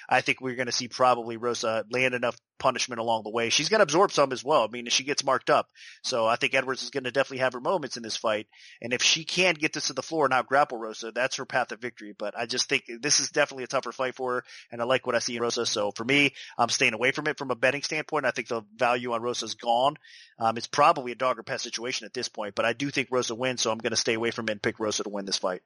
I 0.08 0.20
think 0.20 0.40
we're 0.40 0.56
going 0.56 0.66
to 0.66 0.72
see 0.72 0.88
probably 0.88 1.36
Rosa 1.36 1.84
land 1.90 2.14
enough 2.14 2.36
punishment 2.58 3.00
along 3.00 3.24
the 3.24 3.30
way. 3.30 3.50
She's 3.50 3.68
going 3.68 3.80
to 3.80 3.84
absorb 3.84 4.12
some 4.12 4.32
as 4.32 4.44
well. 4.44 4.62
I 4.62 4.68
mean, 4.68 4.86
she 4.86 5.02
gets 5.02 5.24
marked 5.24 5.50
up. 5.50 5.68
So 6.04 6.26
I 6.26 6.36
think 6.36 6.54
Edwards 6.54 6.82
is 6.82 6.90
going 6.90 7.04
to 7.04 7.10
definitely 7.10 7.38
have 7.38 7.54
her 7.54 7.60
moments 7.60 7.96
in 7.96 8.04
this 8.04 8.16
fight. 8.16 8.46
And 8.80 8.92
if 8.92 9.02
she 9.02 9.24
can 9.24 9.54
get 9.54 9.72
this 9.72 9.88
to 9.88 9.92
the 9.92 10.02
floor 10.02 10.26
and 10.26 10.32
out 10.32 10.46
grapple 10.46 10.78
Rosa, 10.78 11.10
that's 11.12 11.36
her 11.36 11.44
path 11.44 11.72
of 11.72 11.80
victory. 11.80 12.14
But 12.16 12.38
I 12.38 12.46
just 12.46 12.68
think 12.68 12.84
this 13.00 13.18
is 13.18 13.30
definitely 13.30 13.64
a 13.64 13.68
tougher 13.68 13.90
fight 13.90 14.14
for 14.14 14.34
her. 14.34 14.44
And 14.70 14.80
I 14.80 14.84
like 14.84 15.06
what 15.06 15.16
I 15.16 15.18
see 15.18 15.36
in 15.36 15.42
Rosa. 15.42 15.66
So 15.66 15.90
for 15.90 16.04
me, 16.04 16.34
I'm 16.56 16.68
staying 16.68 16.94
away 16.94 17.10
from 17.10 17.26
it 17.26 17.36
from 17.36 17.50
a 17.50 17.56
betting 17.56 17.82
standpoint. 17.82 18.26
I 18.26 18.30
think 18.30 18.48
the 18.48 18.62
value 18.76 19.12
on 19.12 19.22
Rosa 19.22 19.46
is 19.46 19.54
gone. 19.54 19.96
Um, 20.38 20.56
it's 20.56 20.68
probably 20.68 21.12
a 21.12 21.16
dog 21.16 21.38
or 21.38 21.42
pet 21.42 21.60
situation 21.60 22.06
at 22.06 22.14
this 22.14 22.28
point, 22.28 22.54
but 22.54 22.64
I 22.64 22.72
do 22.72 22.90
think 22.90 23.08
Rosa 23.10 23.34
wins. 23.34 23.62
So 23.62 23.72
I'm 23.72 23.78
going 23.78 23.90
to 23.90 23.96
stay 23.96 24.14
away 24.14 24.30
from 24.30 24.48
it 24.48 24.52
and 24.52 24.62
pick 24.62 24.78
Rosa 24.78 25.02
to 25.02 25.10
win 25.10 25.24
this 25.24 25.38
fight. 25.38 25.62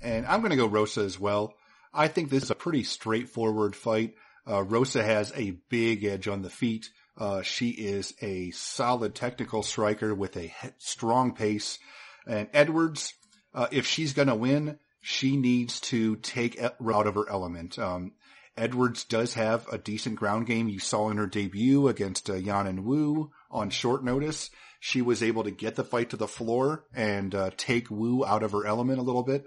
And 0.00 0.26
I'm 0.26 0.40
going 0.40 0.50
to 0.50 0.56
go 0.56 0.66
Rosa 0.66 1.00
as 1.00 1.18
well. 1.18 1.54
I 1.94 2.08
think 2.08 2.28
this 2.28 2.42
is 2.42 2.50
a 2.50 2.56
pretty 2.56 2.84
straightforward 2.84 3.76
fight. 3.76 4.14
Uh, 4.46 4.62
Rosa 4.62 5.02
has 5.02 5.32
a 5.36 5.52
big 5.70 6.04
edge 6.04 6.28
on 6.28 6.42
the 6.42 6.50
feet. 6.50 6.90
Uh, 7.16 7.42
she 7.42 7.68
is 7.70 8.12
a 8.20 8.50
solid 8.50 9.14
technical 9.14 9.62
striker 9.62 10.14
with 10.14 10.36
a 10.36 10.52
strong 10.78 11.34
pace. 11.34 11.78
And 12.26 12.48
Edwards, 12.52 13.14
uh, 13.54 13.68
if 13.70 13.86
she's 13.86 14.12
going 14.12 14.28
to 14.28 14.34
win, 14.34 14.78
she 15.00 15.36
needs 15.36 15.80
to 15.80 16.16
take 16.16 16.60
out 16.60 17.06
of 17.06 17.14
her 17.14 17.28
element. 17.30 17.78
Um, 17.78 18.12
Edwards 18.56 19.04
does 19.04 19.34
have 19.34 19.66
a 19.68 19.78
decent 19.78 20.16
ground 20.16 20.46
game. 20.46 20.68
You 20.68 20.78
saw 20.78 21.10
in 21.10 21.16
her 21.16 21.26
debut 21.26 21.88
against 21.88 22.30
uh, 22.30 22.34
Yanan 22.34 22.84
Wu 22.84 23.30
on 23.50 23.70
short 23.70 24.04
notice. 24.04 24.50
She 24.80 25.02
was 25.02 25.22
able 25.22 25.44
to 25.44 25.50
get 25.50 25.76
the 25.76 25.84
fight 25.84 26.10
to 26.10 26.16
the 26.16 26.28
floor 26.28 26.84
and 26.94 27.34
uh, 27.34 27.50
take 27.56 27.90
Wu 27.90 28.24
out 28.24 28.42
of 28.42 28.52
her 28.52 28.66
element 28.66 28.98
a 28.98 29.02
little 29.02 29.22
bit. 29.22 29.46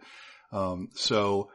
Um, 0.52 0.90
so 0.96 1.50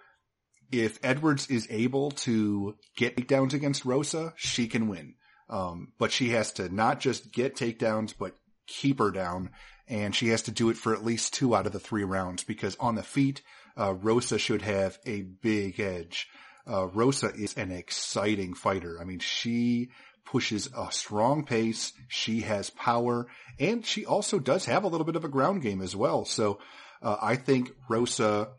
if 0.72 0.98
Edwards 1.02 1.48
is 1.48 1.68
able 1.70 2.10
to 2.10 2.74
get 2.96 3.16
takedowns 3.16 3.52
against 3.52 3.84
Rosa, 3.84 4.32
she 4.36 4.66
can 4.66 4.88
win. 4.88 5.14
Um, 5.48 5.92
but 5.98 6.10
she 6.10 6.30
has 6.30 6.52
to 6.52 6.74
not 6.74 6.98
just 6.98 7.30
get 7.30 7.56
takedowns, 7.56 8.14
but 8.18 8.34
keep 8.66 8.98
her 8.98 9.10
down. 9.10 9.50
And 9.86 10.14
she 10.14 10.28
has 10.28 10.42
to 10.42 10.50
do 10.50 10.70
it 10.70 10.78
for 10.78 10.94
at 10.94 11.04
least 11.04 11.34
two 11.34 11.54
out 11.54 11.66
of 11.66 11.72
the 11.72 11.80
three 11.80 12.04
rounds 12.04 12.42
because 12.42 12.76
on 12.80 12.94
the 12.94 13.02
feet, 13.02 13.42
uh, 13.78 13.92
Rosa 13.92 14.38
should 14.38 14.62
have 14.62 14.98
a 15.04 15.22
big 15.22 15.78
edge. 15.78 16.28
Uh, 16.66 16.86
Rosa 16.86 17.32
is 17.34 17.54
an 17.54 17.70
exciting 17.70 18.54
fighter. 18.54 18.98
I 19.00 19.04
mean, 19.04 19.18
she 19.18 19.90
pushes 20.24 20.68
a 20.76 20.90
strong 20.90 21.44
pace. 21.44 21.92
She 22.08 22.40
has 22.42 22.70
power 22.70 23.26
and 23.58 23.84
she 23.84 24.06
also 24.06 24.38
does 24.38 24.64
have 24.66 24.84
a 24.84 24.88
little 24.88 25.04
bit 25.04 25.16
of 25.16 25.24
a 25.24 25.28
ground 25.28 25.62
game 25.62 25.82
as 25.82 25.94
well. 25.94 26.24
So, 26.24 26.60
uh, 27.02 27.16
I 27.20 27.36
think 27.36 27.72
Rosa, 27.88 28.50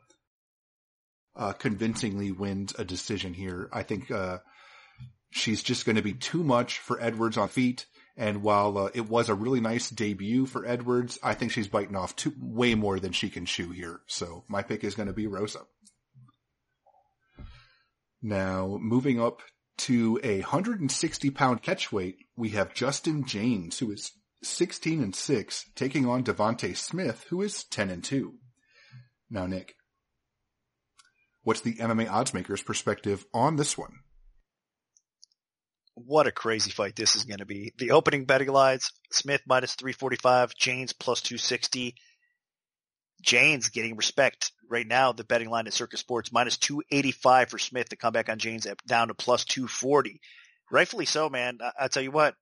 uh, 1.35 1.53
convincingly 1.53 2.31
wins 2.31 2.73
a 2.77 2.85
decision 2.85 3.33
here. 3.33 3.69
I 3.71 3.83
think, 3.83 4.11
uh, 4.11 4.39
she's 5.33 5.63
just 5.63 5.85
going 5.85 5.95
to 5.95 6.01
be 6.01 6.13
too 6.13 6.43
much 6.43 6.79
for 6.79 7.01
Edwards 7.01 7.37
on 7.37 7.49
feet. 7.49 7.85
And 8.15 8.43
while 8.43 8.77
uh, 8.77 8.89
it 8.93 9.09
was 9.09 9.29
a 9.29 9.33
really 9.33 9.59
nice 9.59 9.89
debut 9.89 10.45
for 10.45 10.65
Edwards, 10.65 11.17
I 11.23 11.33
think 11.33 11.51
she's 11.51 11.67
biting 11.67 11.95
off 11.95 12.15
too, 12.15 12.33
way 12.39 12.75
more 12.75 12.99
than 12.99 13.11
she 13.11 13.29
can 13.29 13.45
chew 13.45 13.71
here. 13.71 14.01
So 14.05 14.43
my 14.47 14.61
pick 14.61 14.83
is 14.83 14.95
going 14.95 15.07
to 15.07 15.13
be 15.13 15.25
Rosa. 15.25 15.61
Now 18.21 18.77
moving 18.79 19.19
up 19.19 19.41
to 19.79 20.19
a 20.23 20.41
160 20.41 21.29
pound 21.31 21.63
catchweight, 21.63 22.17
we 22.37 22.49
have 22.49 22.75
Justin 22.75 23.25
Jaynes, 23.25 23.79
who 23.79 23.91
is 23.91 24.11
16 24.43 25.01
and 25.01 25.15
6, 25.15 25.65
taking 25.75 26.05
on 26.05 26.23
Devonte 26.23 26.77
Smith, 26.77 27.25
who 27.29 27.41
is 27.41 27.63
10 27.63 27.89
and 27.89 28.03
2. 28.03 28.33
Now, 29.31 29.47
Nick, 29.47 29.73
what's 31.43 31.61
the 31.61 31.75
MMA 31.75 32.07
oddsmaker's 32.07 32.61
perspective 32.61 33.25
on 33.33 33.55
this 33.55 33.77
one? 33.77 33.99
what 35.95 36.27
a 36.27 36.31
crazy 36.31 36.71
fight 36.71 36.95
this 36.95 37.15
is 37.15 37.23
going 37.23 37.39
to 37.39 37.45
be. 37.45 37.73
The 37.77 37.91
opening 37.91 38.25
betting 38.25 38.49
lines, 38.49 38.91
Smith 39.11 39.41
minus 39.45 39.75
345, 39.75 40.55
Jaynes 40.55 40.93
plus 40.93 41.21
260. 41.21 41.95
Jaynes 43.21 43.69
getting 43.69 43.95
respect 43.95 44.51
right 44.69 44.87
now. 44.87 45.11
The 45.11 45.23
betting 45.23 45.49
line 45.49 45.67
at 45.67 45.73
Circa 45.73 45.97
Sports 45.97 46.31
minus 46.31 46.57
285 46.57 47.49
for 47.49 47.57
Smith 47.57 47.89
to 47.89 47.95
come 47.95 48.13
back 48.13 48.29
on 48.29 48.39
Jaynes 48.39 48.67
down 48.87 49.09
to 49.09 49.13
plus 49.13 49.45
240. 49.45 50.19
Rightfully 50.71 51.05
so, 51.05 51.29
man. 51.29 51.59
I, 51.61 51.83
will 51.83 51.89
tell 51.89 52.03
you 52.03 52.11
what, 52.11 52.35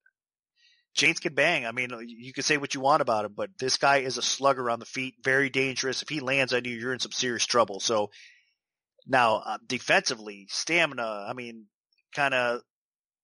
Jaynes 0.96 1.20
can 1.20 1.34
bang. 1.34 1.66
I 1.66 1.72
mean, 1.72 1.90
you 2.06 2.34
can 2.34 2.44
say 2.44 2.58
what 2.58 2.74
you 2.74 2.80
want 2.80 3.02
about 3.02 3.26
him, 3.26 3.34
but 3.36 3.50
this 3.60 3.78
guy 3.78 3.98
is 3.98 4.18
a 4.18 4.22
slugger 4.22 4.70
on 4.70 4.80
the 4.80 4.86
feet, 4.86 5.16
very 5.24 5.50
dangerous. 5.50 6.02
If 6.02 6.10
he 6.10 6.20
lands 6.22 6.54
on 6.54 6.64
you, 6.64 6.72
you're 6.72 6.94
in 6.94 7.00
some 7.00 7.12
serious 7.12 7.46
trouble. 7.46 7.80
So 7.80 8.12
now 9.08 9.38
uh, 9.38 9.58
defensively, 9.68 10.48
stamina, 10.50 11.26
I 11.28 11.34
mean, 11.34 11.66
kind 12.14 12.34
of 12.34 12.62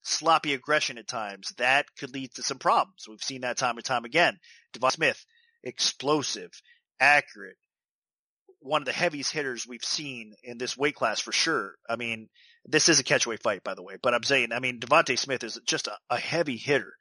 sloppy 0.04 0.54
aggression 0.54 0.98
at 0.98 1.08
times, 1.08 1.54
that 1.58 1.86
could 2.00 2.14
lead 2.14 2.34
to 2.36 2.44
some 2.44 2.60
problems. 2.60 3.06
We've 3.08 3.22
seen 3.22 3.42
that 3.42 3.58
time 3.58 3.78
and 3.78 3.86
time 3.86 4.06
again. 4.06 4.38
Devon 4.74 4.92
Smith, 4.92 5.26
explosive, 5.64 6.52
accurate, 7.00 7.58
one 8.60 8.82
of 8.82 8.86
the 8.86 8.94
heaviest 8.94 9.32
hitters 9.32 9.68
we've 9.68 9.84
seen 9.84 10.34
in 10.44 10.58
this 10.58 10.78
weight 10.78 10.96
class 10.96 11.20
for 11.20 11.32
sure. 11.32 11.76
I 11.90 11.96
mean, 11.96 12.30
this 12.66 12.90
is 12.90 13.00
a 13.00 13.04
catchweight 13.04 13.42
fight, 13.42 13.64
by 13.64 13.76
the 13.76 13.84
way, 13.84 13.96
but 14.02 14.14
I'm 14.14 14.24
saying, 14.24 14.52
I 14.52 14.60
mean, 14.60 14.80
Devonte 14.80 15.18
Smith 15.18 15.44
is 15.44 15.60
just 15.66 15.88
a, 15.88 15.98
a 16.10 16.18
heavy 16.18 16.58
hitter. 16.58 16.94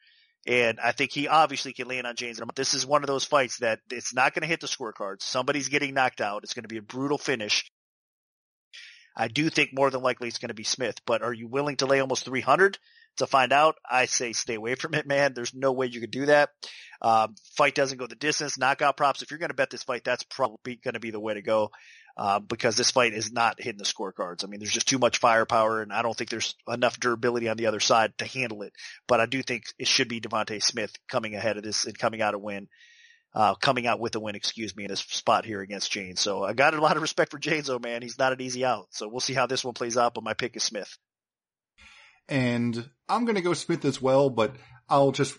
And 0.46 0.78
I 0.78 0.92
think 0.92 1.10
he 1.10 1.26
obviously 1.26 1.72
can 1.72 1.88
land 1.88 2.06
on 2.06 2.14
Jaynes. 2.14 2.40
This 2.54 2.74
is 2.74 2.86
one 2.86 3.02
of 3.02 3.08
those 3.08 3.24
fights 3.24 3.58
that 3.58 3.80
it's 3.90 4.14
not 4.14 4.32
going 4.32 4.42
to 4.42 4.48
hit 4.48 4.60
the 4.60 4.68
scorecards. 4.68 5.22
Somebody's 5.22 5.68
getting 5.68 5.94
knocked 5.94 6.20
out. 6.20 6.44
It's 6.44 6.54
going 6.54 6.62
to 6.62 6.68
be 6.68 6.76
a 6.76 6.82
brutal 6.82 7.18
finish. 7.18 7.68
I 9.16 9.28
do 9.28 9.48
think 9.48 9.70
more 9.72 9.90
than 9.90 10.02
likely 10.02 10.28
it's 10.28 10.38
going 10.38 10.48
to 10.48 10.54
be 10.54 10.64
Smith, 10.64 11.00
but 11.06 11.22
are 11.22 11.32
you 11.32 11.48
willing 11.48 11.76
to 11.76 11.86
lay 11.86 12.00
almost 12.00 12.24
300 12.24 12.78
to 13.16 13.26
find 13.26 13.52
out? 13.52 13.76
I 13.88 14.06
say 14.06 14.32
stay 14.32 14.54
away 14.54 14.74
from 14.74 14.94
it, 14.94 15.06
man. 15.06 15.32
There's 15.32 15.54
no 15.54 15.72
way 15.72 15.86
you 15.86 16.00
could 16.00 16.10
do 16.10 16.26
that. 16.26 16.50
Um, 17.00 17.34
fight 17.56 17.74
doesn't 17.74 17.98
go 17.98 18.06
the 18.06 18.14
distance. 18.14 18.58
Knockout 18.58 18.96
props. 18.96 19.22
If 19.22 19.30
you're 19.30 19.38
going 19.38 19.50
to 19.50 19.54
bet 19.54 19.70
this 19.70 19.82
fight, 19.82 20.04
that's 20.04 20.24
probably 20.24 20.76
going 20.76 20.94
to 20.94 21.00
be 21.00 21.10
the 21.10 21.20
way 21.20 21.34
to 21.34 21.42
go. 21.42 21.70
Uh, 22.18 22.38
because 22.38 22.76
this 22.76 22.90
fight 22.90 23.12
is 23.12 23.30
not 23.30 23.60
hitting 23.60 23.76
the 23.76 23.84
scorecards. 23.84 24.42
I 24.42 24.46
mean, 24.46 24.58
there's 24.58 24.72
just 24.72 24.88
too 24.88 24.98
much 24.98 25.18
firepower 25.18 25.82
and 25.82 25.92
I 25.92 26.00
don't 26.00 26.16
think 26.16 26.30
there's 26.30 26.54
enough 26.66 26.98
durability 26.98 27.50
on 27.50 27.58
the 27.58 27.66
other 27.66 27.80
side 27.80 28.16
to 28.18 28.24
handle 28.24 28.62
it. 28.62 28.72
But 29.06 29.20
I 29.20 29.26
do 29.26 29.42
think 29.42 29.64
it 29.78 29.86
should 29.86 30.08
be 30.08 30.22
Devonte 30.22 30.62
Smith 30.62 30.92
coming 31.10 31.34
ahead 31.34 31.58
of 31.58 31.62
this 31.62 31.84
and 31.84 31.98
coming 31.98 32.22
out 32.22 32.32
a 32.32 32.38
win 32.38 32.68
uh, 33.36 33.54
coming 33.54 33.86
out 33.86 34.00
with 34.00 34.16
a 34.16 34.20
win, 34.20 34.34
excuse 34.34 34.74
me, 34.74 34.84
in 34.84 34.90
his 34.90 35.00
spot 35.00 35.44
here 35.44 35.60
against 35.60 35.92
Jaynes. 35.92 36.20
So 36.20 36.42
I 36.42 36.54
got 36.54 36.72
a 36.72 36.80
lot 36.80 36.96
of 36.96 37.02
respect 37.02 37.30
for 37.30 37.38
though, 37.38 37.78
man. 37.78 38.00
He's 38.00 38.18
not 38.18 38.32
an 38.32 38.40
easy 38.40 38.64
out. 38.64 38.86
So 38.92 39.08
we'll 39.08 39.20
see 39.20 39.34
how 39.34 39.46
this 39.46 39.62
one 39.62 39.74
plays 39.74 39.98
out, 39.98 40.14
but 40.14 40.24
my 40.24 40.32
pick 40.32 40.56
is 40.56 40.62
Smith. 40.62 40.96
And 42.30 42.88
I'm 43.10 43.26
going 43.26 43.36
to 43.36 43.42
go 43.42 43.52
Smith 43.52 43.84
as 43.84 44.00
well, 44.00 44.30
but 44.30 44.56
I'll 44.88 45.12
just 45.12 45.38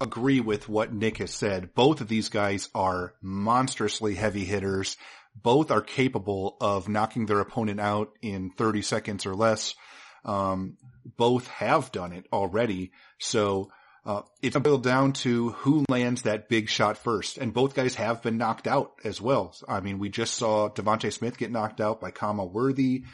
agree 0.00 0.38
with 0.38 0.68
what 0.68 0.92
Nick 0.92 1.18
has 1.18 1.32
said. 1.32 1.74
Both 1.74 2.00
of 2.00 2.06
these 2.06 2.28
guys 2.28 2.68
are 2.76 3.14
monstrously 3.20 4.14
heavy 4.14 4.44
hitters. 4.44 4.96
Both 5.34 5.72
are 5.72 5.82
capable 5.82 6.56
of 6.60 6.88
knocking 6.88 7.26
their 7.26 7.40
opponent 7.40 7.80
out 7.80 8.12
in 8.22 8.50
30 8.50 8.82
seconds 8.82 9.26
or 9.26 9.34
less. 9.34 9.74
Um, 10.24 10.76
both 11.16 11.48
have 11.48 11.90
done 11.90 12.12
it 12.12 12.26
already. 12.32 12.92
So 13.18 13.72
uh, 14.06 14.22
it's 14.42 14.56
boiled 14.58 14.82
down 14.82 15.12
to 15.12 15.50
who 15.50 15.84
lands 15.88 16.22
that 16.22 16.48
big 16.48 16.68
shot 16.68 16.98
first. 16.98 17.38
And 17.38 17.54
both 17.54 17.74
guys 17.74 17.94
have 17.94 18.22
been 18.22 18.36
knocked 18.36 18.66
out 18.66 18.92
as 19.02 19.20
well. 19.20 19.54
I 19.66 19.80
mean, 19.80 19.98
we 19.98 20.10
just 20.10 20.34
saw 20.34 20.68
Devonte 20.68 21.12
Smith 21.12 21.38
get 21.38 21.50
knocked 21.50 21.80
out 21.80 22.00
by 22.00 22.10
Khama 22.10 22.44
Worthy. 22.44 23.04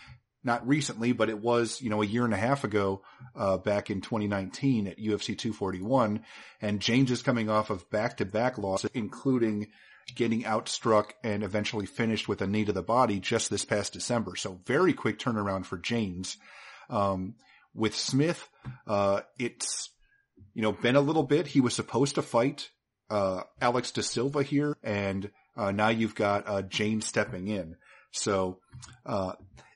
Not 0.43 0.67
recently, 0.67 1.13
but 1.13 1.29
it 1.29 1.39
was, 1.39 1.83
you 1.83 1.91
know, 1.91 2.03
a 2.03 2.07
year 2.07 2.25
and 2.25 2.33
a 2.33 2.39
half 2.39 2.65
ago, 2.65 3.03
uh, 3.37 3.59
back 3.59 3.91
in 3.91 4.01
2019 4.01 4.89
at 4.89 4.99
UFC 4.99 5.37
241. 5.39 6.25
And 6.63 6.81
Jaynes 6.81 7.11
is 7.11 7.23
coming 7.23 7.51
off 7.51 7.71
of 7.71 7.89
back 7.91 8.17
to 8.17 8.25
back 8.25 8.57
losses, 8.57 8.91
including 8.95 9.69
getting 10.17 10.43
outstruck 10.45 11.11
and 11.23 11.43
eventually 11.43 11.87
finished 11.87 12.27
with 12.27 12.41
a 12.43 12.47
knee 12.47 12.65
to 12.65 12.73
the 12.73 12.83
body 12.83 13.21
just 13.21 13.51
this 13.51 13.65
past 13.67 13.93
December. 13.93 14.35
So 14.35 14.59
very 14.65 14.93
quick 14.95 15.19
turnaround 15.19 15.67
for 15.67 15.79
Jaynes. 15.79 16.37
Um, 16.89 17.35
with 17.75 17.95
Smith, 17.95 18.49
uh, 18.87 19.21
it's, 19.39 19.91
you 20.55 20.63
know, 20.63 20.73
been 20.73 20.97
a 20.97 21.01
little 21.01 21.23
bit. 21.23 21.47
He 21.49 21.61
was 21.61 21.75
supposed 21.75 22.17
to 22.17 22.23
fight, 22.23 22.71
uh, 23.09 23.43
Alex 23.61 23.91
De 23.91 24.03
Silva 24.03 24.43
here 24.43 24.77
and, 24.83 25.31
uh, 25.57 25.71
now 25.73 25.89
you've 25.89 26.15
got, 26.15 26.49
uh, 26.49 26.63
Jaynes 26.63 27.07
stepping 27.07 27.49
in. 27.49 27.77
So, 28.13 28.61
uh, 29.07 29.33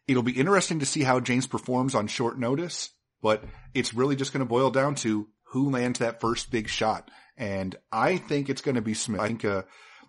it'll 0.06 0.22
be 0.22 0.38
interesting 0.38 0.80
to 0.80 0.86
see 0.86 1.02
how 1.02 1.20
Jaynes 1.20 1.46
performs 1.46 1.94
on 1.94 2.06
short 2.06 2.38
notice, 2.38 2.90
but 3.22 3.44
it's 3.74 3.94
really 3.94 4.16
just 4.16 4.32
going 4.32 4.44
to 4.44 4.48
boil 4.48 4.70
down 4.70 4.94
to 4.96 5.28
who 5.48 5.70
lands 5.70 6.00
that 6.00 6.20
first 6.20 6.50
big 6.50 6.68
shot. 6.68 7.10
And 7.36 7.76
I 7.90 8.16
think 8.16 8.48
it's 8.48 8.62
going 8.62 8.74
to 8.74 8.82
be 8.82 8.94
Smith. 8.94 9.20
I 9.20 9.28
think, 9.28 9.44
uh, 9.44 9.62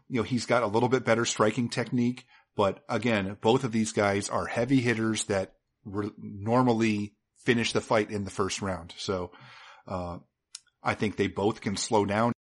you 0.08 0.18
know, 0.18 0.24
he's 0.24 0.46
got 0.46 0.64
a 0.64 0.68
little 0.68 0.90
bit 0.90 1.06
better 1.06 1.26
striking 1.26 1.70
technique, 1.70 2.26
but 2.56 2.84
again, 2.90 3.38
both 3.42 3.64
of 3.64 3.72
these 3.72 3.92
guys 3.92 4.30
are 4.30 4.46
heavy 4.46 4.82
hitters 4.82 5.26
that 5.26 5.54
re- 5.84 6.12
normally 6.18 7.16
finish 7.44 7.74
the 7.74 7.82
fight 7.82 8.12
in 8.12 8.24
the 8.24 8.32
first 8.32 8.62
round. 8.62 8.94
So, 8.98 9.32
uh, 9.88 10.18
I 10.86 10.94
think 10.94 11.18
they 11.18 11.28
both 11.28 11.60
can 11.60 11.76
slow 11.76 12.06
down 12.06 12.32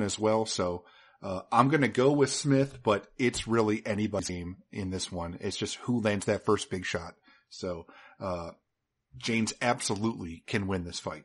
as 0.00 0.18
well. 0.18 0.46
So, 0.46 0.84
uh, 1.22 1.42
I'm 1.52 1.68
going 1.68 1.82
to 1.82 1.88
go 1.88 2.10
with 2.10 2.32
Smith, 2.32 2.78
but 2.82 3.06
it's 3.16 3.46
really 3.46 3.86
anybody's 3.86 4.28
game 4.28 4.56
in 4.72 4.90
this 4.90 5.12
one. 5.12 5.38
It's 5.40 5.56
just 5.56 5.76
who 5.76 6.00
lands 6.00 6.26
that 6.26 6.44
first 6.44 6.70
big 6.70 6.84
shot. 6.84 7.14
So, 7.48 7.86
uh, 8.18 8.52
Jaynes 9.16 9.52
absolutely 9.60 10.42
can 10.46 10.66
win 10.66 10.84
this 10.84 10.98
fight. 10.98 11.24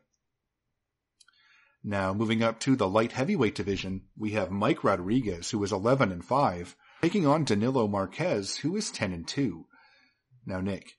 Now 1.84 2.14
moving 2.14 2.44
up 2.44 2.60
to 2.62 2.76
the 2.76 2.90
light 2.90 3.14
heavyweight 3.14 3.56
division, 3.56 4.04
we 4.18 4.32
have 4.32 4.52
Mike 4.52 4.84
Rodriguez, 4.84 5.52
who 5.52 5.64
is 5.64 5.72
11 5.72 6.12
and 6.12 6.24
5, 6.24 6.76
taking 7.02 7.26
on 7.26 7.46
Danilo 7.46 7.88
Marques, 7.88 8.58
who 8.58 8.76
is 8.76 8.92
10 8.92 9.14
and 9.14 9.28
2. 9.28 9.66
Now 10.46 10.60
Nick, 10.60 10.92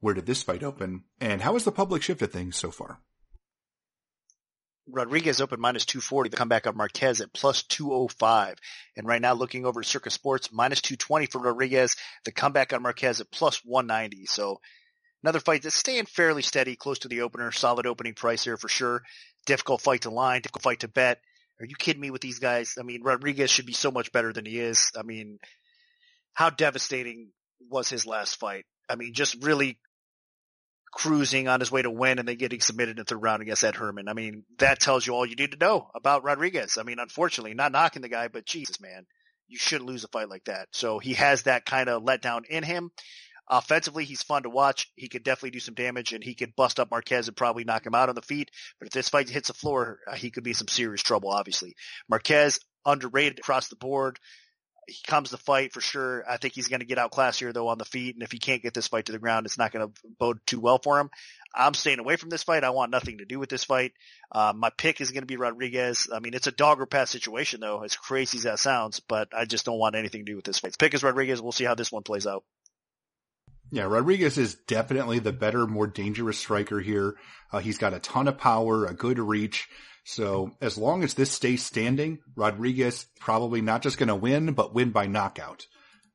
where 0.00 0.14
did 0.14 0.26
this 0.26 0.42
fight 0.42 0.62
open, 0.62 1.04
and 1.20 1.42
how 1.42 1.52
has 1.52 1.64
the 1.64 1.72
public 1.72 2.02
shifted 2.02 2.32
things 2.32 2.56
so 2.56 2.70
far? 2.70 3.00
Rodriguez 4.88 5.40
open 5.40 5.60
minus 5.60 5.86
240. 5.86 6.30
The 6.30 6.36
comeback 6.36 6.66
of 6.66 6.76
Marques 6.76 7.20
at 7.20 7.32
plus 7.32 7.62
205. 7.64 8.56
And 8.96 9.06
right 9.06 9.22
now 9.22 9.34
looking 9.34 9.64
over 9.64 9.80
at 9.80 9.86
Circa 9.86 10.10
Sports, 10.10 10.50
minus 10.52 10.80
220 10.80 11.26
for 11.26 11.40
Rodriguez. 11.40 11.96
The 12.24 12.32
comeback 12.32 12.72
on 12.72 12.82
Marques 12.82 13.20
at 13.20 13.30
plus 13.30 13.60
190. 13.64 14.26
So 14.26 14.58
Another 15.22 15.40
fight 15.40 15.62
that's 15.62 15.76
staying 15.76 16.06
fairly 16.06 16.42
steady, 16.42 16.74
close 16.74 17.00
to 17.00 17.08
the 17.08 17.20
opener. 17.20 17.52
Solid 17.52 17.86
opening 17.86 18.14
price 18.14 18.42
here 18.42 18.56
for 18.56 18.68
sure. 18.68 19.02
Difficult 19.46 19.80
fight 19.80 20.02
to 20.02 20.10
line, 20.10 20.40
difficult 20.40 20.62
fight 20.62 20.80
to 20.80 20.88
bet. 20.88 21.20
Are 21.60 21.66
you 21.66 21.76
kidding 21.76 22.00
me 22.00 22.10
with 22.10 22.22
these 22.22 22.40
guys? 22.40 22.74
I 22.78 22.82
mean, 22.82 23.02
Rodriguez 23.02 23.50
should 23.50 23.66
be 23.66 23.72
so 23.72 23.92
much 23.92 24.10
better 24.10 24.32
than 24.32 24.44
he 24.44 24.58
is. 24.58 24.90
I 24.98 25.02
mean, 25.02 25.38
how 26.34 26.50
devastating 26.50 27.30
was 27.70 27.88
his 27.88 28.04
last 28.04 28.40
fight? 28.40 28.64
I 28.88 28.96
mean, 28.96 29.14
just 29.14 29.44
really 29.44 29.78
cruising 30.92 31.48
on 31.48 31.58
his 31.58 31.72
way 31.72 31.82
to 31.82 31.90
win 31.90 32.18
and 32.18 32.28
then 32.28 32.36
getting 32.36 32.60
submitted 32.60 32.92
in 32.92 32.96
the 32.98 33.04
third 33.04 33.22
round 33.22 33.42
against 33.42 33.64
Ed 33.64 33.74
Herman. 33.74 34.08
I 34.08 34.12
mean, 34.12 34.44
that 34.58 34.78
tells 34.78 35.06
you 35.06 35.14
all 35.14 35.26
you 35.26 35.34
need 35.34 35.52
to 35.52 35.58
know 35.58 35.88
about 35.94 36.22
Rodriguez. 36.22 36.78
I 36.78 36.82
mean, 36.82 36.98
unfortunately, 36.98 37.54
not 37.54 37.72
knocking 37.72 38.02
the 38.02 38.08
guy, 38.08 38.28
but 38.28 38.44
Jesus, 38.46 38.80
man, 38.80 39.06
you 39.48 39.58
shouldn't 39.58 39.88
lose 39.88 40.04
a 40.04 40.08
fight 40.08 40.28
like 40.28 40.44
that. 40.44 40.68
So 40.72 40.98
he 40.98 41.14
has 41.14 41.44
that 41.44 41.64
kind 41.64 41.88
of 41.88 42.02
letdown 42.02 42.44
in 42.48 42.62
him. 42.62 42.90
Offensively, 43.48 44.04
he's 44.04 44.22
fun 44.22 44.44
to 44.44 44.50
watch. 44.50 44.88
He 44.94 45.08
could 45.08 45.24
definitely 45.24 45.50
do 45.50 45.60
some 45.60 45.74
damage 45.74 46.12
and 46.12 46.22
he 46.22 46.34
could 46.34 46.54
bust 46.54 46.78
up 46.78 46.90
Marques 46.90 47.26
and 47.26 47.36
probably 47.36 47.64
knock 47.64 47.84
him 47.84 47.94
out 47.94 48.08
on 48.08 48.14
the 48.14 48.22
feet. 48.22 48.50
But 48.78 48.86
if 48.86 48.92
this 48.92 49.08
fight 49.08 49.28
hits 49.28 49.48
the 49.48 49.54
floor, 49.54 49.98
uh, 50.10 50.14
he 50.14 50.30
could 50.30 50.44
be 50.44 50.52
some 50.52 50.68
serious 50.68 51.02
trouble, 51.02 51.30
obviously. 51.30 51.74
Marques, 52.08 52.60
underrated 52.84 53.38
across 53.38 53.68
the 53.68 53.76
board. 53.76 54.18
He 54.88 54.98
comes 55.06 55.30
to 55.30 55.36
fight 55.36 55.72
for 55.72 55.80
sure. 55.80 56.24
I 56.28 56.38
think 56.38 56.54
he's 56.54 56.68
going 56.68 56.80
to 56.80 56.86
get 56.86 56.98
outclassed 56.98 57.38
here 57.38 57.52
though 57.52 57.68
on 57.68 57.78
the 57.78 57.84
feet. 57.84 58.16
And 58.16 58.22
if 58.22 58.32
he 58.32 58.38
can't 58.38 58.62
get 58.62 58.74
this 58.74 58.88
fight 58.88 59.06
to 59.06 59.12
the 59.12 59.18
ground, 59.18 59.46
it's 59.46 59.58
not 59.58 59.72
going 59.72 59.86
to 59.86 59.94
bode 60.18 60.40
too 60.46 60.60
well 60.60 60.78
for 60.82 60.98
him. 60.98 61.10
I'm 61.54 61.74
staying 61.74 61.98
away 61.98 62.16
from 62.16 62.30
this 62.30 62.42
fight. 62.42 62.64
I 62.64 62.70
want 62.70 62.90
nothing 62.90 63.18
to 63.18 63.24
do 63.24 63.38
with 63.38 63.48
this 63.48 63.64
fight. 63.64 63.92
Uh, 64.30 64.52
my 64.56 64.70
pick 64.70 65.00
is 65.00 65.10
going 65.10 65.22
to 65.22 65.26
be 65.26 65.36
Rodriguez. 65.36 66.08
I 66.12 66.18
mean, 66.18 66.34
it's 66.34 66.46
a 66.46 66.52
dog 66.52 66.80
or 66.80 66.86
pass 66.86 67.10
situation 67.10 67.60
though, 67.60 67.82
as 67.82 67.94
crazy 67.94 68.38
as 68.38 68.44
that 68.44 68.58
sounds, 68.58 69.00
but 69.00 69.28
I 69.36 69.44
just 69.44 69.66
don't 69.66 69.78
want 69.78 69.94
anything 69.94 70.24
to 70.24 70.32
do 70.32 70.36
with 70.36 70.44
this 70.44 70.58
fight. 70.58 70.76
Pick 70.78 70.94
is 70.94 71.02
Rodriguez. 71.02 71.40
We'll 71.40 71.52
see 71.52 71.64
how 71.64 71.74
this 71.74 71.92
one 71.92 72.02
plays 72.02 72.26
out. 72.26 72.44
Yeah, 73.72 73.84
Rodriguez 73.84 74.36
is 74.36 74.54
definitely 74.54 75.18
the 75.18 75.32
better, 75.32 75.66
more 75.66 75.86
dangerous 75.86 76.38
striker 76.38 76.78
here. 76.78 77.16
Uh, 77.50 77.60
he's 77.60 77.78
got 77.78 77.94
a 77.94 78.00
ton 78.00 78.28
of 78.28 78.36
power, 78.36 78.84
a 78.84 78.92
good 78.92 79.18
reach. 79.18 79.66
So 80.04 80.52
as 80.60 80.76
long 80.76 81.02
as 81.02 81.14
this 81.14 81.30
stays 81.30 81.64
standing, 81.64 82.18
Rodriguez 82.36 83.06
probably 83.18 83.62
not 83.62 83.80
just 83.80 83.96
going 83.96 84.10
to 84.10 84.14
win, 84.14 84.52
but 84.52 84.74
win 84.74 84.90
by 84.90 85.06
knockout. 85.06 85.66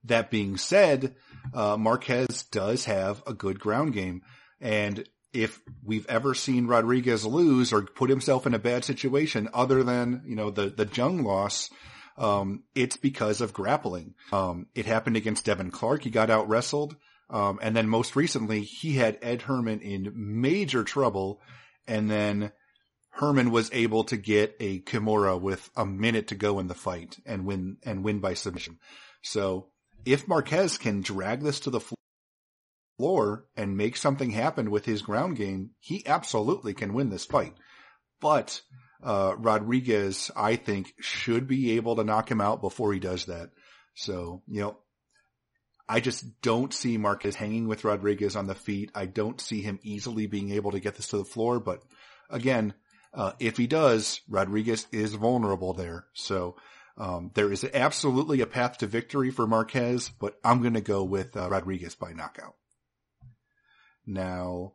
That 0.03 0.29
being 0.29 0.57
said, 0.57 1.15
uh, 1.51 1.77
Marques 1.77 2.43
does 2.43 2.85
have 2.85 3.23
a 3.25 3.33
good 3.33 3.59
ground 3.59 3.93
game. 3.93 4.21
And 4.61 5.09
if 5.33 5.59
we've 5.83 6.05
ever 6.05 6.35
seen 6.35 6.67
Rodriguez 6.67 7.25
lose 7.25 7.73
or 7.73 7.81
put 7.81 8.11
himself 8.11 8.45
in 8.45 8.53
a 8.53 8.59
bad 8.59 8.85
situation 8.85 9.49
other 9.51 9.83
than, 9.83 10.21
you 10.27 10.35
know, 10.35 10.51
the, 10.51 10.69
the 10.69 10.87
Jung 10.93 11.23
loss, 11.23 11.71
um, 12.19 12.65
it's 12.75 12.97
because 12.97 13.41
of 13.41 13.53
grappling. 13.53 14.13
Um, 14.31 14.67
it 14.75 14.85
happened 14.85 15.17
against 15.17 15.45
Devin 15.45 15.71
Clark. 15.71 16.03
He 16.03 16.11
got 16.11 16.29
out 16.29 16.49
wrestled. 16.49 16.95
Um, 17.29 17.59
and 17.61 17.75
then 17.75 17.89
most 17.89 18.15
recently, 18.15 18.61
he 18.61 18.93
had 18.93 19.17
Ed 19.21 19.43
Herman 19.43 19.81
in 19.81 20.11
major 20.15 20.83
trouble. 20.83 21.41
And 21.87 22.09
then 22.09 22.51
Herman 23.11 23.51
was 23.51 23.69
able 23.73 24.03
to 24.05 24.17
get 24.17 24.55
a 24.59 24.79
Kimura 24.81 25.39
with 25.39 25.69
a 25.75 25.85
minute 25.85 26.27
to 26.27 26.35
go 26.35 26.59
in 26.59 26.67
the 26.67 26.73
fight 26.73 27.17
and 27.25 27.45
win, 27.45 27.77
and 27.83 28.03
win 28.03 28.19
by 28.19 28.33
submission. 28.33 28.79
So 29.23 29.69
if 30.05 30.27
Marques 30.27 30.77
can 30.77 31.01
drag 31.01 31.41
this 31.41 31.59
to 31.61 31.69
the 31.69 31.81
floor 32.97 33.45
and 33.55 33.75
make 33.77 33.97
something 33.97 34.31
happen 34.31 34.71
with 34.71 34.85
his 34.85 35.01
ground 35.01 35.35
game, 35.35 35.71
he 35.79 36.05
absolutely 36.05 36.73
can 36.73 36.93
win 36.93 37.09
this 37.09 37.25
fight. 37.25 37.53
But, 38.21 38.61
uh, 39.03 39.35
Rodriguez, 39.37 40.31
I 40.35 40.55
think, 40.55 40.93
should 40.99 41.47
be 41.47 41.71
able 41.77 41.97
to 41.97 42.03
knock 42.03 42.29
him 42.31 42.41
out 42.41 42.61
before 42.61 42.93
he 42.93 42.99
does 42.99 43.25
that. 43.25 43.49
So, 43.95 44.43
you 44.47 44.61
know, 44.61 44.77
I 45.89 45.99
just 45.99 46.41
don't 46.41 46.73
see 46.73 46.97
Marques 46.97 47.35
hanging 47.35 47.67
with 47.67 47.83
Rodriguez 47.83 48.35
on 48.35 48.47
the 48.47 48.55
feet. 48.55 48.91
I 48.93 49.05
don't 49.05 49.39
see 49.39 49.61
him 49.61 49.79
easily 49.83 50.27
being 50.27 50.51
able 50.51 50.71
to 50.71 50.79
get 50.79 50.95
this 50.95 51.07
to 51.09 51.17
the 51.17 51.25
floor. 51.25 51.59
But 51.59 51.81
again, 52.29 52.73
uh, 53.13 53.33
if 53.39 53.57
he 53.57 53.67
does, 53.67 54.21
Rodriguez 54.27 54.87
is 54.91 55.13
vulnerable 55.13 55.73
there. 55.73 56.05
So 56.13 56.55
um, 56.97 57.31
there 57.35 57.51
is 57.51 57.65
absolutely 57.73 58.41
a 58.41 58.47
path 58.47 58.79
to 58.79 58.87
victory 58.87 59.31
for 59.31 59.47
Marques, 59.47 60.09
but 60.09 60.37
I'm 60.43 60.61
going 60.61 60.73
to 60.73 60.81
go 60.81 61.03
with 61.03 61.37
uh, 61.37 61.49
Rodriguez 61.49 61.95
by 61.95 62.11
knockout. 62.11 62.55
Now, 64.05 64.73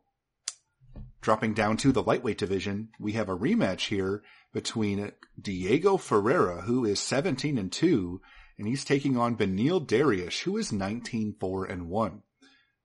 dropping 1.21 1.53
down 1.53 1.77
to 1.77 1.91
the 1.91 2.03
lightweight 2.03 2.37
division, 2.37 2.89
we 2.99 3.13
have 3.13 3.29
a 3.29 3.37
rematch 3.37 3.87
here 3.87 4.23
between 4.53 5.11
Diego 5.39 5.97
Ferreira, 5.97 6.61
who 6.61 6.85
is 6.85 6.99
17 6.99 7.57
and 7.57 7.71
2, 7.71 8.21
and 8.57 8.67
he's 8.67 8.85
taking 8.85 9.17
on 9.17 9.37
Beneil 9.37 9.85
Dariush, 9.85 10.41
who 10.43 10.57
is 10.57 10.71
19-4 10.71 11.69
and 11.69 11.89
1. 11.89 12.21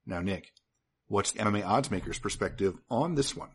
Now, 0.07 0.21
Nick, 0.21 0.53
what's 1.07 1.33
the 1.33 1.41
MMA 1.41 1.63
oddsmaker's 1.63 2.19
perspective 2.19 2.77
on 2.91 3.15
this 3.15 3.37
one? 3.37 3.51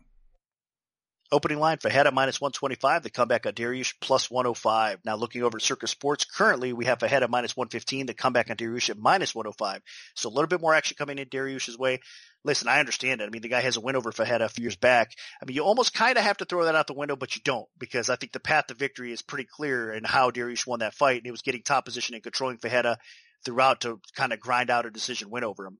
Opening 1.32 1.58
line 1.58 1.78
for 1.78 1.90
Ferreira 1.90 2.12
minus 2.12 2.40
125. 2.40 3.02
The 3.02 3.10
comeback 3.10 3.46
on 3.46 3.54
Dariush 3.54 3.94
plus 4.00 4.30
105. 4.30 5.00
Now 5.04 5.16
looking 5.16 5.42
over 5.42 5.56
at 5.56 5.62
Circa 5.62 5.88
Sports, 5.88 6.24
currently 6.24 6.72
we 6.72 6.84
have 6.84 7.00
Ferreira 7.00 7.26
minus 7.26 7.56
115. 7.56 8.06
The 8.06 8.14
comeback 8.14 8.50
on 8.50 8.56
Dariush 8.56 8.90
at 8.90 8.98
minus 8.98 9.34
105. 9.34 9.82
So 10.14 10.28
a 10.28 10.30
little 10.30 10.46
bit 10.46 10.60
more 10.60 10.74
action 10.74 10.96
coming 10.96 11.18
in 11.18 11.28
Dariush's 11.28 11.78
way. 11.78 12.00
Listen, 12.44 12.68
I 12.68 12.78
understand 12.78 13.22
it. 13.22 13.24
I 13.24 13.30
mean, 13.30 13.40
the 13.40 13.48
guy 13.48 13.62
has 13.62 13.76
a 13.76 13.80
win 13.80 13.96
over 13.96 14.12
Ferreira 14.12 14.44
a 14.44 14.48
few 14.48 14.64
years 14.64 14.76
back. 14.76 15.12
I 15.40 15.46
mean, 15.46 15.56
you 15.56 15.62
almost 15.62 15.94
kind 15.94 16.18
of 16.18 16.24
have 16.24 16.36
to 16.38 16.44
throw 16.44 16.64
that 16.64 16.74
out 16.74 16.86
the 16.86 16.92
window, 16.92 17.16
but 17.16 17.34
you 17.34 17.42
don't 17.42 17.66
because 17.78 18.10
I 18.10 18.16
think 18.16 18.32
the 18.32 18.40
path 18.40 18.66
to 18.66 18.74
victory 18.74 19.12
is 19.12 19.22
pretty 19.22 19.48
clear 19.50 19.92
in 19.92 20.04
how 20.04 20.30
Dariush 20.30 20.66
won 20.66 20.80
that 20.80 20.94
fight. 20.94 21.18
And 21.18 21.26
it 21.26 21.30
was 21.30 21.42
getting 21.42 21.62
top 21.62 21.86
position 21.86 22.14
and 22.14 22.22
controlling 22.22 22.58
Ferreira 22.58 22.98
throughout 23.44 23.80
to 23.82 24.00
kind 24.14 24.32
of 24.32 24.40
grind 24.40 24.70
out 24.70 24.86
a 24.86 24.90
decision 24.90 25.30
win 25.30 25.44
over 25.44 25.66
him. 25.66 25.78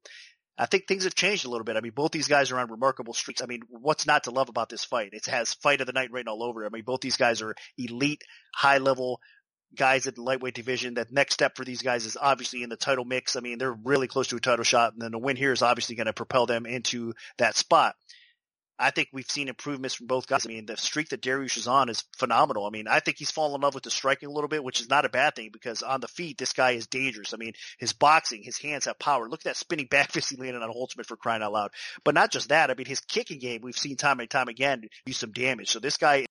I 0.56 0.66
think 0.66 0.86
things 0.86 1.04
have 1.04 1.16
changed 1.16 1.44
a 1.44 1.50
little 1.50 1.64
bit. 1.64 1.76
I 1.76 1.80
mean, 1.80 1.92
both 1.94 2.12
these 2.12 2.28
guys 2.28 2.52
are 2.52 2.58
on 2.58 2.70
remarkable 2.70 3.12
streaks. 3.12 3.42
I 3.42 3.46
mean, 3.46 3.62
what's 3.68 4.06
not 4.06 4.24
to 4.24 4.30
love 4.30 4.48
about 4.48 4.68
this 4.68 4.84
fight? 4.84 5.10
It 5.12 5.26
has 5.26 5.52
fight 5.54 5.80
of 5.80 5.86
the 5.88 5.92
night 5.92 6.12
written 6.12 6.28
all 6.28 6.44
over. 6.44 6.62
it. 6.62 6.66
I 6.66 6.70
mean, 6.70 6.84
both 6.84 7.00
these 7.00 7.16
guys 7.16 7.42
are 7.42 7.56
elite, 7.76 8.22
high 8.54 8.78
level 8.78 9.20
guys 9.74 10.06
at 10.06 10.14
the 10.14 10.22
lightweight 10.22 10.54
division. 10.54 10.94
That 10.94 11.12
next 11.12 11.34
step 11.34 11.56
for 11.56 11.64
these 11.64 11.82
guys 11.82 12.06
is 12.06 12.16
obviously 12.20 12.62
in 12.62 12.70
the 12.70 12.76
title 12.76 13.04
mix. 13.04 13.36
I 13.36 13.40
mean, 13.40 13.58
they're 13.58 13.72
really 13.72 14.08
close 14.08 14.28
to 14.28 14.36
a 14.36 14.40
title 14.40 14.64
shot, 14.64 14.92
and 14.92 15.02
then 15.02 15.12
the 15.12 15.18
win 15.18 15.36
here 15.36 15.52
is 15.52 15.62
obviously 15.62 15.96
going 15.96 16.06
to 16.06 16.12
propel 16.12 16.46
them 16.46 16.66
into 16.66 17.14
that 17.38 17.56
spot. 17.56 17.94
I 18.76 18.90
think 18.90 19.08
we've 19.12 19.30
seen 19.30 19.48
improvements 19.48 19.94
from 19.94 20.08
both 20.08 20.26
guys. 20.26 20.44
I 20.44 20.48
mean, 20.48 20.66
the 20.66 20.76
streak 20.76 21.10
that 21.10 21.22
Dariush 21.22 21.56
is 21.56 21.68
on 21.68 21.88
is 21.88 22.02
phenomenal. 22.18 22.66
I 22.66 22.70
mean, 22.70 22.88
I 22.88 22.98
think 22.98 23.18
he's 23.18 23.30
fallen 23.30 23.54
in 23.54 23.60
love 23.60 23.74
with 23.74 23.84
the 23.84 23.90
striking 23.90 24.28
a 24.28 24.32
little 24.32 24.48
bit, 24.48 24.64
which 24.64 24.80
is 24.80 24.90
not 24.90 25.04
a 25.04 25.08
bad 25.08 25.36
thing 25.36 25.50
because 25.52 25.82
on 25.82 26.00
the 26.00 26.08
feet, 26.08 26.38
this 26.38 26.52
guy 26.52 26.72
is 26.72 26.88
dangerous. 26.88 27.32
I 27.32 27.36
mean, 27.36 27.52
his 27.78 27.92
boxing, 27.92 28.42
his 28.42 28.58
hands 28.58 28.86
have 28.86 28.98
power. 28.98 29.28
Look 29.28 29.40
at 29.40 29.44
that 29.44 29.56
spinning 29.56 29.86
back 29.90 30.10
fist 30.10 30.30
he 30.30 30.36
landed 30.36 30.62
on 30.62 30.72
Holtzman 30.72 31.06
for 31.06 31.16
crying 31.16 31.42
out 31.42 31.52
loud. 31.52 31.70
But 32.04 32.14
not 32.14 32.32
just 32.32 32.48
that. 32.48 32.70
I 32.70 32.74
mean, 32.74 32.86
his 32.86 33.00
kicking 33.00 33.38
game, 33.38 33.60
we've 33.62 33.78
seen 33.78 33.96
time 33.96 34.18
and 34.18 34.28
time 34.28 34.48
again 34.48 34.82
do 35.06 35.12
some 35.12 35.30
damage. 35.30 35.70
So 35.70 35.78
this 35.78 35.96
guy 35.96 36.26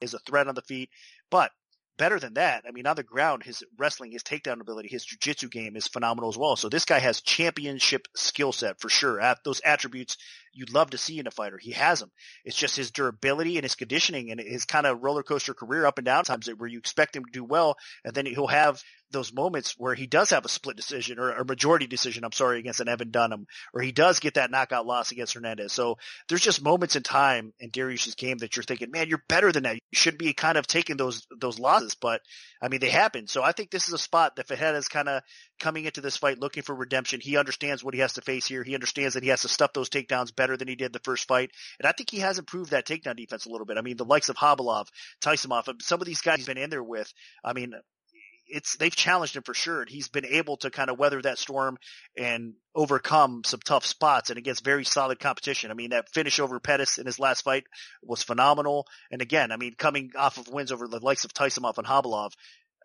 is 0.00 0.14
a 0.14 0.20
threat 0.20 0.46
on 0.46 0.54
the 0.54 0.62
feet, 0.62 0.90
but 1.30 1.50
better 1.98 2.18
than 2.18 2.34
that, 2.34 2.64
I 2.66 2.70
mean, 2.72 2.86
on 2.86 2.96
the 2.96 3.02
ground, 3.02 3.42
his 3.42 3.62
wrestling, 3.78 4.12
his 4.12 4.22
takedown 4.22 4.60
ability, 4.60 4.88
his 4.88 5.04
jiu-jitsu 5.04 5.48
game 5.48 5.76
is 5.76 5.88
phenomenal 5.88 6.30
as 6.30 6.38
well. 6.38 6.56
So 6.56 6.68
this 6.68 6.84
guy 6.84 6.98
has 6.98 7.20
championship 7.20 8.08
skill 8.16 8.52
set 8.52 8.80
for 8.80 8.88
sure. 8.88 9.20
At 9.20 9.44
those 9.44 9.60
attributes 9.60 10.16
you'd 10.52 10.72
love 10.72 10.90
to 10.90 10.98
see 10.98 11.18
in 11.18 11.26
a 11.26 11.30
fighter. 11.30 11.58
He 11.58 11.72
has 11.72 12.00
them. 12.00 12.10
It's 12.44 12.56
just 12.56 12.76
his 12.76 12.90
durability 12.90 13.56
and 13.56 13.64
his 13.64 13.74
conditioning 13.74 14.30
and 14.30 14.40
his 14.40 14.64
kind 14.64 14.86
of 14.86 15.02
roller 15.02 15.22
coaster 15.22 15.54
career 15.54 15.86
up 15.86 15.98
and 15.98 16.04
down 16.04 16.24
times 16.24 16.48
where 16.56 16.68
you 16.68 16.78
expect 16.78 17.16
him 17.16 17.24
to 17.24 17.30
do 17.32 17.44
well, 17.44 17.76
and 18.04 18.14
then 18.14 18.26
he'll 18.26 18.46
have 18.46 18.82
those 19.10 19.32
moments 19.32 19.74
where 19.78 19.94
he 19.94 20.06
does 20.06 20.30
have 20.30 20.44
a 20.44 20.48
split 20.48 20.76
decision 20.76 21.18
or 21.18 21.30
a 21.30 21.44
majority 21.44 21.86
decision, 21.86 22.24
I'm 22.24 22.32
sorry, 22.32 22.58
against 22.58 22.80
an 22.80 22.88
Evan 22.88 23.10
Dunham, 23.10 23.46
or 23.74 23.82
he 23.82 23.92
does 23.92 24.20
get 24.20 24.34
that 24.34 24.50
knockout 24.50 24.86
loss 24.86 25.12
against 25.12 25.34
Hernandez. 25.34 25.72
So 25.72 25.98
there's 26.28 26.40
just 26.40 26.62
moments 26.62 26.96
in 26.96 27.02
time 27.02 27.52
in 27.60 27.70
Dariush's 27.70 28.14
game 28.14 28.38
that 28.38 28.56
you're 28.56 28.62
thinking, 28.62 28.90
man, 28.90 29.08
you're 29.08 29.22
better 29.28 29.52
than 29.52 29.64
that. 29.64 29.74
You 29.74 29.80
should 29.92 30.18
be 30.18 30.32
kind 30.32 30.56
of 30.56 30.66
taking 30.66 30.96
those, 30.96 31.26
those 31.38 31.58
losses, 31.58 31.94
but 31.94 32.22
I 32.62 32.68
mean, 32.68 32.80
they 32.80 32.88
happen. 32.88 33.26
So 33.26 33.42
I 33.42 33.52
think 33.52 33.70
this 33.70 33.88
is 33.88 33.94
a 33.94 33.98
spot 33.98 34.36
that 34.36 34.48
Ferreira 34.48 34.80
kind 34.88 35.08
of 35.08 35.22
coming 35.62 35.84
into 35.84 36.00
this 36.00 36.16
fight 36.16 36.40
looking 36.40 36.64
for 36.64 36.74
redemption. 36.74 37.20
He 37.20 37.36
understands 37.36 37.82
what 37.82 37.94
he 37.94 38.00
has 38.00 38.14
to 38.14 38.20
face 38.20 38.46
here. 38.46 38.64
He 38.64 38.74
understands 38.74 39.14
that 39.14 39.22
he 39.22 39.30
has 39.30 39.42
to 39.42 39.48
stuff 39.48 39.72
those 39.72 39.88
takedowns 39.88 40.34
better 40.34 40.56
than 40.56 40.68
he 40.68 40.74
did 40.74 40.92
the 40.92 40.98
first 40.98 41.28
fight. 41.28 41.52
And 41.78 41.86
I 41.86 41.92
think 41.92 42.10
he 42.10 42.18
has 42.18 42.38
improved 42.38 42.72
that 42.72 42.86
takedown 42.86 43.16
defense 43.16 43.46
a 43.46 43.50
little 43.50 43.66
bit. 43.66 43.78
I 43.78 43.82
mean, 43.82 43.96
the 43.96 44.04
likes 44.04 44.28
of 44.28 44.36
Khabilov, 44.36 44.88
Taisumov, 45.22 45.68
um, 45.68 45.76
some 45.80 46.00
of 46.00 46.06
these 46.06 46.20
guys 46.20 46.38
he's 46.38 46.46
been 46.46 46.58
in 46.58 46.70
there 46.70 46.82
with, 46.82 47.12
I 47.44 47.52
mean, 47.52 47.74
it's 48.52 48.76
they've 48.76 48.94
challenged 48.94 49.36
him 49.36 49.44
for 49.44 49.54
sure, 49.54 49.80
and 49.80 49.90
he's 49.90 50.08
been 50.08 50.26
able 50.26 50.56
to 50.58 50.70
kind 50.70 50.90
of 50.90 50.98
weather 50.98 51.22
that 51.22 51.38
storm 51.38 51.78
and 52.18 52.54
overcome 52.74 53.42
some 53.44 53.60
tough 53.64 53.86
spots 53.86 54.30
and 54.30 54.38
against 54.38 54.64
very 54.64 54.84
solid 54.84 55.18
competition. 55.18 55.70
I 55.70 55.74
mean, 55.74 55.90
that 55.90 56.10
finish 56.10 56.38
over 56.40 56.58
Pettis 56.60 56.98
in 56.98 57.06
his 57.06 57.18
last 57.18 57.42
fight 57.42 57.64
was 58.02 58.22
phenomenal. 58.22 58.86
And 59.10 59.22
again, 59.22 59.52
I 59.52 59.56
mean, 59.56 59.74
coming 59.78 60.10
off 60.16 60.38
of 60.38 60.48
wins 60.48 60.72
over 60.72 60.88
the 60.88 61.00
likes 61.00 61.24
of 61.24 61.32
Taisumov 61.32 61.78
and 61.78 61.86
Khabilov, 61.86 62.32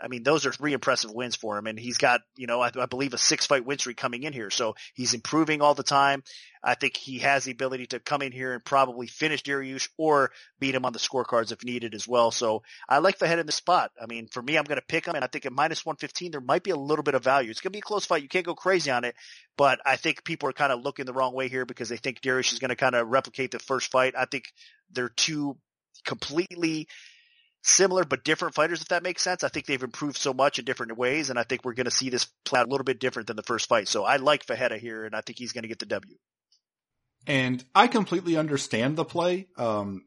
I 0.02 0.08
mean, 0.08 0.24
those 0.24 0.46
are 0.46 0.52
three 0.52 0.74
impressive 0.74 1.12
wins 1.12 1.36
for 1.36 1.58
him. 1.58 1.68
And 1.68 1.80
he's 1.80 1.98
got, 1.98 2.22
you 2.36 2.48
know, 2.48 2.62
I, 2.62 2.72
I 2.76 2.86
believe 2.86 3.14
a 3.14 3.18
six 3.18 3.46
fight 3.46 3.66
win 3.66 3.78
streak 3.78 3.98
coming 3.98 4.24
in 4.24 4.34
here. 4.34 4.50
So 4.50 4.76
he's 4.94 5.14
improving 5.14 5.62
all 5.62 5.74
the 5.74 5.84
time. 5.84 6.24
I 6.64 6.76
think 6.76 6.98
he 6.98 7.20
has 7.20 7.46
the 7.46 7.52
ability 7.52 7.88
to 7.88 8.00
come 8.00 8.22
in 8.22 8.32
here 8.32 8.54
and 8.54 8.64
probably 8.64 9.08
finish 9.08 9.44
Dariush 9.44 9.90
or 9.98 10.32
beat 10.60 10.76
him 10.76 10.86
on 10.86 10.94
the 10.94 11.00
scorecards 11.00 11.52
if 11.52 11.64
needed 11.64 11.94
as 11.94 12.08
well. 12.08 12.32
So 12.32 12.64
I 12.90 12.98
like 12.98 13.20
the 13.20 13.28
head 13.28 13.40
in 13.40 13.46
the 13.46 13.52
spot. 13.52 13.92
I 14.02 14.06
mean, 14.06 14.28
for 14.28 14.42
me, 14.42 14.58
I'm 14.58 14.66
going 14.66 14.80
to 14.80 14.86
pick 14.86 15.06
him 15.06 15.16
and 15.16 15.24
I 15.24 15.28
think 15.28 15.46
at 15.46 15.54
minus 15.54 15.86
115, 15.86 16.32
there 16.32 16.42
might 16.42 16.64
be 16.64 16.72
a 16.72 16.76
little 16.76 17.04
bit 17.04 17.16
of 17.16 17.24
value. 17.24 17.50
It's 17.50 17.62
going 17.62 17.72
to 17.72 17.78
be 17.78 17.80
a 17.80 17.82
close 17.82 18.06
fight. 18.06 18.24
You 18.24 18.30
can't 18.30 18.46
go 18.46 18.56
crazy 18.56 18.92
on 18.92 19.04
it, 19.04 19.16
but 19.56 19.80
I 19.86 19.96
think 19.96 20.24
people 20.24 20.50
are 20.50 20.54
kind 20.54 20.72
of 20.72 20.82
looking 20.82 21.06
the 21.06 21.14
wrong 21.14 21.34
way 21.34 21.48
here 21.48 21.66
because 21.66 21.90
they 21.90 21.98
think 21.98 22.22
Dariush 22.22 22.54
is 22.54 22.60
going 22.60 22.70
to 22.70 22.76
kind 22.76 22.96
of 22.96 23.08
replicate 23.08 23.52
the 23.52 23.60
first 23.60 23.92
fight. 23.92 24.16
I 24.18 24.26
think 24.26 24.52
they're 24.92 25.10
two 25.10 25.58
completely 26.06 26.88
similar 27.64 28.04
but 28.04 28.24
different 28.24 28.56
fighters, 28.56 28.82
if 28.82 28.90
that 28.90 29.04
makes 29.04 29.22
sense. 29.22 29.44
I 29.44 29.50
think 29.50 29.66
they've 29.66 29.82
improved 29.82 30.18
so 30.18 30.34
much 30.34 30.60
in 30.60 30.66
different 30.66 30.98
ways, 30.98 31.30
and 31.30 31.38
I 31.38 31.44
think 31.44 31.64
we're 31.64 31.74
going 31.74 31.86
to 31.86 31.92
see 31.92 32.10
this 32.10 32.26
play 32.46 32.62
a 32.62 32.66
little 32.66 32.86
bit 32.86 33.00
different 33.00 33.28
than 33.28 33.36
the 33.36 33.44
first 33.44 33.68
fight. 33.68 33.88
So 33.88 34.04
I 34.04 34.18
like 34.18 34.46
Ferreira 34.46 34.78
here, 34.78 35.06
and 35.06 35.16
I 35.16 35.22
think 35.22 35.38
he's 35.38 35.54
going 35.54 35.64
to 35.64 35.68
get 35.68 35.80
the 35.80 35.86
W. 35.86 36.16
And 37.26 37.64
I 37.76 37.88
completely 37.88 38.38
understand 38.38 38.96
the 38.96 39.04
play. 39.04 39.48
Um, 39.58 40.06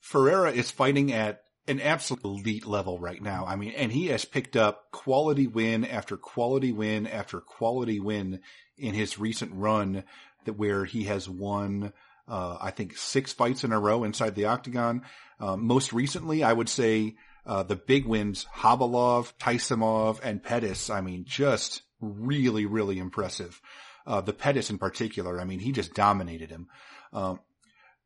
Ferreira 0.00 0.50
is 0.50 0.70
fighting 0.70 1.12
at 1.12 1.42
an 1.68 1.80
absolute 1.80 2.24
elite 2.24 2.66
level 2.66 2.98
right 2.98 3.22
now. 3.22 3.44
I 3.46 3.54
mean, 3.54 3.72
and 3.76 3.92
he 3.92 4.08
has 4.08 4.24
picked 4.24 4.56
up 4.56 4.90
quality 4.90 5.46
win 5.46 5.84
after 5.84 6.16
quality 6.16 6.72
win 6.72 7.06
after 7.06 7.40
quality 7.40 8.00
win 8.00 8.40
in 8.76 8.94
his 8.94 9.18
recent 9.18 9.52
run 9.54 10.02
that 10.46 10.54
where 10.54 10.84
he 10.84 11.04
has 11.04 11.28
won, 11.28 11.92
uh, 12.30 12.56
I 12.60 12.70
think 12.70 12.96
six 12.96 13.32
fights 13.32 13.64
in 13.64 13.72
a 13.72 13.80
row 13.80 14.04
inside 14.04 14.34
the 14.34 14.46
octagon. 14.46 15.02
Uh, 15.38 15.56
most 15.56 15.92
recently, 15.92 16.42
I 16.44 16.52
would 16.52 16.68
say, 16.68 17.16
uh, 17.44 17.62
the 17.62 17.76
big 17.76 18.06
wins, 18.06 18.46
Khabilov, 18.56 19.32
Taisumov, 19.38 20.20
and 20.22 20.42
Pettis. 20.42 20.90
I 20.90 21.00
mean, 21.00 21.24
just 21.26 21.82
really, 22.00 22.66
really 22.66 22.98
impressive. 22.98 23.60
Uh, 24.06 24.20
the 24.20 24.32
Pettis 24.32 24.70
in 24.70 24.78
particular, 24.78 25.40
I 25.40 25.44
mean, 25.44 25.58
he 25.58 25.72
just 25.72 25.94
dominated 25.94 26.50
him. 26.50 26.68
Um, 27.12 27.40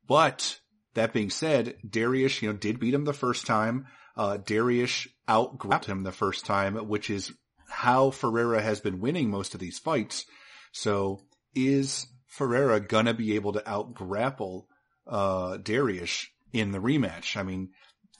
but 0.07 0.59
that 0.95 1.13
being 1.13 1.29
said, 1.29 1.75
Dariush, 1.87 2.41
you 2.41 2.51
know, 2.51 2.57
did 2.57 2.79
beat 2.79 2.93
him 2.93 3.05
the 3.05 3.13
first 3.13 3.45
time. 3.45 3.87
Uh, 4.17 4.37
Dariush 4.37 5.07
outgrabbed 5.27 5.85
him 5.85 6.03
the 6.03 6.11
first 6.11 6.45
time, 6.45 6.75
which 6.87 7.09
is 7.09 7.31
how 7.69 8.09
Ferreira 8.09 8.61
has 8.61 8.79
been 8.79 9.01
winning 9.01 9.29
most 9.29 9.53
of 9.53 9.59
these 9.59 9.79
fights. 9.79 10.25
So 10.71 11.21
is 11.53 12.07
Ferreira 12.35 12.79
gonna 12.79 13.13
be 13.13 13.35
able 13.35 13.53
to 13.53 13.61
outgrapple, 13.61 14.65
uh, 15.07 15.57
Dariush 15.57 16.27
in 16.53 16.71
the 16.71 16.79
rematch? 16.79 17.37
I 17.37 17.43
mean, 17.43 17.69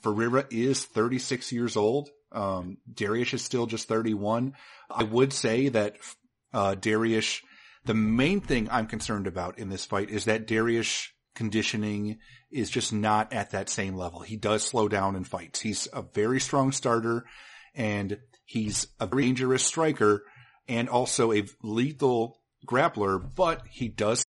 Ferreira 0.02 0.46
is 0.50 0.84
36 0.84 1.52
years 1.52 1.76
old. 1.76 2.10
Um, 2.32 2.78
Dariush 2.92 3.34
is 3.34 3.42
still 3.42 3.66
just 3.66 3.88
31. 3.88 4.54
I 4.90 5.04
would 5.04 5.32
say 5.32 5.68
that, 5.68 5.96
uh, 6.52 6.74
Dariush 6.74 7.40
the 7.86 7.94
main 7.94 8.40
thing 8.40 8.68
I'm 8.68 8.88
concerned 8.88 9.28
about 9.28 9.58
in 9.58 9.68
this 9.68 9.84
fight 9.84 10.10
is 10.10 10.24
that 10.24 10.48
Dariush 10.48 11.06
conditioning 11.36 12.18
is 12.50 12.68
just 12.68 12.92
not 12.92 13.32
at 13.32 13.52
that 13.52 13.68
same 13.68 13.94
level. 13.94 14.20
He 14.20 14.36
does 14.36 14.64
slow 14.64 14.88
down 14.88 15.14
in 15.14 15.22
fights. 15.22 15.60
He's 15.60 15.86
a 15.92 16.02
very 16.02 16.40
strong 16.40 16.72
starter 16.72 17.24
and 17.76 18.18
he's 18.44 18.88
a 18.98 19.06
dangerous 19.06 19.64
striker 19.64 20.24
and 20.66 20.88
also 20.88 21.32
a 21.32 21.44
lethal 21.62 22.40
grappler, 22.64 23.22
but 23.34 23.62
he 23.68 23.88
does 23.88 24.24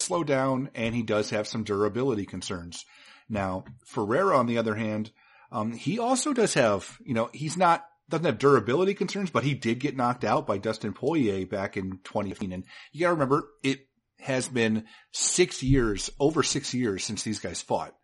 slow 0.00 0.24
down 0.24 0.70
and 0.74 0.94
he 0.94 1.02
does 1.02 1.30
have 1.30 1.48
some 1.48 1.64
durability 1.64 2.26
concerns. 2.26 2.84
Now, 3.28 3.64
Ferreira, 3.86 4.36
on 4.36 4.46
the 4.46 4.58
other 4.58 4.74
hand, 4.74 5.10
um, 5.50 5.72
he 5.72 5.98
also 5.98 6.32
does 6.32 6.54
have, 6.54 6.98
you 7.04 7.14
know, 7.14 7.30
he's 7.32 7.56
not 7.56 7.84
doesn't 8.10 8.26
have 8.26 8.38
durability 8.38 8.92
concerns, 8.92 9.30
but 9.30 9.44
he 9.44 9.54
did 9.54 9.80
get 9.80 9.96
knocked 9.96 10.24
out 10.24 10.46
by 10.46 10.58
Dustin 10.58 10.92
Poirier 10.92 11.46
back 11.46 11.78
in 11.78 11.92
2015. 12.04 12.52
And 12.52 12.64
you 12.92 13.00
gotta 13.00 13.14
remember, 13.14 13.48
it 13.62 13.86
has 14.20 14.46
been 14.46 14.84
six 15.10 15.62
years, 15.62 16.10
over 16.20 16.42
six 16.42 16.74
years 16.74 17.02
since 17.02 17.22
these 17.22 17.38
guys 17.38 17.62
fought. 17.62 17.94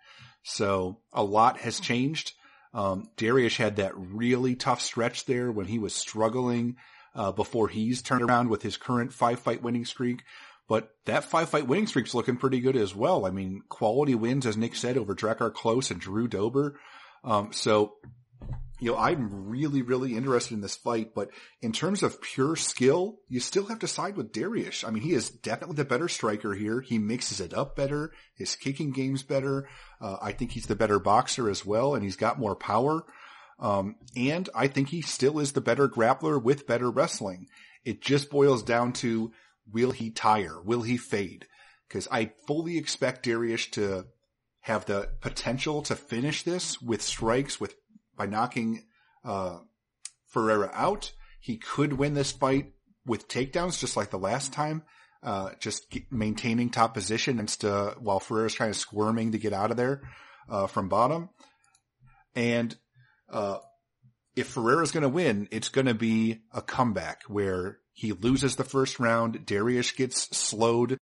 So 0.43 1.01
a 1.13 1.23
lot 1.23 1.59
has 1.59 1.81
changed. 1.81 2.33
Um, 2.73 3.11
Dariush 3.17 3.57
had 3.57 3.77
that 3.77 3.97
really 3.97 4.55
tough 4.55 4.81
stretch 4.81 5.27
there 5.27 5.51
when 5.51 5.67
he 5.67 5.79
was 5.79 5.95
struggling, 5.95 6.77
uh, 7.15 7.33
before 7.33 7.69
he's 7.69 8.03
turned 8.03 8.23
around 8.23 8.49
with 8.49 8.63
his 8.63 8.77
current 8.77 9.13
five 9.13 9.41
fight 9.41 9.63
winning 9.63 9.85
streak. 9.85 10.23
But 10.69 10.91
that 11.07 11.25
five 11.25 11.49
fight 11.49 11.67
winning 11.67 11.89
streak's 11.89 12.15
looking 12.15 12.37
pretty 12.37 12.61
good 12.61 12.77
as 12.77 12.95
well. 12.95 13.27
I 13.27 13.31
mean, 13.31 13.63
quality 13.69 14.15
wins, 14.15 14.47
as 14.47 14.57
Nick 14.57 14.77
said, 14.77 14.97
over 14.97 15.15
Drakkar 15.15 15.53
Klose 15.53 15.91
and 15.91 16.01
Drew 16.01 16.29
Dober. 16.29 16.79
Um, 17.25 17.53
so 17.53 17.95
you 18.81 18.91
know, 18.91 18.99
I'm 18.99 19.49
really, 19.49 19.83
really 19.83 20.17
interested 20.17 20.55
in 20.55 20.63
this 20.63 20.75
fight, 20.75 21.15
but 21.15 21.29
in 21.61 21.73
terms 21.73 22.03
of 22.03 22.21
pure 22.23 22.57
skill, 22.57 23.19
you 23.29 23.39
still 23.39 23.67
have 23.67 23.81
to 23.81 23.89
side 23.89 24.17
with 24.17 24.33
Dariush. 24.33 24.89
I 24.89 24.91
mean, 24.91 25.03
he 25.03 25.13
is 25.13 25.29
definitely 25.29 25.77
the 25.77 25.85
better 25.85 26.09
striker 26.09 26.55
here. 26.55 26.81
He 26.81 26.99
mixes 26.99 27.41
it 27.41 27.53
up 27.53 27.77
better. 27.77 28.13
His 28.35 28.57
kicking 28.57 28.91
game's 28.93 29.23
better. 29.23 29.69
Uh, 30.01 30.17
I 30.23 30.33
think 30.33 30.53
he's 30.53 30.67
the 30.67 30.75
better 30.75 30.99
boxer 30.99 31.51
as 31.51 31.65
well, 31.65 31.95
and 31.95 32.03
he's 32.03 32.17
got 32.17 32.39
more 32.39 32.57
power. 32.57 33.05
Um, 33.61 33.97
and 34.17 34.49
I 34.55 34.67
think 34.67 34.89
he 34.89 35.03
still 35.03 35.39
is 35.39 35.53
the 35.53 35.61
better 35.61 35.89
grappler 35.89 36.43
with 36.43 36.67
better 36.67 36.91
wrestling. 36.91 37.47
It 37.85 38.01
just 38.01 38.31
boils 38.31 38.63
down 38.63 38.95
to 38.95 39.33
will 39.71 39.91
he 39.91 40.11
tire? 40.11 40.61
Will 40.63 40.83
he 40.83 40.97
fade? 40.97 41.47
Because 41.87 42.09
I 42.11 42.33
fully 42.47 42.79
expect 42.79 43.27
Dariush 43.27 43.71
to 43.73 44.07
have 44.61 44.87
the 44.87 45.11
potential 45.21 45.83
to 45.83 45.97
finish 45.97 46.43
this 46.43 46.81
with 46.81 47.03
strikes, 47.03 47.61
with 47.61 47.75
by 48.17 48.27
knocking 48.27 48.85
uh, 49.25 49.59
Ferreira 50.29 50.71
out. 50.73 51.13
He 51.41 51.57
could 51.57 51.95
win 51.95 52.15
this 52.15 52.33
fight 52.33 52.73
with 53.07 53.29
takedowns, 53.29 53.79
just 53.79 53.97
like 53.97 54.11
the 54.11 54.19
last 54.19 54.53
time. 54.53 54.83
Uh, 55.23 55.51
just 55.59 55.95
maintaining 56.11 56.71
top 56.71 56.95
position 56.95 57.39
instead 57.39 57.95
while 57.99 58.21
Ferreira's 58.21 58.55
kind 58.55 58.71
of 58.71 58.77
squirming 58.77 59.33
to 59.33 59.39
get 59.39 59.53
out 59.53 59.71
of 59.71 59.77
there 59.77 60.01
uh, 60.49 60.67
from 60.67 60.89
bottom. 60.89 61.29
And 62.35 62.75
uh, 63.31 63.59
if 64.37 64.49
Ferreira's 64.49 64.93
going 64.93 65.03
to 65.03 65.09
win, 65.09 65.49
it's 65.51 65.69
going 65.69 65.87
to 65.87 65.95
be 65.95 66.41
a 66.53 66.63
comeback 66.63 67.23
where 67.25 67.79
he 67.93 68.13
loses 68.13 68.57
the 68.57 68.65
first 68.65 69.01
round, 69.01 69.47
Dariush 69.47 69.97
gets 69.97 70.37
slowed, 70.37 70.97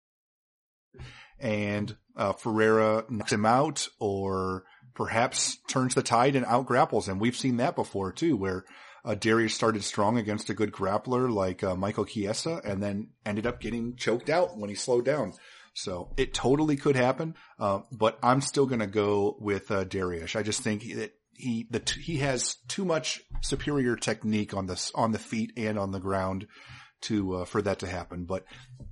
and 1.39 1.95
uh, 2.15 2.33
Ferreira 2.33 3.05
knocks 3.09 3.31
him 3.31 3.45
out, 3.45 3.87
or 3.99 4.63
perhaps 4.95 5.57
turns 5.69 5.93
the 5.93 6.01
tide 6.01 6.35
and 6.35 6.45
out 6.45 6.65
grapples 6.65 7.07
him. 7.07 7.19
We've 7.19 7.37
seen 7.37 7.57
that 7.57 7.75
before 7.75 8.11
too, 8.11 8.35
where 8.35 8.65
uh, 9.05 9.15
Dariush 9.15 9.51
started 9.51 9.83
strong 9.83 10.17
against 10.17 10.49
a 10.49 10.55
good 10.55 10.71
grappler 10.71 11.31
like 11.31 11.63
uh, 11.63 11.75
Michael 11.75 12.05
Chiesa 12.05 12.61
and 12.65 12.81
then 12.81 13.09
ended 13.25 13.45
up 13.45 13.61
getting 13.61 13.95
choked 13.95 14.29
out 14.29 14.57
when 14.57 14.69
he 14.69 14.75
slowed 14.75 15.05
down. 15.05 15.33
So 15.75 16.11
it 16.17 16.33
totally 16.33 16.75
could 16.75 16.95
happen, 16.95 17.35
uh, 17.59 17.81
but 17.91 18.17
I'm 18.23 18.41
still 18.41 18.65
going 18.65 18.79
to 18.79 18.87
go 18.87 19.37
with 19.39 19.69
uh, 19.69 19.85
Dariush. 19.85 20.35
I 20.35 20.41
just 20.41 20.61
think 20.61 20.81
that 20.95 21.11
he 21.37 21.67
the 21.69 21.81
he 22.01 22.17
has 22.17 22.55
too 22.67 22.85
much 22.85 23.21
superior 23.41 23.95
technique 23.95 24.53
on 24.53 24.67
the 24.67 24.91
on 24.95 25.11
the 25.11 25.19
feet 25.19 25.53
and 25.55 25.77
on 25.79 25.91
the 25.91 25.99
ground 25.99 26.47
to 27.01 27.35
uh, 27.35 27.45
for 27.45 27.61
that 27.61 27.79
to 27.79 27.87
happen. 27.87 28.25
But 28.25 28.45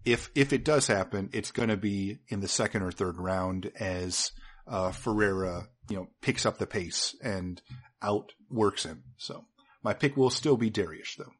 if 0.06 0.30
if 0.36 0.54
it 0.54 0.64
does 0.64 0.88
happen, 0.88 1.30
it's 1.34 1.52
going 1.52 1.70
to 1.70 1.78
be 1.78 2.20
in 2.28 2.40
the 2.40 2.48
second 2.48 2.84
or 2.84 2.92
third 2.92 3.18
round 3.18 3.72
as 3.80 4.32
uh, 4.68 4.92
Ferreira 4.92 5.68
you 5.90 5.98
know, 5.98 6.08
picks 6.22 6.46
up 6.46 6.58
the 6.58 6.68
pace 6.68 7.16
and 7.22 7.62
outworks 8.02 8.84
him. 8.84 9.04
So 9.18 9.46
my 9.84 9.94
pick 9.94 10.18
will 10.18 10.30
still 10.30 10.58
be 10.58 10.72
Dariush 10.72 11.18
though. 11.18 11.34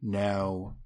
Now, 0.00 0.76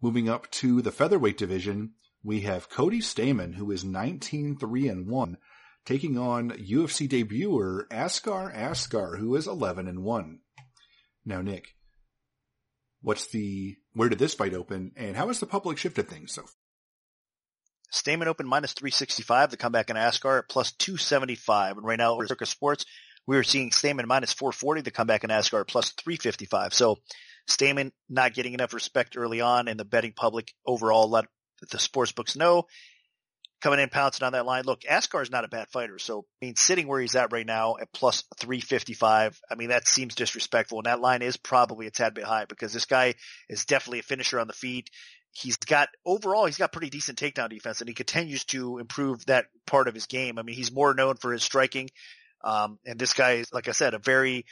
moving 0.00 0.28
up 0.28 0.50
to 0.52 0.80
the 0.80 0.92
featherweight 0.92 1.36
division, 1.36 1.92
we 2.22 2.40
have 2.40 2.70
Cody 2.70 3.00
Stamann, 3.00 3.54
who 3.54 3.70
is 3.70 3.84
19-3 3.84 4.90
and 4.90 5.06
1, 5.06 5.36
taking 5.84 6.18
on 6.18 6.50
UFC 6.50 7.08
debuter 7.08 7.84
Askar 7.90 8.50
Askar, 8.52 9.16
who 9.18 9.34
is 9.36 9.46
11 9.46 9.86
and 9.88 10.02
1. 10.02 10.38
Now, 11.24 11.40
Nick, 11.40 11.74
what's 13.02 13.26
the, 13.28 13.76
where 13.92 14.08
did 14.08 14.18
this 14.18 14.34
fight 14.34 14.54
open 14.54 14.92
and 14.96 15.16
how 15.16 15.28
has 15.28 15.40
the 15.40 15.46
public 15.46 15.78
shifted 15.78 16.08
things 16.08 16.32
so 16.32 16.44
Stamann 17.94 18.26
open 18.26 18.46
minus 18.46 18.72
365. 18.72 19.50
The 19.50 19.56
comeback 19.56 19.88
in 19.88 19.96
Askar 19.96 20.38
at 20.38 20.48
plus 20.48 20.72
275. 20.72 21.78
And 21.78 21.86
right 21.86 21.98
now 21.98 22.12
over 22.12 22.26
Circa 22.26 22.46
Sports, 22.46 22.84
we 23.26 23.36
are 23.36 23.44
seeing 23.44 23.70
Stamann 23.70 24.06
minus 24.06 24.32
440. 24.32 24.82
The 24.82 24.90
comeback 24.90 25.22
in 25.22 25.30
Askar 25.30 25.64
plus 25.64 25.90
355. 25.92 26.74
So 26.74 26.98
Stamann 27.48 27.92
not 28.08 28.34
getting 28.34 28.52
enough 28.52 28.74
respect 28.74 29.16
early 29.16 29.40
on 29.40 29.68
and 29.68 29.78
the 29.78 29.84
betting 29.84 30.12
public 30.12 30.52
overall. 30.66 31.08
Let 31.08 31.26
the 31.70 31.78
sports 31.78 32.12
books 32.12 32.36
know. 32.36 32.66
Coming 33.64 33.80
in 33.80 33.88
pouncing 33.88 34.26
on 34.26 34.34
that 34.34 34.44
line. 34.44 34.64
Look, 34.64 34.82
Askar 34.86 35.22
is 35.22 35.30
not 35.30 35.46
a 35.46 35.48
bad 35.48 35.68
fighter. 35.70 35.98
So, 35.98 36.26
I 36.42 36.44
mean, 36.44 36.54
sitting 36.54 36.86
where 36.86 37.00
he's 37.00 37.16
at 37.16 37.32
right 37.32 37.46
now 37.46 37.76
at 37.80 37.90
plus 37.94 38.22
355, 38.38 39.40
I 39.50 39.54
mean, 39.54 39.70
that 39.70 39.88
seems 39.88 40.14
disrespectful. 40.14 40.80
And 40.80 40.86
that 40.86 41.00
line 41.00 41.22
is 41.22 41.38
probably 41.38 41.86
a 41.86 41.90
tad 41.90 42.12
bit 42.12 42.24
high 42.24 42.44
because 42.44 42.74
this 42.74 42.84
guy 42.84 43.14
is 43.48 43.64
definitely 43.64 44.00
a 44.00 44.02
finisher 44.02 44.38
on 44.38 44.48
the 44.48 44.52
feet 44.52 44.90
he's 45.36 45.56
got 45.56 45.88
overall 46.06 46.46
he's 46.46 46.58
got 46.58 46.70
pretty 46.72 46.90
decent 46.90 47.18
takedown 47.18 47.50
defense 47.50 47.80
and 47.80 47.88
he 47.88 47.94
continues 47.94 48.44
to 48.44 48.78
improve 48.78 49.26
that 49.26 49.46
part 49.66 49.88
of 49.88 49.94
his 49.94 50.06
game. 50.06 50.38
I 50.38 50.42
mean, 50.42 50.54
he's 50.54 50.70
more 50.70 50.94
known 50.94 51.16
for 51.16 51.32
his 51.32 51.42
striking. 51.42 51.90
Um, 52.44 52.78
and 52.86 52.98
this 52.98 53.14
guy 53.14 53.32
is, 53.32 53.52
like 53.52 53.66
I 53.66 53.72
said, 53.72 53.94
a 53.94 53.98
very 53.98 54.44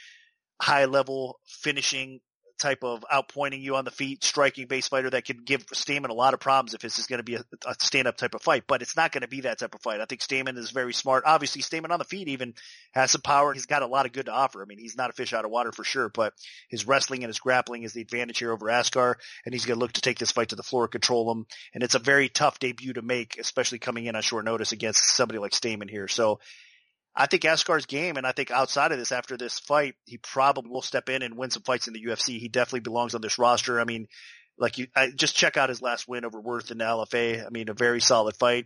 high 0.59 0.85
level 0.85 1.39
finishing 1.45 2.19
type 2.63 2.83
of 2.83 3.03
outpointing 3.11 3.61
you 3.61 3.75
on 3.75 3.83
the 3.83 3.91
feet, 3.91 4.23
striking 4.23 4.67
base 4.67 4.87
fighter 4.87 5.09
that 5.09 5.25
can 5.25 5.43
give 5.43 5.65
Stamann 5.67 6.09
a 6.09 6.13
lot 6.13 6.33
of 6.33 6.39
problems 6.39 6.73
if 6.73 6.81
this 6.81 6.97
is 6.97 7.07
going 7.07 7.19
to 7.19 7.23
be 7.23 7.35
a, 7.35 7.43
a 7.67 7.75
stand 7.79 8.07
up 8.07 8.15
type 8.15 8.33
of 8.33 8.41
fight, 8.41 8.63
but 8.67 8.81
it's 8.81 8.95
not 8.95 9.11
going 9.11 9.21
to 9.21 9.27
be 9.27 9.41
that 9.41 9.59
type 9.59 9.75
of 9.75 9.81
fight. 9.81 9.99
I 9.99 10.05
think 10.05 10.21
Stamann 10.21 10.57
is 10.57 10.71
very 10.71 10.93
smart. 10.93 11.25
Obviously, 11.25 11.61
Stamann 11.61 11.91
on 11.91 11.99
the 11.99 12.05
feet 12.05 12.29
even 12.29 12.53
has 12.93 13.11
some 13.11 13.21
power. 13.21 13.53
He's 13.53 13.65
got 13.65 13.81
a 13.81 13.87
lot 13.87 14.05
of 14.05 14.13
good 14.13 14.27
to 14.27 14.31
offer. 14.31 14.61
I 14.61 14.65
mean, 14.65 14.79
he's 14.79 14.95
not 14.95 15.09
a 15.09 15.13
fish 15.13 15.33
out 15.33 15.43
of 15.43 15.51
water 15.51 15.73
for 15.73 15.83
sure, 15.83 16.07
but 16.07 16.33
his 16.69 16.87
wrestling 16.87 17.23
and 17.23 17.29
his 17.29 17.39
grappling 17.39 17.83
is 17.83 17.91
the 17.91 18.01
advantage 18.01 18.39
here 18.39 18.53
over 18.53 18.69
Askar, 18.69 19.17
and 19.45 19.53
he's 19.53 19.65
going 19.65 19.77
to 19.77 19.81
look 19.81 19.93
to 19.93 20.01
take 20.01 20.19
this 20.19 20.31
fight 20.31 20.49
to 20.49 20.55
the 20.55 20.63
floor, 20.63 20.87
control 20.87 21.29
him, 21.31 21.45
and 21.73 21.83
it's 21.83 21.95
a 21.95 21.99
very 21.99 22.29
tough 22.29 22.59
debut 22.59 22.93
to 22.93 23.01
make, 23.01 23.37
especially 23.37 23.79
coming 23.79 24.05
in 24.05 24.15
on 24.15 24.21
short 24.21 24.45
notice 24.45 24.71
against 24.71 25.15
somebody 25.15 25.39
like 25.39 25.51
Stamann 25.51 25.89
here. 25.89 26.07
So 26.07 26.39
I 27.15 27.27
think 27.27 27.43
Askar's 27.43 27.85
game, 27.85 28.17
and 28.17 28.25
I 28.25 28.31
think 28.31 28.49
outside 28.49 28.91
of 28.91 28.97
this, 28.97 29.11
after 29.11 29.37
this 29.37 29.59
fight, 29.59 29.95
he 30.05 30.17
probably 30.17 30.71
will 30.71 30.81
step 30.81 31.09
in 31.09 31.21
and 31.21 31.37
win 31.37 31.51
some 31.51 31.63
fights 31.63 31.87
in 31.87 31.93
the 31.93 32.03
UFC. 32.03 32.39
He 32.39 32.47
definitely 32.47 32.79
belongs 32.79 33.13
on 33.13 33.21
this 33.21 33.37
roster. 33.37 33.79
I 33.79 33.83
mean, 33.83 34.07
like 34.57 34.77
you, 34.79 34.87
I, 34.95 35.11
just 35.11 35.35
check 35.35 35.55
out 35.55 35.69
his 35.69 35.81
last 35.81 36.07
win 36.07 36.25
over 36.25 36.39
Worth 36.39 36.71
in 36.71 36.79
the 36.79 36.85
LFA. 36.85 37.45
I 37.45 37.49
mean, 37.49 37.69
a 37.69 37.73
very 37.73 38.01
solid 38.01 38.35
fight 38.37 38.65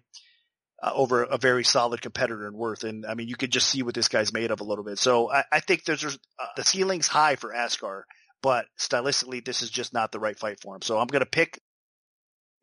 uh, 0.81 0.91
over 0.93 1.23
a 1.23 1.37
very 1.37 1.63
solid 1.63 2.01
competitor 2.01 2.47
in 2.47 2.53
Worth, 2.53 2.83
and 2.83 3.05
I 3.05 3.15
mean, 3.15 3.27
you 3.27 3.35
could 3.35 3.51
just 3.51 3.67
see 3.67 3.83
what 3.83 3.95
this 3.95 4.07
guy's 4.07 4.33
made 4.33 4.51
of 4.51 4.61
a 4.61 4.65
little 4.65 4.83
bit. 4.83 4.99
So 4.99 5.31
I, 5.31 5.43
I 5.51 5.59
think 5.59 5.83
there's, 5.83 6.05
uh, 6.05 6.45
the 6.55 6.63
ceiling's 6.63 7.07
high 7.07 7.35
for 7.35 7.53
Askar, 7.53 8.05
but 8.41 8.65
stylistically, 8.79 9.43
this 9.43 9.61
is 9.61 9.69
just 9.69 9.93
not 9.93 10.11
the 10.11 10.19
right 10.19 10.37
fight 10.37 10.59
for 10.61 10.75
him. 10.75 10.81
So 10.81 10.97
I'm 10.97 11.07
going 11.07 11.23
to 11.23 11.29
pick 11.29 11.59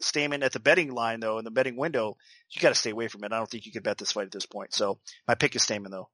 Stamann 0.03 0.45
at 0.45 0.53
the 0.53 0.61
betting 0.61 0.93
line 0.93 1.21
though, 1.21 1.39
in 1.39 1.45
the 1.45 1.51
betting 1.51 1.77
window, 1.77 2.17
you 2.51 2.61
got 2.61 2.71
to 2.71 2.75
stay 2.75 2.91
away 2.91 3.09
from 3.09 3.25
it. 3.25 3.33
I 3.33 3.39
don't 3.39 3.51
think 3.51 3.67
you 3.67 3.73
could 3.73 3.83
bet 3.83 3.99
this 3.99 4.13
fight 4.13 4.27
at 4.27 4.33
this 4.33 4.47
point. 4.47 4.75
So 4.75 4.99
my 5.27 5.35
pick 5.35 5.57
is 5.57 5.63
Stamann 5.63 5.91
though. 5.91 6.09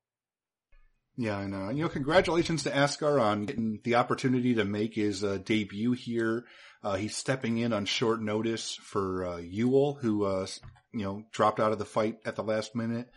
Yeah, 1.17 1.37
I 1.37 1.47
know. 1.47 1.67
And, 1.67 1.77
you 1.77 1.85
know, 1.85 1.91
congratulations 1.91 2.63
to 2.63 2.75
Askar 2.75 3.19
on 3.21 3.45
getting 3.45 3.81
the 3.85 3.97
opportunity 3.97 4.55
to 4.55 4.65
make 4.65 4.95
his 4.95 5.23
uh, 5.23 5.39
debut 5.45 5.93
here. 5.93 6.47
Uh, 6.83 6.95
he's 6.95 7.17
stepping 7.17 7.59
in 7.59 7.73
on 7.73 7.85
short 7.85 8.23
notice 8.23 8.77
for 8.77 9.27
uh, 9.27 9.37
Ewell, 9.37 9.99
who, 10.01 10.25
uh, 10.25 10.47
you 10.93 11.03
know, 11.03 11.25
dropped 11.33 11.61
out 11.61 11.73
of 11.73 11.79
the 11.79 11.85
fight 11.85 12.19
at 12.25 12.37
the 12.37 12.43
last 12.43 12.75
minute. 12.75 13.09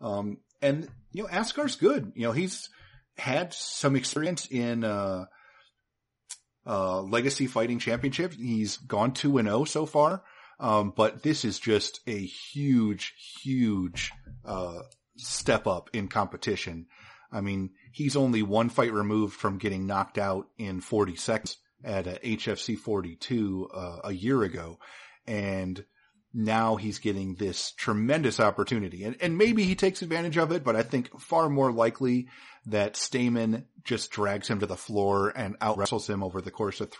Um, 0.00 0.38
and, 0.62 0.88
you 1.10 1.22
know, 1.24 1.28
Askar's 1.28 1.74
good. 1.74 2.12
You 2.14 2.26
know, 2.26 2.32
he's 2.32 2.68
had 3.16 3.52
some 3.52 3.96
experience 3.96 4.46
in, 4.46 4.84
uh, 6.68 7.00
Legacy 7.00 7.46
Fighting 7.46 7.78
Championship. 7.78 8.34
He's 8.34 8.76
gone 8.76 9.12
2 9.12 9.38
and 9.38 9.48
0 9.48 9.64
so 9.64 9.86
far. 9.86 10.22
Um, 10.60 10.92
but 10.94 11.22
this 11.22 11.44
is 11.44 11.58
just 11.58 12.00
a 12.06 12.18
huge, 12.18 13.14
huge, 13.42 14.12
uh, 14.44 14.80
step 15.16 15.66
up 15.66 15.90
in 15.92 16.08
competition. 16.08 16.86
I 17.30 17.40
mean, 17.40 17.70
he's 17.92 18.16
only 18.16 18.42
one 18.42 18.68
fight 18.68 18.92
removed 18.92 19.34
from 19.34 19.58
getting 19.58 19.86
knocked 19.86 20.18
out 20.18 20.48
in 20.58 20.80
40 20.80 21.16
seconds 21.16 21.58
at 21.84 22.22
HFC 22.22 22.76
42, 22.76 23.68
uh, 23.72 23.98
a 24.04 24.12
year 24.12 24.42
ago. 24.42 24.78
And 25.26 25.84
now 26.34 26.76
he's 26.76 26.98
getting 26.98 27.34
this 27.34 27.72
tremendous 27.72 28.38
opportunity 28.38 29.04
and, 29.04 29.16
and 29.20 29.38
maybe 29.38 29.64
he 29.64 29.74
takes 29.74 30.02
advantage 30.02 30.36
of 30.36 30.52
it, 30.52 30.64
but 30.64 30.76
I 30.76 30.82
think 30.82 31.20
far 31.20 31.48
more 31.48 31.72
likely 31.72 32.28
that 32.66 32.94
Stamann 32.94 33.64
just 33.84 34.10
drags 34.10 34.48
him 34.48 34.60
to 34.60 34.66
the 34.66 34.76
floor 34.76 35.32
and 35.34 35.56
out 35.60 35.78
wrestles 35.78 36.08
him 36.08 36.22
over 36.22 36.40
the 36.40 36.50
course 36.50 36.80
of 36.80 36.92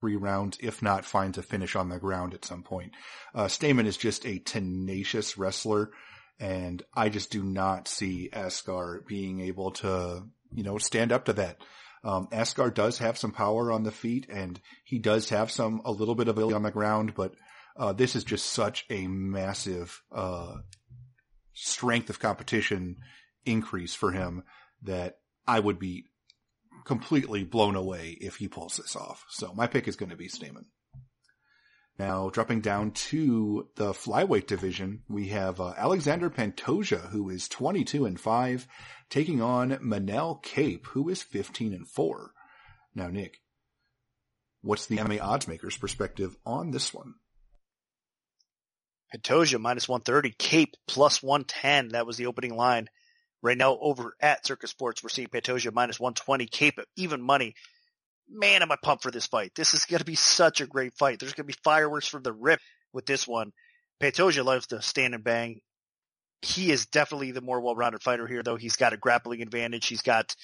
three 0.00 0.16
rounds, 0.16 0.58
if 0.60 0.82
not 0.82 1.04
finds 1.04 1.38
a 1.38 1.42
finish 1.42 1.76
on 1.76 1.88
the 1.88 1.98
ground 1.98 2.34
at 2.34 2.44
some 2.44 2.62
point. 2.62 2.92
Uh, 3.34 3.44
Stamann 3.44 3.86
is 3.86 3.96
just 3.96 4.26
a 4.26 4.38
tenacious 4.38 5.38
wrestler 5.38 5.90
and 6.38 6.82
I 6.94 7.10
just 7.10 7.30
do 7.30 7.42
not 7.42 7.86
see 7.86 8.30
Askar 8.32 9.04
being 9.06 9.40
able 9.40 9.72
to, 9.72 10.24
you 10.52 10.62
know, 10.62 10.78
stand 10.78 11.12
up 11.12 11.26
to 11.26 11.34
that. 11.34 11.58
Um, 12.02 12.28
does 12.74 12.98
have 12.98 13.18
some 13.18 13.32
power 13.32 13.70
on 13.70 13.82
the 13.82 13.90
feet 13.90 14.26
and 14.30 14.58
he 14.84 14.98
does 14.98 15.28
have 15.28 15.50
some, 15.50 15.82
a 15.84 15.92
little 15.92 16.14
bit 16.14 16.28
of 16.28 16.36
ability 16.36 16.54
on 16.54 16.62
the 16.62 16.70
ground, 16.70 17.14
but 17.14 17.34
uh, 17.76 17.92
this 17.92 18.16
is 18.16 18.24
just 18.24 18.46
such 18.46 18.84
a 18.90 19.06
massive 19.06 20.02
uh, 20.12 20.56
strength 21.54 22.10
of 22.10 22.18
competition 22.18 22.96
increase 23.44 23.94
for 23.94 24.12
him 24.12 24.42
that 24.82 25.16
I 25.46 25.60
would 25.60 25.78
be 25.78 26.04
completely 26.84 27.44
blown 27.44 27.76
away 27.76 28.16
if 28.20 28.36
he 28.36 28.48
pulls 28.48 28.76
this 28.76 28.96
off. 28.96 29.24
So 29.28 29.52
my 29.54 29.66
pick 29.66 29.88
is 29.88 29.96
going 29.96 30.10
to 30.10 30.16
be 30.16 30.28
Stamann. 30.28 30.66
Now, 31.98 32.30
dropping 32.30 32.62
down 32.62 32.92
to 32.92 33.68
the 33.76 33.92
flyweight 33.92 34.46
division, 34.46 35.02
we 35.06 35.28
have 35.28 35.60
uh, 35.60 35.74
Alexander 35.76 36.30
Pantoja, 36.30 37.10
who 37.10 37.28
is 37.28 37.46
22 37.46 38.06
and 38.06 38.18
5, 38.18 38.66
taking 39.10 39.42
on 39.42 39.72
Manel 39.72 40.42
Kape, 40.42 40.86
who 40.86 41.10
is 41.10 41.22
15 41.22 41.74
and 41.74 41.86
4. 41.86 42.30
Now, 42.94 43.08
Nick, 43.08 43.42
what's 44.62 44.86
the 44.86 44.96
MMA 44.96 45.20
oddsmaker's 45.20 45.76
perspective 45.76 46.36
on 46.46 46.70
this 46.70 46.94
one? 46.94 47.16
Pantoja 49.14 49.60
minus 49.60 49.88
130, 49.88 50.34
Kape 50.38 50.74
plus 50.86 51.22
110. 51.22 51.88
That 51.88 52.06
was 52.06 52.16
the 52.16 52.26
opening 52.26 52.56
line. 52.56 52.88
Right 53.42 53.56
now 53.56 53.78
over 53.80 54.14
at 54.20 54.46
Circa 54.46 54.66
Sports, 54.66 55.02
we're 55.02 55.08
seeing 55.08 55.28
Pantoja 55.28 55.72
minus 55.72 55.98
120, 55.98 56.46
Kape 56.46 56.78
even 56.96 57.22
money. 57.22 57.54
Man, 58.28 58.62
am 58.62 58.70
I 58.70 58.76
pumped 58.82 59.02
for 59.02 59.10
this 59.10 59.26
fight. 59.26 59.52
This 59.56 59.74
is 59.74 59.86
going 59.86 59.98
to 59.98 60.04
be 60.04 60.14
such 60.14 60.60
a 60.60 60.66
great 60.66 60.94
fight. 60.94 61.18
There's 61.18 61.32
going 61.32 61.46
to 61.46 61.52
be 61.52 61.60
fireworks 61.64 62.06
from 62.06 62.22
the 62.22 62.32
rip 62.32 62.60
with 62.92 63.06
this 63.06 63.26
one. 63.26 63.52
Pantoja 64.00 64.44
loves 64.44 64.68
to 64.68 64.82
stand 64.82 65.14
and 65.14 65.24
bang. 65.24 65.60
He 66.42 66.70
is 66.70 66.86
definitely 66.86 67.32
the 67.32 67.40
more 67.40 67.60
well-rounded 67.60 68.02
fighter 68.02 68.26
here, 68.26 68.42
though. 68.42 68.56
He's 68.56 68.76
got 68.76 68.92
a 68.92 68.96
grappling 68.96 69.42
advantage. 69.42 69.86
He's 69.86 70.02
got 70.02 70.34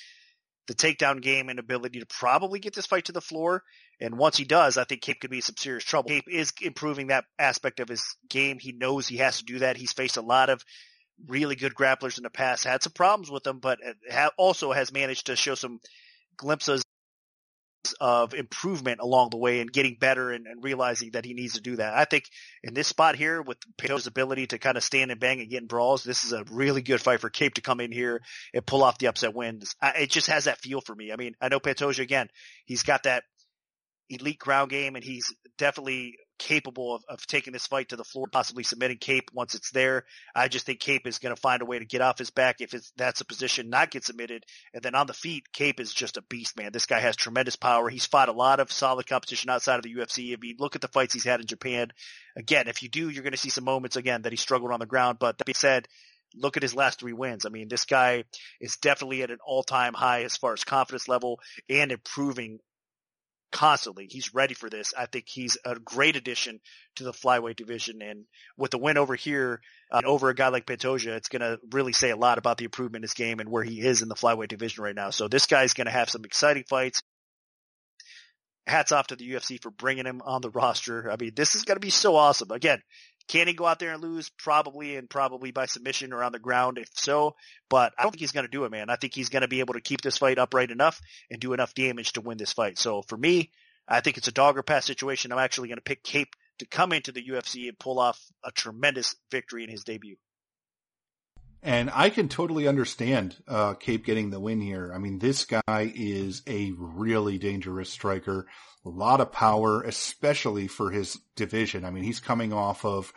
the 0.66 0.74
takedown 0.74 1.22
game 1.22 1.48
and 1.48 1.58
ability 1.58 2.00
to 2.00 2.06
probably 2.06 2.58
get 2.58 2.74
this 2.74 2.86
fight 2.86 3.04
to 3.06 3.12
the 3.12 3.20
floor. 3.20 3.62
And 4.00 4.18
once 4.18 4.36
he 4.36 4.44
does, 4.44 4.76
I 4.76 4.84
think 4.84 5.00
Kape 5.00 5.20
could 5.20 5.30
be 5.30 5.36
in 5.36 5.42
some 5.42 5.56
serious 5.56 5.84
trouble. 5.84 6.08
Kape 6.10 6.24
is 6.30 6.52
improving 6.60 7.06
that 7.08 7.24
aspect 7.38 7.80
of 7.80 7.88
his 7.88 8.04
game. 8.28 8.58
He 8.58 8.72
knows 8.72 9.06
he 9.06 9.18
has 9.18 9.38
to 9.38 9.44
do 9.44 9.60
that. 9.60 9.76
He's 9.76 9.92
faced 9.92 10.16
a 10.16 10.22
lot 10.22 10.50
of 10.50 10.64
really 11.26 11.56
good 11.56 11.74
grapplers 11.74 12.18
in 12.18 12.24
the 12.24 12.30
past, 12.30 12.64
had 12.64 12.82
some 12.82 12.92
problems 12.92 13.30
with 13.30 13.42
them, 13.42 13.58
but 13.58 13.78
also 14.36 14.72
has 14.72 14.92
managed 14.92 15.26
to 15.26 15.36
show 15.36 15.54
some 15.54 15.80
glimpses 16.36 16.82
of 18.00 18.34
improvement 18.34 19.00
along 19.00 19.30
the 19.30 19.36
way 19.36 19.60
and 19.60 19.72
getting 19.72 19.96
better 19.98 20.30
and, 20.30 20.46
and, 20.46 20.62
realizing 20.62 21.10
that 21.12 21.24
he 21.24 21.34
needs 21.34 21.54
to 21.54 21.60
do 21.60 21.76
that. 21.76 21.94
I 21.94 22.04
think 22.04 22.24
in 22.62 22.74
this 22.74 22.88
spot 22.88 23.16
here 23.16 23.42
with 23.42 23.58
Pantoja's 23.76 24.06
ability 24.06 24.48
to 24.48 24.58
kind 24.58 24.76
of 24.76 24.84
stand 24.84 25.10
and 25.10 25.20
bang 25.20 25.40
and 25.40 25.50
get 25.50 25.62
in 25.62 25.66
brawls, 25.66 26.02
this 26.02 26.24
is 26.24 26.32
a 26.32 26.44
really 26.50 26.82
good 26.82 27.00
fight 27.00 27.20
for 27.20 27.30
Kape 27.30 27.54
to 27.54 27.60
come 27.60 27.80
in 27.80 27.92
here 27.92 28.22
and 28.52 28.66
pull 28.66 28.82
off 28.82 28.98
the 28.98 29.08
upset 29.08 29.34
wins. 29.34 29.74
I, 29.80 29.90
it 30.00 30.10
just 30.10 30.28
has 30.28 30.44
that 30.44 30.60
feel 30.60 30.80
for 30.80 30.94
me. 30.94 31.12
I 31.12 31.16
mean, 31.16 31.34
I 31.40 31.48
know 31.48 31.60
Pantoja 31.60 32.00
again, 32.00 32.28
he's 32.64 32.82
got 32.82 33.04
that 33.04 33.24
elite 34.08 34.38
ground 34.38 34.70
game 34.70 34.96
and 34.96 35.04
he's 35.04 35.34
definitely 35.58 36.16
capable 36.38 36.94
of, 36.94 37.04
of 37.08 37.26
taking 37.26 37.52
this 37.52 37.66
fight 37.66 37.90
to 37.90 37.96
the 37.96 38.04
floor, 38.04 38.26
possibly 38.30 38.62
submitting 38.62 38.98
Kape 38.98 39.30
once 39.32 39.54
it's 39.54 39.70
there. 39.70 40.04
I 40.34 40.48
just 40.48 40.66
think 40.66 40.80
Kape 40.80 41.06
is 41.06 41.18
going 41.18 41.34
to 41.34 41.40
find 41.40 41.62
a 41.62 41.66
way 41.66 41.78
to 41.78 41.84
get 41.84 42.00
off 42.00 42.18
his 42.18 42.30
back 42.30 42.56
if 42.60 42.74
that's 42.96 43.20
a 43.20 43.24
position, 43.24 43.70
not 43.70 43.90
get 43.90 44.04
submitted. 44.04 44.44
And 44.74 44.82
then 44.82 44.94
on 44.94 45.06
the 45.06 45.14
feet, 45.14 45.52
Kape 45.52 45.80
is 45.80 45.92
just 45.92 46.16
a 46.16 46.22
beast, 46.22 46.56
man. 46.56 46.72
This 46.72 46.86
guy 46.86 47.00
has 47.00 47.16
tremendous 47.16 47.56
power. 47.56 47.88
He's 47.88 48.06
fought 48.06 48.28
a 48.28 48.32
lot 48.32 48.60
of 48.60 48.72
solid 48.72 49.06
competition 49.06 49.50
outside 49.50 49.76
of 49.76 49.82
the 49.82 49.94
UFC. 49.94 50.32
If 50.32 50.44
you 50.44 50.54
look 50.58 50.74
at 50.74 50.80
the 50.80 50.88
fights 50.88 51.14
he's 51.14 51.24
had 51.24 51.40
in 51.40 51.46
Japan, 51.46 51.92
again, 52.36 52.68
if 52.68 52.82
you 52.82 52.88
do, 52.88 53.08
you're 53.08 53.22
going 53.22 53.32
to 53.32 53.38
see 53.38 53.50
some 53.50 53.64
moments 53.64 53.96
again 53.96 54.22
that 54.22 54.32
he 54.32 54.36
struggled 54.36 54.72
on 54.72 54.80
the 54.80 54.86
ground. 54.86 55.18
But 55.18 55.38
that 55.38 55.44
being 55.44 55.54
said, 55.54 55.88
look 56.34 56.56
at 56.56 56.62
his 56.62 56.74
last 56.74 57.00
three 57.00 57.12
wins. 57.12 57.46
I 57.46 57.48
mean, 57.48 57.68
this 57.68 57.84
guy 57.84 58.24
is 58.60 58.76
definitely 58.76 59.22
at 59.22 59.30
an 59.30 59.38
all-time 59.44 59.94
high 59.94 60.24
as 60.24 60.36
far 60.36 60.52
as 60.52 60.64
confidence 60.64 61.08
level 61.08 61.40
and 61.68 61.92
improving 61.92 62.58
constantly. 63.52 64.06
He's 64.10 64.34
ready 64.34 64.54
for 64.54 64.68
this. 64.68 64.92
I 64.96 65.06
think 65.06 65.26
he's 65.28 65.56
a 65.64 65.76
great 65.76 66.16
addition 66.16 66.60
to 66.96 67.04
the 67.04 67.12
flyweight 67.12 67.56
division. 67.56 68.02
And 68.02 68.24
with 68.56 68.70
the 68.70 68.78
win 68.78 68.98
over 68.98 69.14
here, 69.14 69.60
uh, 69.90 70.02
over 70.04 70.28
a 70.28 70.34
guy 70.34 70.48
like 70.48 70.66
Pantoja, 70.66 71.16
it's 71.16 71.28
going 71.28 71.40
to 71.40 71.58
really 71.70 71.92
say 71.92 72.10
a 72.10 72.16
lot 72.16 72.38
about 72.38 72.58
the 72.58 72.64
improvement 72.64 73.02
in 73.02 73.02
his 73.02 73.14
game 73.14 73.40
and 73.40 73.50
where 73.50 73.62
he 73.62 73.80
is 73.80 74.02
in 74.02 74.08
the 74.08 74.14
flyweight 74.14 74.48
division 74.48 74.84
right 74.84 74.94
now. 74.94 75.10
So 75.10 75.28
this 75.28 75.46
guy's 75.46 75.74
going 75.74 75.86
to 75.86 75.92
have 75.92 76.10
some 76.10 76.24
exciting 76.24 76.64
fights. 76.68 77.02
Hats 78.66 78.90
off 78.90 79.08
to 79.08 79.16
the 79.16 79.30
UFC 79.30 79.62
for 79.62 79.70
bringing 79.70 80.06
him 80.06 80.22
on 80.24 80.42
the 80.42 80.50
roster. 80.50 81.10
I 81.10 81.16
mean, 81.18 81.32
this 81.36 81.54
is 81.54 81.62
going 81.62 81.76
to 81.76 81.80
be 81.80 81.90
so 81.90 82.16
awesome. 82.16 82.50
Again, 82.50 82.82
can 83.28 83.48
he 83.48 83.54
go 83.54 83.66
out 83.66 83.78
there 83.78 83.92
and 83.92 84.02
lose? 84.02 84.28
Probably, 84.28 84.96
and 84.96 85.10
probably 85.10 85.50
by 85.50 85.66
submission 85.66 86.12
or 86.12 86.22
on 86.22 86.32
the 86.32 86.38
ground, 86.38 86.78
if 86.78 86.88
so. 86.94 87.34
But 87.68 87.92
I 87.98 88.02
don't 88.02 88.12
think 88.12 88.20
he's 88.20 88.32
going 88.32 88.46
to 88.46 88.50
do 88.50 88.64
it, 88.64 88.70
man. 88.70 88.88
I 88.88 88.96
think 88.96 89.14
he's 89.14 89.30
going 89.30 89.42
to 89.42 89.48
be 89.48 89.60
able 89.60 89.74
to 89.74 89.80
keep 89.80 90.00
this 90.00 90.18
fight 90.18 90.38
upright 90.38 90.70
enough 90.70 91.00
and 91.30 91.40
do 91.40 91.52
enough 91.52 91.74
damage 91.74 92.12
to 92.12 92.20
win 92.20 92.38
this 92.38 92.52
fight. 92.52 92.78
So 92.78 93.02
for 93.02 93.16
me, 93.16 93.50
I 93.88 94.00
think 94.00 94.16
it's 94.16 94.28
a 94.28 94.32
dog 94.32 94.58
or 94.58 94.62
pass 94.62 94.84
situation. 94.84 95.32
I'm 95.32 95.38
actually 95.38 95.68
going 95.68 95.78
to 95.78 95.82
pick 95.82 96.02
Kape 96.02 96.34
to 96.58 96.66
come 96.66 96.92
into 96.92 97.12
the 97.12 97.24
UFC 97.24 97.68
and 97.68 97.78
pull 97.78 97.98
off 97.98 98.20
a 98.44 98.50
tremendous 98.50 99.14
victory 99.30 99.64
in 99.64 99.70
his 99.70 99.84
debut. 99.84 100.16
And 101.62 101.90
I 101.92 102.10
can 102.10 102.28
totally 102.28 102.68
understand 102.68 103.36
uh, 103.48 103.74
Kape 103.74 104.04
getting 104.04 104.30
the 104.30 104.38
win 104.38 104.60
here. 104.60 104.92
I 104.94 104.98
mean, 104.98 105.18
this 105.18 105.44
guy 105.44 105.92
is 105.94 106.42
a 106.46 106.72
really 106.78 107.38
dangerous 107.38 107.90
striker 107.90 108.46
a 108.86 108.90
lot 108.90 109.20
of 109.20 109.32
power, 109.32 109.82
especially 109.82 110.68
for 110.68 110.90
his 110.90 111.18
division. 111.34 111.84
I 111.84 111.90
mean, 111.90 112.04
he's 112.04 112.20
coming 112.20 112.52
off 112.52 112.84
of 112.84 113.12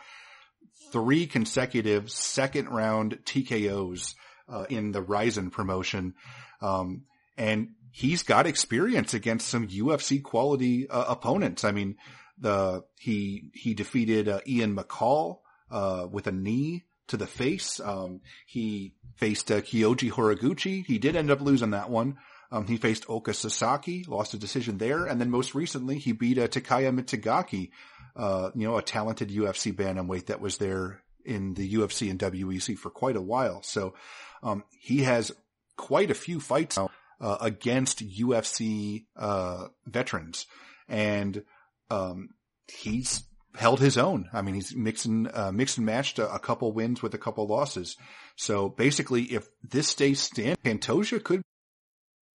three 0.92 1.26
consecutive 1.26 2.10
second 2.10 2.68
round 2.68 3.20
TKOs. 3.24 4.14
uh, 4.50 4.66
in 4.68 4.92
the 4.92 5.02
Rizin 5.02 5.50
promotion. 5.50 6.14
Um, 6.60 7.04
and 7.36 7.70
he's 7.92 8.22
got 8.22 8.46
experience 8.46 9.14
against 9.14 9.48
some 9.48 9.68
UFC 9.68 10.22
quality 10.22 10.88
uh, 10.88 11.04
opponents. 11.08 11.64
I 11.64 11.72
mean, 11.72 11.96
the 12.38 12.84
he 12.98 13.50
he 13.54 13.74
defeated 13.74 14.28
uh, 14.28 14.40
Ian 14.46 14.76
McCall 14.76 15.38
uh, 15.70 16.06
with 16.10 16.26
a 16.26 16.32
knee 16.32 16.84
to 17.08 17.16
the 17.16 17.26
face. 17.26 17.80
Um, 17.80 18.20
he 18.46 18.94
faced 19.16 19.50
uh, 19.50 19.60
Kyoji 19.60 20.10
Horiguchi. 20.10 20.84
He 20.84 20.98
did 20.98 21.16
end 21.16 21.30
up 21.30 21.40
losing 21.40 21.70
that 21.70 21.90
one. 21.90 22.18
Um, 22.52 22.66
he 22.66 22.76
faced 22.76 23.06
Ulka 23.06 23.34
Sasaki, 23.34 24.04
lost 24.08 24.34
a 24.34 24.38
decision 24.38 24.78
there, 24.78 25.06
and 25.06 25.20
then 25.20 25.30
most 25.30 25.54
recently 25.54 25.98
he 25.98 26.12
beat 26.12 26.38
uh, 26.38 26.48
Takeya 26.48 26.92
Mizugaki, 26.92 27.70
uh, 28.16 28.50
you 28.54 28.66
know, 28.66 28.76
a 28.76 28.82
talented 28.82 29.30
UFC 29.30 29.72
bantamweight 29.72 30.26
that 30.26 30.40
was 30.40 30.58
there 30.58 31.02
in 31.24 31.54
the 31.54 31.74
UFC 31.74 32.10
and 32.10 32.18
WEC 32.18 32.76
for 32.76 32.90
quite 32.90 33.16
a 33.16 33.22
while. 33.22 33.62
So, 33.62 33.94
um, 34.42 34.64
he 34.80 35.04
has 35.04 35.30
quite 35.76 36.10
a 36.10 36.14
few 36.14 36.40
fights 36.40 36.76
now, 36.76 36.90
uh, 37.20 37.36
against 37.40 38.06
UFC, 38.06 39.04
uh, 39.16 39.68
veterans 39.86 40.46
and, 40.88 41.44
um, 41.90 42.30
he's 42.66 43.22
held 43.54 43.80
his 43.80 43.98
own. 43.98 44.28
I 44.32 44.42
mean, 44.42 44.54
he's 44.54 44.74
mixing, 44.74 45.28
uh, 45.32 45.52
mixed 45.52 45.76
and 45.78 45.86
matched 45.86 46.18
a, 46.18 46.32
a, 46.32 46.38
couple 46.38 46.72
wins 46.72 47.02
with 47.02 47.14
a 47.14 47.18
couple 47.18 47.46
losses. 47.46 47.96
So 48.36 48.68
basically, 48.68 49.24
if 49.24 49.48
this 49.62 49.88
stays 49.88 50.20
stand, 50.20 50.62
Pantoja 50.62 51.22
could 51.22 51.42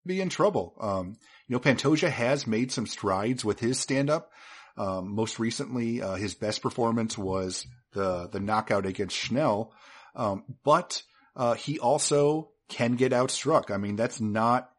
be 0.07 0.21
in 0.21 0.29
trouble. 0.29 0.75
Um, 0.81 1.17
you 1.47 1.55
know, 1.55 1.61
Pantoja 1.61 2.11
has 2.11 2.47
made 2.47 2.73
some 2.73 2.87
strides 2.87 3.45
with 3.45 3.61
his 3.61 3.79
stand 3.79 4.11
up. 4.11 4.31
Um, 4.77 5.15
most 5.15 5.39
recently, 5.39 6.03
uh, 6.03 6.15
his 6.15 6.35
best 6.35 6.63
performance 6.63 7.17
was 7.17 7.67
the, 7.93 8.29
the 8.29 8.41
knockout 8.41 8.87
against 8.87 9.17
Schnell. 9.17 9.73
Um, 10.17 10.45
but, 10.65 11.03
uh, 11.37 11.55
he 11.55 11.79
also 11.79 12.51
can 12.69 12.97
get 12.97 13.13
outstruck. 13.13 13.71
I 13.71 13.77
mean, 13.77 13.97
that's 13.97 14.21
not 14.21 14.71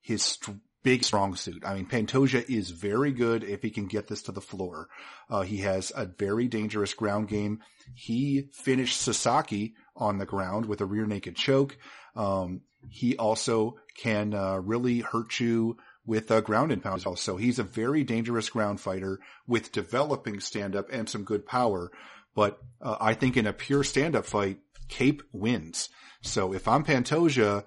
his 0.00 0.22
st- 0.22 0.58
big 0.82 1.04
strong 1.04 1.36
suit. 1.36 1.62
I 1.64 1.74
mean, 1.74 1.86
Pantoja 1.86 2.48
is 2.48 2.70
very 2.70 3.12
good 3.12 3.44
if 3.44 3.62
he 3.62 3.70
can 3.70 3.86
get 3.86 4.08
this 4.08 4.22
to 4.22 4.32
the 4.32 4.40
floor. 4.40 4.88
Uh, 5.30 5.42
he 5.42 5.58
has 5.58 5.92
a 5.94 6.06
very 6.06 6.48
dangerous 6.48 6.94
ground 6.94 7.28
game. 7.28 7.60
He 7.94 8.48
finished 8.52 9.00
Sasaki 9.00 9.74
on 9.96 10.18
the 10.18 10.26
ground 10.26 10.66
with 10.66 10.80
a 10.80 10.86
rear 10.86 11.06
naked 11.06 11.36
choke. 11.36 11.76
Um, 12.16 12.62
he 12.88 13.16
also 13.16 13.76
can 13.96 14.34
uh, 14.34 14.56
really 14.58 15.00
hurt 15.00 15.40
you 15.40 15.76
with 16.04 16.30
uh, 16.30 16.40
ground 16.40 16.72
and 16.72 16.82
pound. 16.82 17.02
So 17.18 17.36
he's 17.36 17.58
a 17.58 17.64
very 17.64 18.04
dangerous 18.04 18.50
ground 18.50 18.80
fighter 18.80 19.20
with 19.46 19.72
developing 19.72 20.40
stand 20.40 20.74
up 20.74 20.88
and 20.90 21.08
some 21.08 21.24
good 21.24 21.46
power. 21.46 21.90
But 22.34 22.58
uh, 22.80 22.96
I 23.00 23.14
think 23.14 23.36
in 23.36 23.46
a 23.46 23.52
pure 23.52 23.84
stand 23.84 24.16
up 24.16 24.26
fight, 24.26 24.58
Kape 24.88 25.22
wins. 25.32 25.88
So 26.22 26.52
if 26.52 26.66
I'm 26.66 26.84
Pantoja, 26.84 27.64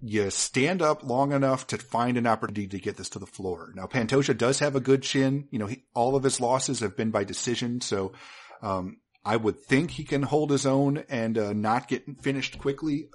you 0.00 0.30
stand 0.30 0.82
up 0.82 1.02
long 1.02 1.32
enough 1.32 1.66
to 1.68 1.78
find 1.78 2.16
an 2.16 2.26
opportunity 2.26 2.68
to 2.68 2.78
get 2.78 2.96
this 2.96 3.08
to 3.10 3.18
the 3.18 3.26
floor. 3.26 3.72
Now, 3.74 3.86
Pantoja 3.86 4.36
does 4.36 4.58
have 4.58 4.76
a 4.76 4.80
good 4.80 5.02
chin. 5.02 5.48
You 5.50 5.58
know, 5.58 5.66
he, 5.66 5.84
all 5.94 6.16
of 6.16 6.22
his 6.22 6.40
losses 6.40 6.80
have 6.80 6.96
been 6.96 7.10
by 7.10 7.24
decision. 7.24 7.80
So, 7.80 8.12
um, 8.62 8.98
I 9.24 9.36
would 9.36 9.58
think 9.58 9.90
he 9.90 10.04
can 10.04 10.22
hold 10.22 10.50
his 10.50 10.66
own 10.66 11.04
and, 11.08 11.36
uh, 11.36 11.52
not 11.52 11.88
get 11.88 12.04
finished 12.22 12.58
quickly 12.58 13.08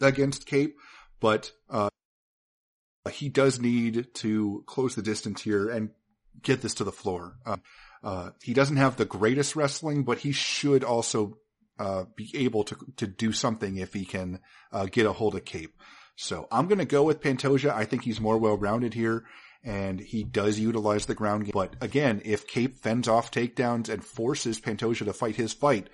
against 0.00 0.46
Kape, 0.46 0.76
but, 1.20 1.52
uh, 1.70 1.90
he 3.10 3.28
does 3.28 3.60
need 3.60 4.06
to 4.14 4.64
close 4.66 4.94
the 4.94 5.02
distance 5.02 5.42
here 5.42 5.68
and 5.68 5.90
get 6.42 6.62
this 6.62 6.74
to 6.74 6.84
the 6.84 6.92
floor. 6.92 7.36
Uh, 7.44 7.56
uh, 8.02 8.30
he 8.42 8.54
doesn't 8.54 8.76
have 8.76 8.96
the 8.96 9.04
greatest 9.04 9.56
wrestling, 9.56 10.04
but 10.04 10.18
he 10.18 10.32
should 10.32 10.84
also, 10.84 11.38
uh, 11.78 12.04
be 12.16 12.30
able 12.34 12.64
to, 12.64 12.76
to 12.96 13.06
do 13.06 13.32
something 13.32 13.76
if 13.76 13.92
he 13.92 14.04
can, 14.04 14.40
uh, 14.72 14.86
get 14.86 15.06
a 15.06 15.12
hold 15.12 15.34
of 15.34 15.44
Kape. 15.44 15.74
So 16.16 16.46
I'm 16.50 16.66
going 16.68 16.78
to 16.78 16.84
go 16.84 17.02
with 17.02 17.20
Pantoja. 17.20 17.70
I 17.70 17.84
think 17.84 18.04
he's 18.04 18.20
more 18.20 18.38
well-rounded 18.38 18.94
here 18.94 19.24
and 19.64 19.98
he 19.98 20.22
does 20.22 20.58
utilize 20.58 21.06
the 21.06 21.14
ground 21.14 21.46
game. 21.46 21.52
But 21.54 21.76
again, 21.80 22.20
if 22.24 22.46
Kape 22.46 22.78
fends 22.78 23.08
off 23.08 23.30
takedowns 23.30 23.88
and 23.88 24.04
forces 24.04 24.60
Pantoja 24.60 25.06
to 25.06 25.12
fight 25.12 25.36
his 25.36 25.52
fight, 25.52 25.88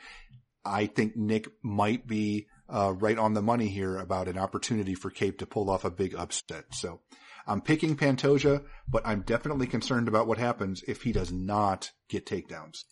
I 0.64 0.86
think 0.86 1.16
Nick 1.16 1.48
might 1.62 2.06
be 2.06 2.48
uh, 2.70 2.92
right 2.92 3.18
on 3.18 3.34
the 3.34 3.42
money 3.42 3.68
here 3.68 3.96
about 3.96 4.28
an 4.28 4.38
opportunity 4.38 4.94
for 4.94 5.10
Kape 5.10 5.38
to 5.38 5.46
pull 5.46 5.70
off 5.70 5.84
a 5.84 5.90
big 5.90 6.14
upset. 6.14 6.66
So 6.72 7.00
I'm 7.46 7.60
picking 7.60 7.96
Pantoja, 7.96 8.64
but 8.88 9.06
I'm 9.06 9.22
definitely 9.22 9.66
concerned 9.66 10.08
about 10.08 10.26
what 10.26 10.38
happens 10.38 10.84
if 10.86 11.02
he 11.02 11.12
does 11.12 11.32
not 11.32 11.90
get 12.08 12.26
takedowns. 12.26 12.84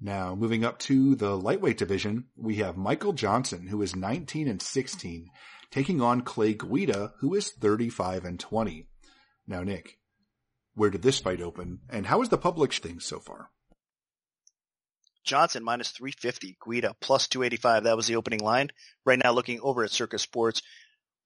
Now, 0.00 0.34
moving 0.34 0.64
up 0.64 0.78
to 0.80 1.14
the 1.14 1.36
lightweight 1.36 1.76
division, 1.76 2.24
we 2.34 2.56
have 2.56 2.78
Michael 2.78 3.12
Johnson, 3.12 3.66
who 3.66 3.82
is 3.82 3.94
19 3.94 4.48
and 4.48 4.62
16, 4.62 5.28
taking 5.70 6.00
on 6.00 6.22
Clay 6.22 6.54
Guida, 6.54 7.12
who 7.20 7.34
is 7.34 7.50
35 7.50 8.24
and 8.24 8.40
20. 8.40 8.88
Now, 9.46 9.62
Nick, 9.62 9.98
where 10.74 10.88
did 10.88 11.02
this 11.02 11.20
fight 11.20 11.42
open, 11.42 11.80
and 11.90 12.06
how 12.06 12.22
is 12.22 12.30
the 12.30 12.38
public 12.38 12.72
thing 12.72 13.00
so 13.00 13.20
far? 13.20 13.50
Johnson 15.24 15.64
minus 15.64 15.90
350, 15.90 16.56
Guida 16.64 16.94
plus 17.00 17.28
285. 17.28 17.84
That 17.84 17.96
was 17.96 18.06
the 18.06 18.16
opening 18.16 18.40
line. 18.40 18.70
Right 19.04 19.20
now, 19.22 19.32
looking 19.32 19.60
over 19.60 19.84
at 19.84 19.90
Circa 19.90 20.18
Sports, 20.18 20.62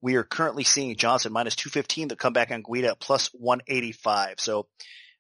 we 0.00 0.16
are 0.16 0.24
currently 0.24 0.64
seeing 0.64 0.96
Johnson 0.96 1.32
minus 1.32 1.56
215. 1.56 2.08
The 2.08 2.16
comeback 2.16 2.50
on 2.50 2.62
Guida 2.62 2.96
plus 2.98 3.28
185. 3.32 4.40
So 4.40 4.66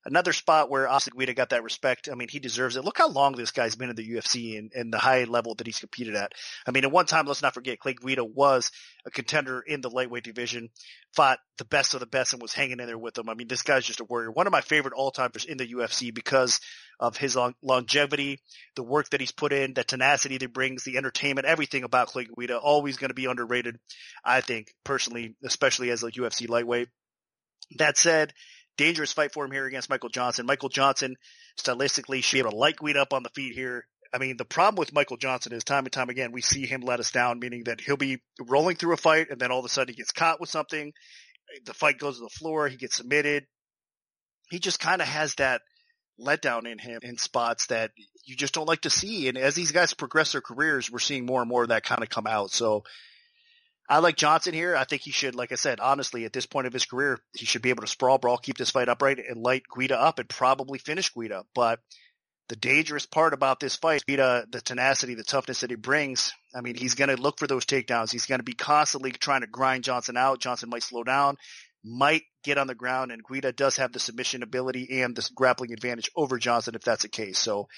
another 0.04 0.32
spot 0.32 0.70
where 0.70 0.88
Oscar 0.88 1.16
Guida 1.16 1.34
got 1.34 1.50
that 1.50 1.62
respect. 1.62 2.08
I 2.10 2.14
mean, 2.14 2.28
he 2.28 2.38
deserves 2.38 2.76
it. 2.76 2.84
Look 2.84 2.98
how 2.98 3.08
long 3.08 3.32
this 3.32 3.50
guy's 3.50 3.74
been 3.74 3.90
in 3.90 3.96
the 3.96 4.08
UFC 4.08 4.58
and, 4.58 4.70
and 4.74 4.92
the 4.92 4.98
high 4.98 5.24
level 5.24 5.54
that 5.54 5.66
he's 5.66 5.78
competed 5.78 6.14
at. 6.14 6.32
I 6.66 6.70
mean, 6.70 6.84
at 6.84 6.92
one 6.92 7.06
time, 7.06 7.26
let's 7.26 7.42
not 7.42 7.54
forget, 7.54 7.78
Clay 7.78 7.94
Guida 7.94 8.24
was 8.24 8.70
a 9.06 9.10
contender 9.10 9.60
in 9.60 9.80
the 9.80 9.90
lightweight 9.90 10.24
division, 10.24 10.70
fought 11.14 11.38
the 11.58 11.64
best 11.64 11.94
of 11.94 12.00
the 12.00 12.06
best 12.06 12.32
and 12.32 12.42
was 12.42 12.52
hanging 12.52 12.80
in 12.80 12.86
there 12.86 12.98
with 12.98 13.14
them. 13.14 13.28
I 13.28 13.34
mean, 13.34 13.48
this 13.48 13.62
guy's 13.62 13.84
just 13.84 14.00
a 14.00 14.04
warrior. 14.04 14.30
One 14.30 14.46
of 14.46 14.52
my 14.52 14.60
favorite 14.60 14.94
all-timers 14.94 15.44
in 15.44 15.56
the 15.56 15.72
UFC 15.72 16.12
because 16.12 16.60
of 17.00 17.16
his 17.16 17.36
long, 17.36 17.54
longevity, 17.62 18.40
the 18.76 18.82
work 18.82 19.10
that 19.10 19.20
he's 19.20 19.32
put 19.32 19.52
in, 19.52 19.74
the 19.74 19.84
tenacity 19.84 20.36
that 20.36 20.42
he 20.42 20.46
brings, 20.46 20.84
the 20.84 20.96
entertainment, 20.96 21.46
everything 21.46 21.84
about 21.84 22.08
Clay 22.08 22.26
Guida, 22.36 22.58
always 22.58 22.96
going 22.96 23.10
to 23.10 23.14
be 23.14 23.26
underrated, 23.26 23.78
I 24.24 24.40
think, 24.40 24.72
personally, 24.84 25.34
especially 25.44 25.90
as 25.90 26.02
a 26.02 26.10
UFC 26.10 26.48
lightweight. 26.48 26.88
That 27.78 27.96
said, 27.96 28.32
dangerous 28.76 29.12
fight 29.12 29.32
for 29.32 29.44
him 29.44 29.50
here 29.50 29.66
against 29.66 29.90
Michael 29.90 30.08
Johnson. 30.08 30.46
Michael 30.46 30.68
Johnson 30.68 31.16
stylistically 31.58 32.22
should 32.22 32.36
be 32.36 32.40
able 32.40 32.50
to 32.50 32.56
light 32.56 32.76
Guida 32.76 33.00
up 33.00 33.12
on 33.12 33.22
the 33.22 33.30
feet 33.30 33.54
here. 33.54 33.86
I 34.12 34.18
mean, 34.18 34.36
the 34.36 34.44
problem 34.44 34.78
with 34.78 34.92
Michael 34.92 35.16
Johnson 35.16 35.52
is 35.52 35.64
time 35.64 35.84
and 35.84 35.92
time 35.92 36.08
again, 36.08 36.30
we 36.30 36.40
see 36.40 36.66
him 36.66 36.82
let 36.82 37.00
us 37.00 37.10
down, 37.10 37.40
meaning 37.40 37.64
that 37.64 37.80
he'll 37.80 37.96
be 37.96 38.22
rolling 38.40 38.76
through 38.76 38.94
a 38.94 38.96
fight 38.96 39.28
and 39.30 39.40
then 39.40 39.50
all 39.50 39.58
of 39.58 39.64
a 39.64 39.68
sudden 39.68 39.92
he 39.92 39.96
gets 39.96 40.12
caught 40.12 40.40
with 40.40 40.50
something. 40.50 40.92
The 41.66 41.74
fight 41.74 41.98
goes 41.98 42.18
to 42.18 42.22
the 42.22 42.28
floor. 42.28 42.68
He 42.68 42.76
gets 42.76 42.96
submitted. 42.96 43.46
He 44.50 44.58
just 44.58 44.78
kind 44.78 45.02
of 45.02 45.08
has 45.08 45.34
that 45.36 45.62
letdown 46.20 46.70
in 46.70 46.78
him 46.78 47.00
in 47.02 47.18
spots 47.18 47.66
that 47.66 47.90
you 48.24 48.36
just 48.36 48.54
don't 48.54 48.68
like 48.68 48.82
to 48.82 48.90
see. 48.90 49.28
And 49.28 49.36
as 49.36 49.54
these 49.54 49.72
guys 49.72 49.94
progress 49.94 50.32
their 50.32 50.40
careers, 50.40 50.90
we're 50.90 50.98
seeing 51.00 51.26
more 51.26 51.40
and 51.40 51.48
more 51.48 51.62
of 51.62 51.70
that 51.70 51.84
kind 51.84 52.02
of 52.02 52.08
come 52.08 52.26
out. 52.26 52.50
So 52.50 52.84
I 53.88 53.98
like 53.98 54.16
Johnson 54.16 54.54
here. 54.54 54.74
I 54.74 54.84
think 54.84 55.02
he 55.02 55.10
should, 55.10 55.34
like 55.34 55.52
I 55.52 55.56
said, 55.56 55.78
honestly, 55.78 56.24
at 56.24 56.32
this 56.32 56.46
point 56.46 56.66
of 56.66 56.72
his 56.72 56.86
career, 56.86 57.18
he 57.34 57.44
should 57.44 57.60
be 57.62 57.70
able 57.70 57.82
to 57.82 57.88
sprawl, 57.88 58.18
brawl, 58.18 58.38
keep 58.38 58.56
this 58.56 58.70
fight 58.70 58.88
upright, 58.88 59.18
and 59.18 59.42
light 59.42 59.64
Guida 59.76 60.00
up, 60.00 60.18
and 60.18 60.28
probably 60.28 60.78
finish 60.78 61.12
Guida. 61.12 61.44
But 61.54 61.80
the 62.48 62.56
dangerous 62.56 63.04
part 63.04 63.34
about 63.34 63.60
this 63.60 63.76
fight, 63.76 64.04
Guida, 64.06 64.46
the 64.50 64.60
tenacity, 64.60 65.14
the 65.14 65.22
toughness 65.22 65.60
that 65.60 65.70
he 65.70 65.76
brings. 65.76 66.32
I 66.54 66.62
mean, 66.62 66.76
he's 66.76 66.94
going 66.94 67.14
to 67.14 67.20
look 67.20 67.38
for 67.38 67.46
those 67.46 67.66
takedowns. 67.66 68.10
He's 68.10 68.26
going 68.26 68.38
to 68.38 68.44
be 68.44 68.54
constantly 68.54 69.12
trying 69.12 69.42
to 69.42 69.46
grind 69.46 69.84
Johnson 69.84 70.16
out. 70.16 70.40
Johnson 70.40 70.70
might 70.70 70.82
slow 70.82 71.04
down, 71.04 71.36
might 71.84 72.22
get 72.42 72.58
on 72.58 72.66
the 72.66 72.74
ground, 72.74 73.12
and 73.12 73.22
Guida 73.22 73.52
does 73.52 73.76
have 73.76 73.92
the 73.92 73.98
submission 73.98 74.42
ability 74.42 75.02
and 75.02 75.14
the 75.14 75.28
grappling 75.34 75.72
advantage 75.72 76.10
over 76.16 76.38
Johnson 76.38 76.74
if 76.74 76.82
that's 76.82 77.02
the 77.02 77.08
case. 77.08 77.38
So 77.38 77.68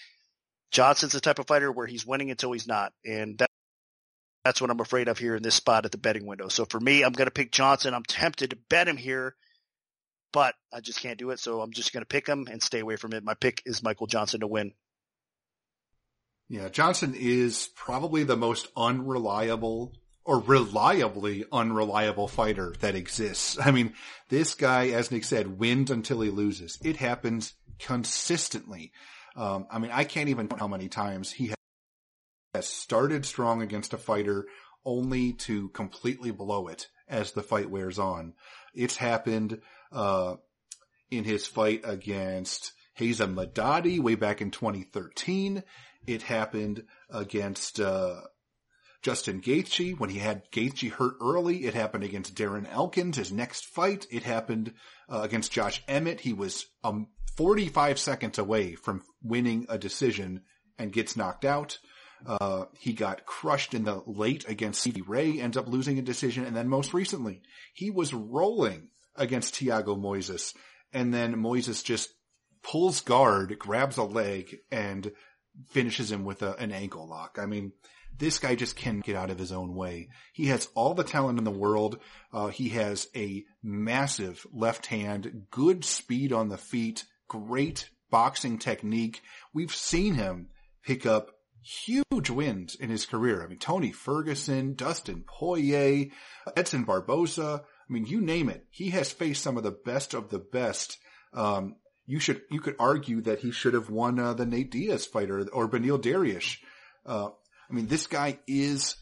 Johnson's 0.70 1.12
the 1.12 1.20
type 1.20 1.38
of 1.38 1.46
fighter 1.46 1.70
where 1.70 1.86
he's 1.86 2.06
winning 2.06 2.30
until 2.30 2.52
he's 2.52 2.66
not, 2.66 2.92
and 3.04 3.38
that 3.38 3.50
that's 4.46 4.60
what 4.60 4.70
I'm 4.70 4.78
afraid 4.78 5.08
of 5.08 5.18
here 5.18 5.34
in 5.34 5.42
this 5.42 5.56
spot 5.56 5.84
at 5.86 5.90
the 5.90 5.98
betting 5.98 6.24
window. 6.24 6.46
So 6.46 6.64
for 6.64 6.78
me, 6.78 7.02
I'm 7.02 7.12
going 7.12 7.26
to 7.26 7.32
pick 7.32 7.50
Johnson. 7.50 7.94
I'm 7.94 8.04
tempted 8.04 8.50
to 8.50 8.58
bet 8.68 8.86
him 8.86 8.96
here, 8.96 9.34
but 10.32 10.54
I 10.72 10.80
just 10.80 11.00
can't 11.00 11.18
do 11.18 11.30
it. 11.30 11.40
So 11.40 11.60
I'm 11.60 11.72
just 11.72 11.92
going 11.92 12.02
to 12.02 12.06
pick 12.06 12.28
him 12.28 12.46
and 12.48 12.62
stay 12.62 12.78
away 12.78 12.94
from 12.94 13.12
it. 13.12 13.24
My 13.24 13.34
pick 13.34 13.62
is 13.66 13.82
Michael 13.82 14.06
Johnson 14.06 14.40
to 14.40 14.46
win. 14.46 14.72
Yeah, 16.48 16.68
Johnson 16.68 17.14
is 17.18 17.70
probably 17.74 18.22
the 18.22 18.36
most 18.36 18.68
unreliable 18.76 19.94
or 20.24 20.38
reliably 20.38 21.44
unreliable 21.50 22.28
fighter 22.28 22.72
that 22.80 22.94
exists. 22.94 23.58
I 23.60 23.72
mean, 23.72 23.94
this 24.28 24.54
guy, 24.54 24.90
as 24.90 25.10
Nick 25.10 25.24
said, 25.24 25.58
wins 25.58 25.90
until 25.90 26.20
he 26.20 26.30
loses. 26.30 26.78
It 26.84 26.98
happens 26.98 27.54
consistently. 27.80 28.92
Um, 29.34 29.66
I 29.72 29.80
mean, 29.80 29.90
I 29.92 30.04
can't 30.04 30.28
even 30.28 30.46
count 30.46 30.60
how 30.60 30.68
many 30.68 30.88
times 30.88 31.32
he 31.32 31.55
has 32.54 32.66
started 32.66 33.24
strong 33.26 33.62
against 33.62 33.92
a 33.92 33.98
fighter 33.98 34.46
only 34.84 35.32
to 35.32 35.68
completely 35.70 36.30
blow 36.30 36.68
it 36.68 36.88
as 37.08 37.32
the 37.32 37.42
fight 37.42 37.70
wears 37.70 37.98
on. 37.98 38.34
It's 38.74 38.96
happened, 38.96 39.60
uh, 39.92 40.36
in 41.10 41.24
his 41.24 41.46
fight 41.46 41.82
against 41.84 42.72
Reza 42.98 43.26
Madadi 43.26 44.00
way 44.00 44.14
back 44.14 44.40
in 44.40 44.50
2013. 44.50 45.62
It 46.06 46.22
happened 46.22 46.84
against, 47.10 47.80
uh, 47.80 48.22
Justin 49.02 49.40
Gaethje, 49.40 49.96
when 49.98 50.10
he 50.10 50.18
had 50.18 50.50
Gaethje 50.50 50.90
hurt 50.90 51.14
early, 51.20 51.64
it 51.64 51.74
happened 51.74 52.02
against 52.02 52.34
Darren 52.34 52.68
Elkins, 52.68 53.16
his 53.16 53.30
next 53.30 53.64
fight. 53.66 54.04
It 54.10 54.24
happened 54.24 54.72
uh, 55.08 55.20
against 55.22 55.52
Josh 55.52 55.80
Emmett. 55.86 56.20
He 56.20 56.32
was 56.32 56.66
um, 56.82 57.06
45 57.36 58.00
seconds 58.00 58.38
away 58.38 58.74
from 58.74 59.04
winning 59.22 59.66
a 59.68 59.78
decision 59.78 60.42
and 60.76 60.92
gets 60.92 61.16
knocked 61.16 61.44
out. 61.44 61.78
Uh, 62.24 62.66
he 62.78 62.92
got 62.92 63.26
crushed 63.26 63.74
in 63.74 63.84
the 63.84 64.02
late 64.06 64.48
against 64.48 64.80
Stevie 64.80 65.02
Ray, 65.02 65.40
ends 65.40 65.56
up 65.56 65.68
losing 65.68 65.98
a 65.98 66.02
decision. 66.02 66.44
And 66.44 66.56
then 66.56 66.68
most 66.68 66.94
recently, 66.94 67.42
he 67.74 67.90
was 67.90 68.14
rolling 68.14 68.88
against 69.16 69.54
Tiago 69.54 69.96
Moises. 69.96 70.54
And 70.92 71.12
then 71.12 71.36
Moises 71.36 71.84
just 71.84 72.10
pulls 72.62 73.00
guard, 73.00 73.58
grabs 73.58 73.96
a 73.96 74.04
leg, 74.04 74.58
and 74.70 75.12
finishes 75.68 76.10
him 76.10 76.24
with 76.24 76.42
a, 76.42 76.56
an 76.56 76.72
ankle 76.72 77.08
lock. 77.08 77.38
I 77.40 77.46
mean, 77.46 77.72
this 78.18 78.38
guy 78.38 78.54
just 78.54 78.76
can't 78.76 79.04
get 79.04 79.16
out 79.16 79.30
of 79.30 79.38
his 79.38 79.52
own 79.52 79.74
way. 79.74 80.08
He 80.32 80.46
has 80.46 80.68
all 80.74 80.94
the 80.94 81.04
talent 81.04 81.38
in 81.38 81.44
the 81.44 81.50
world. 81.50 81.98
Uh, 82.32 82.48
he 82.48 82.70
has 82.70 83.08
a 83.14 83.44
massive 83.62 84.46
left 84.52 84.86
hand, 84.86 85.46
good 85.50 85.84
speed 85.84 86.32
on 86.32 86.48
the 86.48 86.58
feet, 86.58 87.04
great 87.28 87.90
boxing 88.10 88.58
technique. 88.58 89.20
We've 89.52 89.74
seen 89.74 90.14
him 90.14 90.48
pick 90.82 91.04
up 91.04 91.30
huge 91.66 92.30
wins 92.30 92.76
in 92.76 92.90
his 92.90 93.06
career. 93.06 93.42
I 93.42 93.48
mean, 93.48 93.58
Tony 93.58 93.90
Ferguson, 93.90 94.74
Dustin 94.74 95.24
Poirier, 95.26 96.10
Edson 96.56 96.84
Barboza. 96.84 97.62
I 97.64 97.92
mean, 97.92 98.06
you 98.06 98.20
name 98.20 98.48
it. 98.48 98.66
He 98.70 98.90
has 98.90 99.12
faced 99.12 99.42
some 99.42 99.56
of 99.56 99.64
the 99.64 99.76
best 99.84 100.14
of 100.14 100.30
the 100.30 100.38
best. 100.38 100.98
Um, 101.32 101.76
you 102.06 102.20
should, 102.20 102.42
you 102.50 102.60
could 102.60 102.76
argue 102.78 103.20
that 103.22 103.40
he 103.40 103.50
should 103.50 103.74
have 103.74 103.90
won 103.90 104.18
uh, 104.18 104.34
the 104.34 104.46
Nate 104.46 104.70
Diaz 104.70 105.06
fighter 105.06 105.46
or 105.52 105.68
Beneil 105.68 106.00
Dariush. 106.00 106.58
Uh, 107.04 107.30
I 107.68 107.74
mean, 107.74 107.88
this 107.88 108.06
guy 108.06 108.38
is 108.46 108.96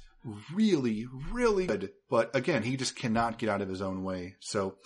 really, 0.54 1.06
really 1.32 1.66
good, 1.66 1.90
but 2.08 2.34
again, 2.34 2.62
he 2.62 2.78
just 2.78 2.96
cannot 2.96 3.38
get 3.38 3.50
out 3.50 3.60
of 3.60 3.68
his 3.68 3.82
own 3.82 4.04
way. 4.04 4.36
So, 4.40 4.76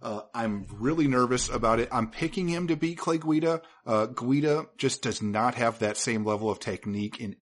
uh, 0.00 0.20
I'm 0.32 0.66
really 0.72 1.08
nervous 1.08 1.48
about 1.48 1.80
it. 1.80 1.88
I'm 1.90 2.10
picking 2.10 2.48
him 2.48 2.68
to 2.68 2.76
beat 2.76 2.98
Clay 2.98 3.18
Guida. 3.18 3.62
Uh, 3.84 4.06
Guida 4.06 4.66
just 4.76 5.02
does 5.02 5.20
not 5.20 5.56
have 5.56 5.80
that 5.80 5.96
same 5.96 6.24
level 6.24 6.50
of 6.50 6.60
technique 6.60 7.20
in 7.20 7.36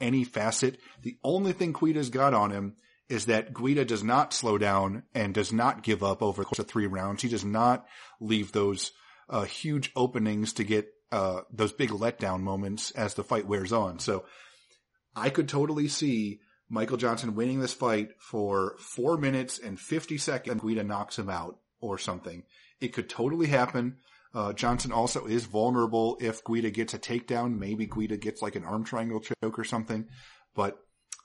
any 0.00 0.24
facet. 0.24 0.78
The 1.02 1.16
only 1.24 1.52
thing 1.52 1.72
Guida's 1.72 2.10
got 2.10 2.34
on 2.34 2.50
him 2.50 2.76
is 3.08 3.26
that 3.26 3.54
Guida 3.54 3.84
does 3.84 4.02
not 4.02 4.34
slow 4.34 4.58
down 4.58 5.04
and 5.14 5.32
does 5.32 5.52
not 5.52 5.82
give 5.82 6.02
up 6.02 6.22
over 6.22 6.42
the 6.42 6.46
course 6.46 6.58
of 6.58 6.66
three 6.66 6.86
rounds. 6.86 7.22
He 7.22 7.28
does 7.28 7.44
not 7.44 7.86
leave 8.20 8.52
those 8.52 8.92
uh, 9.30 9.44
huge 9.44 9.92
openings 9.96 10.54
to 10.54 10.64
get 10.64 10.88
uh, 11.12 11.42
those 11.52 11.72
big 11.72 11.90
letdown 11.90 12.40
moments 12.40 12.90
as 12.90 13.14
the 13.14 13.24
fight 13.24 13.46
wears 13.46 13.72
on. 13.72 13.98
So 14.00 14.24
I 15.14 15.30
could 15.30 15.48
totally 15.48 15.88
see 15.88 16.40
Michael 16.68 16.96
Johnson 16.96 17.34
winning 17.34 17.60
this 17.60 17.74
fight 17.74 18.10
for 18.18 18.76
four 18.78 19.16
minutes 19.16 19.58
and 19.58 19.78
50 19.78 20.18
seconds. 20.18 20.62
Guida 20.62 20.82
knocks 20.82 21.18
him 21.18 21.30
out 21.30 21.58
or 21.80 21.98
something. 21.98 22.42
It 22.80 22.92
could 22.92 23.08
totally 23.08 23.46
happen. 23.46 23.98
Uh, 24.34 24.52
Johnson 24.52 24.92
also 24.92 25.26
is 25.26 25.44
vulnerable 25.44 26.18
if 26.20 26.44
Guida 26.44 26.70
gets 26.70 26.92
a 26.92 26.98
takedown. 26.98 27.58
Maybe 27.58 27.86
Guida 27.86 28.16
gets 28.16 28.42
like 28.42 28.56
an 28.56 28.64
arm 28.64 28.84
triangle 28.84 29.20
choke 29.20 29.58
or 29.58 29.64
something. 29.64 30.08
But, 30.54 30.76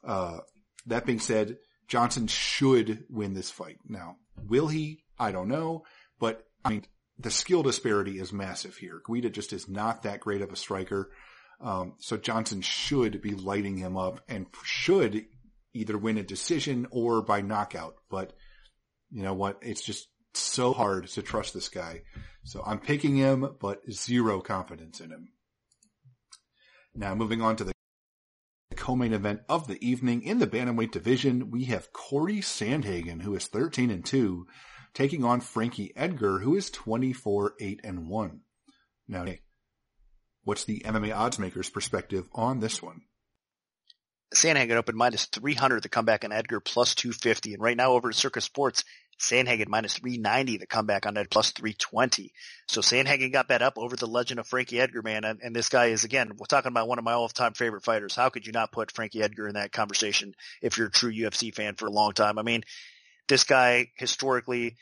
uh, 0.03 0.39
that 0.85 1.05
being 1.05 1.19
said, 1.19 1.57
Johnson 1.87 2.27
should 2.27 3.03
win 3.09 3.33
this 3.33 3.51
fight. 3.51 3.77
Now, 3.87 4.17
will 4.47 4.67
he? 4.67 5.03
I 5.19 5.31
don't 5.31 5.49
know. 5.49 5.83
But 6.19 6.45
I 6.63 6.69
mean, 6.69 6.85
the 7.19 7.31
skill 7.31 7.63
disparity 7.63 8.19
is 8.19 8.31
massive 8.31 8.77
here. 8.77 9.01
Guida 9.05 9.29
just 9.29 9.53
is 9.53 9.67
not 9.67 10.03
that 10.03 10.21
great 10.21 10.41
of 10.41 10.51
a 10.51 10.55
striker. 10.55 11.11
Um, 11.59 11.93
so 11.99 12.17
Johnson 12.17 12.61
should 12.61 13.21
be 13.21 13.35
lighting 13.35 13.77
him 13.77 13.97
up 13.97 14.21
and 14.27 14.47
should 14.63 15.25
either 15.74 15.97
win 15.97 16.17
a 16.17 16.24
decision 16.24 16.88
or 16.91 17.22
by 17.22 17.41
knockout. 17.41 17.95
But 18.09 18.34
you 19.09 19.24
know 19.24 19.34
what? 19.34 19.59
It's 19.61 19.82
just 19.82 20.07
so 20.34 20.74
hard 20.74 21.07
to 21.07 21.22
trust 21.22 21.53
this 21.53 21.69
guy. 21.69 22.01
So 22.43 22.63
I'm 22.65 22.80
picking 22.80 23.15
him, 23.15 23.55
but 23.59 23.82
zero 23.91 24.41
confidence 24.41 24.99
in 24.99 25.11
him. 25.11 25.30
Now 26.93 27.15
moving 27.15 27.41
on 27.41 27.55
to 27.57 27.63
the 27.63 27.74
co-main 28.76 29.13
event 29.13 29.41
of 29.47 29.67
the 29.67 29.78
evening 29.86 30.24
in 30.24 30.39
the 30.39 30.47
bantamweight 30.47 30.91
division, 30.91 31.51
we 31.51 31.65
have 31.65 31.93
Corey 31.93 32.38
Sandhagen, 32.38 33.22
who 33.22 33.36
is 33.36 33.45
13 33.45 33.91
and 33.91 34.03
2, 34.03 34.47
taking 34.93 35.24
on 35.24 35.39
Frankie 35.39 35.93
Edgar, 35.95 36.39
who 36.39 36.55
is 36.55 36.69
24, 36.69 37.53
8 37.59 37.82
and 37.84 38.07
1. 38.09 38.41
Now, 39.07 39.26
what's 40.43 40.63
the 40.63 40.82
MMA 40.86 41.15
odds 41.15 41.38
makers 41.38 41.69
perspective 41.69 42.28
on 42.34 42.59
this 42.59 42.82
one? 42.82 43.01
Sandhagen 44.34 44.77
opened 44.77 44.97
minus 44.97 45.25
300 45.25 45.84
the 45.84 45.89
comeback 45.89 46.23
on 46.23 46.32
Edgar 46.32 46.59
plus 46.59 46.95
250. 46.95 47.53
And 47.53 47.61
right 47.61 47.75
now 47.75 47.93
over 47.93 48.09
at 48.09 48.15
Circa 48.15 48.41
Sports, 48.41 48.86
Sandhagen 49.19 49.67
minus 49.67 49.97
390 49.97 50.57
the 50.57 50.65
comeback 50.65 51.05
on 51.05 51.17
Ed 51.17 51.29
plus 51.29 51.51
320. 51.51 52.34
So 52.67 52.82
Sandhagen 52.82 53.32
got 53.32 53.49
that 53.49 53.61
up 53.61 53.77
over 53.77 53.95
the 53.95 54.07
legend 54.07 54.39
of 54.39 54.47
Frankie 54.47 54.79
Edgar, 54.79 55.01
man. 55.01 55.23
And, 55.25 55.39
and 55.43 55.55
this 55.55 55.69
guy 55.69 55.88
is, 55.88 56.03
again, 56.03 56.32
we're 56.38 56.45
talking 56.45 56.71
about 56.71 56.88
one 56.88 56.97
of 56.97 57.03
my 57.03 57.13
all-time 57.13 57.53
favorite 57.53 57.84
fighters. 57.84 58.15
How 58.15 58.29
could 58.29 58.47
you 58.47 58.53
not 58.53 58.71
put 58.71 58.91
Frankie 58.91 59.21
Edgar 59.21 59.47
in 59.47 59.55
that 59.55 59.71
conversation 59.71 60.34
if 60.61 60.77
you're 60.77 60.88
a 60.88 60.91
true 60.91 61.11
UFC 61.11 61.53
fan 61.53 61.75
for 61.75 61.86
a 61.86 61.91
long 61.91 62.13
time? 62.13 62.39
I 62.39 62.41
mean, 62.41 62.63
this 63.27 63.43
guy 63.43 63.91
historically, 63.97 64.77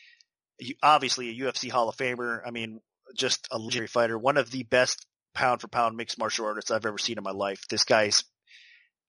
obviously 0.82 1.30
a 1.30 1.46
UFC 1.46 1.70
Hall 1.70 1.90
of 1.90 1.98
Famer. 1.98 2.42
I 2.46 2.52
mean, 2.52 2.80
just 3.16 3.48
a 3.52 3.58
legendary 3.58 3.88
fighter, 3.88 4.18
one 4.18 4.38
of 4.38 4.52
the 4.52 4.64
best 4.64 5.06
pound 5.34 5.62
for 5.62 5.68
pound 5.68 5.98
mixed 5.98 6.18
martial 6.18 6.46
artists 6.46 6.72
I've 6.72 6.86
ever 6.86 6.98
seen 6.98 7.18
in 7.18 7.24
my 7.24 7.32
life. 7.32 7.66
This 7.70 7.84
guy's 7.84 8.24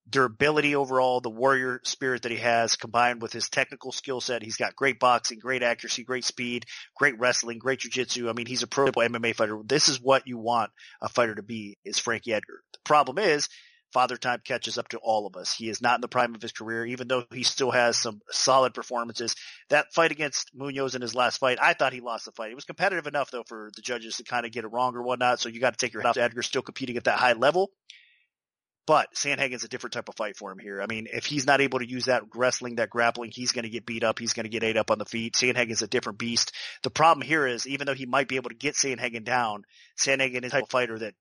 durability 0.09 0.75
overall, 0.75 1.21
the 1.21 1.31
warrior 1.31 1.81
spirit 1.85 2.23
that 2.23 2.33
he 2.33 2.39
has 2.39 2.77
combined 2.77 3.23
with 3.23 3.33
his 3.33 3.49
technical 3.49 3.93
skill 3.93 4.21
set. 4.21 4.43
He's 4.43 4.57
got 4.57 4.77
great 4.77 4.99
boxing, 4.99 5.39
great 5.39 5.63
accuracy, 5.63 6.05
great 6.05 6.25
speed, 6.25 6.67
great 6.97 7.19
wrestling, 7.19 7.59
great 7.59 7.81
jiu-jitsu. 7.81 8.29
I 8.29 8.33
mean, 8.33 8.47
he's 8.47 8.63
a 8.63 8.67
pro 8.67 8.87
MMA 8.87 9.35
fighter. 9.35 9.61
This 9.65 9.89
is 9.89 10.01
what 10.01 10.27
you 10.27 10.39
want 10.39 10.71
a 11.01 11.09
fighter 11.09 11.35
to 11.35 11.43
be 11.43 11.79
is 11.85 11.99
Frankie 11.99 12.33
Edgar. 12.33 12.63
The 12.73 12.81
problem 12.85 13.19
is 13.19 13.49
father 13.93 14.17
time 14.17 14.41
catches 14.45 14.79
up 14.79 14.89
to 14.89 14.99
all 14.99 15.27
of 15.27 15.37
us. 15.37 15.55
He 15.55 15.69
is 15.69 15.83
not 15.83 15.97
in 15.97 16.01
the 16.01 16.09
prime 16.09 16.35
of 16.35 16.43
his 16.43 16.53
career, 16.53 16.87
even 16.87 17.09
though 17.09 17.25
he 17.33 17.43
still 17.43 17.71
has 17.71 17.97
some 17.97 18.21
solid 18.31 18.75
performances. 18.75 19.35
That 19.69 19.93
fight 19.93 20.13
against 20.13 20.57
Munhoz 20.57 20.95
in 20.95 21.03
his 21.03 21.15
last 21.15 21.39
fight, 21.39 21.59
I 21.61 21.75
thought 21.75 21.93
he 21.93 22.01
lost 22.01 22.25
the 22.25 22.33
fight. 22.33 22.51
It 22.51 22.57
was 22.57 22.65
competitive 22.65 23.07
enough 23.07 23.31
though 23.31 23.45
for 23.47 23.71
the 23.75 23.83
judges 23.83 24.17
to 24.17 24.25
kind 24.25 24.47
of 24.47 24.53
get 24.53 24.65
it 24.65 24.69
wrong 24.69 24.95
or 24.97 25.03
whatnot. 25.03 25.41
So 25.41 25.49
you 25.49 25.61
got 25.61 25.77
to 25.77 25.85
take 25.85 25.93
your 25.93 26.03
hat 26.03 26.11
off 26.11 26.15
to 26.15 26.23
Edgar 26.23 26.43
still 26.43 26.63
competing 26.63 26.97
at 26.97 27.05
that 27.05 27.19
high 27.19 27.35
level. 27.35 27.71
But 28.87 29.15
Sandhagen's 29.15 29.63
a 29.63 29.69
different 29.69 29.93
type 29.93 30.09
of 30.09 30.17
fight 30.17 30.37
for 30.37 30.51
him 30.51 30.59
here. 30.59 30.83
I 30.83 30.87
mean, 30.87 31.07
if 31.13 31.27
he's 31.27 31.47
not 31.47 31.61
able 31.61 31.79
to 31.79 31.89
use 31.89 32.07
that 32.07 32.23
wrestling, 32.35 32.77
that 32.77 32.91
grappling, 32.91 33.31
he's 33.33 33.53
going 33.53 33.63
to 33.65 33.69
get 33.69 33.87
beat 33.87 34.03
up. 34.03 34.19
He's 34.19 34.33
going 34.33 34.45
to 34.45 34.51
get 34.51 34.65
ate 34.65 34.77
up 34.77 34.91
on 34.91 34.99
the 34.99 35.05
feet. 35.05 35.35
Sandhagen's 35.35 35.83
a 35.83 35.87
different 35.87 36.19
beast. 36.19 36.53
The 36.83 36.91
problem 36.91 37.27
here 37.27 37.47
is, 37.47 37.67
even 37.67 37.87
though 37.87 37.95
he 37.95 38.07
might 38.07 38.29
be 38.29 38.37
able 38.37 38.51
to 38.51 38.57
get 38.57 38.75
Sandhagen 38.75 39.25
down, 39.25 39.65
Sandhagen 39.99 40.45
is 40.45 40.53
a 40.53 40.57
type 40.57 40.65
of 40.65 40.71
fighter 40.71 40.99
that 40.99 41.15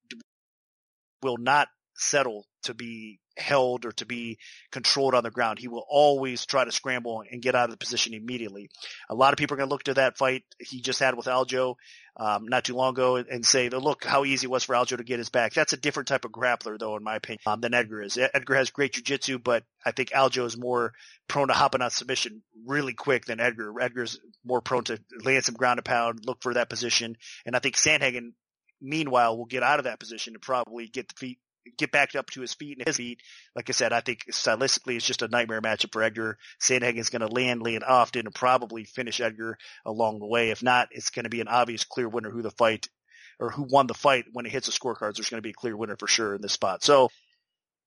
will 1.22 1.38
not 1.38 1.68
settle 2.00 2.46
to 2.64 2.74
be 2.74 3.20
held 3.38 3.86
or 3.86 3.92
to 3.94 4.06
be 4.06 4.38
controlled 4.72 5.16
on 5.16 5.24
the 5.24 5.32
ground. 5.32 5.60
He 5.60 5.68
will 5.68 5.86
always 5.88 6.46
try 6.46 6.66
to 6.66 6.72
scramble 6.72 7.24
and 7.30 7.42
get 7.42 7.56
out 7.56 7.66
of 7.66 7.72
the 7.72 7.78
position 7.78 8.14
immediately. 8.14 8.70
A 9.10 9.16
lot 9.16 9.34
of 9.34 9.38
people 9.38 9.56
are 9.56 9.58
going 9.58 9.70
to 9.70 9.74
look 9.74 9.84
to 9.84 9.94
that 9.96 10.18
fight 10.18 10.44
he 10.60 10.82
just 10.82 11.00
had 11.00 11.16
with 11.16 11.28
Aljo 11.28 11.76
um, 12.18 12.48
not 12.48 12.66
too 12.66 12.76
long 12.76 12.92
ago 12.92 13.16
and 13.16 13.46
say, 13.46 13.70
look 13.70 14.04
how 14.04 14.26
easy 14.26 14.46
it 14.46 14.50
was 14.50 14.66
for 14.66 14.76
Aljo 14.76 14.98
to 14.98 15.04
get 15.04 15.20
his 15.20 15.30
back. 15.30 15.54
That's 15.54 15.74
a 15.74 15.78
different 15.78 16.08
type 16.08 16.26
of 16.26 16.32
grappler, 16.32 16.78
though, 16.78 16.98
in 16.98 17.04
my 17.04 17.16
opinion, 17.16 17.40
um, 17.46 17.62
than 17.62 17.74
Edgar 17.74 18.02
is. 18.02 18.18
Edgar 18.18 18.56
has 18.56 18.72
great 18.72 18.94
jujitsu, 18.94 19.42
but 19.42 19.64
I 19.86 19.92
think 19.92 20.10
Aljo 20.10 20.46
is 20.46 20.58
more 20.58 20.94
prone 21.28 21.48
to 21.48 21.54
hopping 21.54 21.82
on 21.82 21.92
submission 21.92 22.44
really 22.66 22.94
quick 22.94 23.26
than 23.26 23.40
Edgar. 23.40 23.74
Edgar's 23.80 24.20
more 24.44 24.62
prone 24.62 24.84
to 24.86 25.00
land 25.24 25.46
some 25.46 25.56
ground 25.56 25.80
and 25.80 25.86
pound, 25.86 26.26
look 26.26 26.42
for 26.42 26.54
that 26.56 26.70
position, 26.70 27.16
and 27.46 27.56
I 27.56 27.60
think 27.60 27.76
Sandhagen 27.76 28.34
meanwhile 28.82 29.38
will 29.38 29.46
get 29.46 29.64
out 29.64 29.80
of 29.80 29.86
that 29.86 30.00
position 30.00 30.34
and 30.34 30.42
probably 30.42 30.88
get 30.88 31.10
the 31.10 31.16
feet 31.16 31.40
get 31.80 31.92
back 31.92 32.16
up 32.16 32.30
to 32.32 32.42
his 32.42 32.54
feet 32.54 32.78
and 32.78 32.88
his 32.88 32.98
feet. 32.98 33.22
Like 33.56 33.70
I 33.70 33.74
said, 33.74 33.94
I 33.94 34.02
think 34.02 34.26
stylistically 34.32 34.96
it's 34.96 35.06
just 35.06 35.22
a 35.22 35.28
nightmare 35.28 35.62
matchup 35.62 35.94
for 35.94 36.04
Edgar. 36.04 36.38
Sandhagen's 36.62 37.10
going 37.10 37.28
to 37.28 37.34
land, 37.34 37.64
land 37.64 37.84
often 37.88 38.28
and 38.28 38.36
probably 38.36 38.84
finish 38.84 39.22
Edgar 39.22 39.58
along 39.86 40.20
the 40.20 40.28
way. 40.28 40.52
If 40.52 40.62
not, 40.62 40.90
it's 40.92 41.10
going 41.10 41.24
to 41.24 41.30
be 41.30 41.42
an 41.42 41.48
obvious 41.48 41.86
clear 41.86 42.10
winner 42.10 42.30
who 42.30 42.42
the 42.42 42.52
fight 42.52 42.88
or 43.40 43.50
who 43.50 43.64
won 43.64 43.88
the 43.88 43.94
fight 43.94 44.26
when 44.34 44.46
it 44.46 44.52
hits 44.52 44.68
the 44.68 44.74
scorecards. 44.74 45.16
There's 45.16 45.30
going 45.30 45.42
to 45.42 45.48
be 45.48 45.52
a 45.52 45.54
clear 45.54 45.76
winner 45.76 45.96
for 45.98 46.08
sure 46.08 46.36
in 46.36 46.42
this 46.42 46.54
spot. 46.54 46.84
So, 46.84 47.10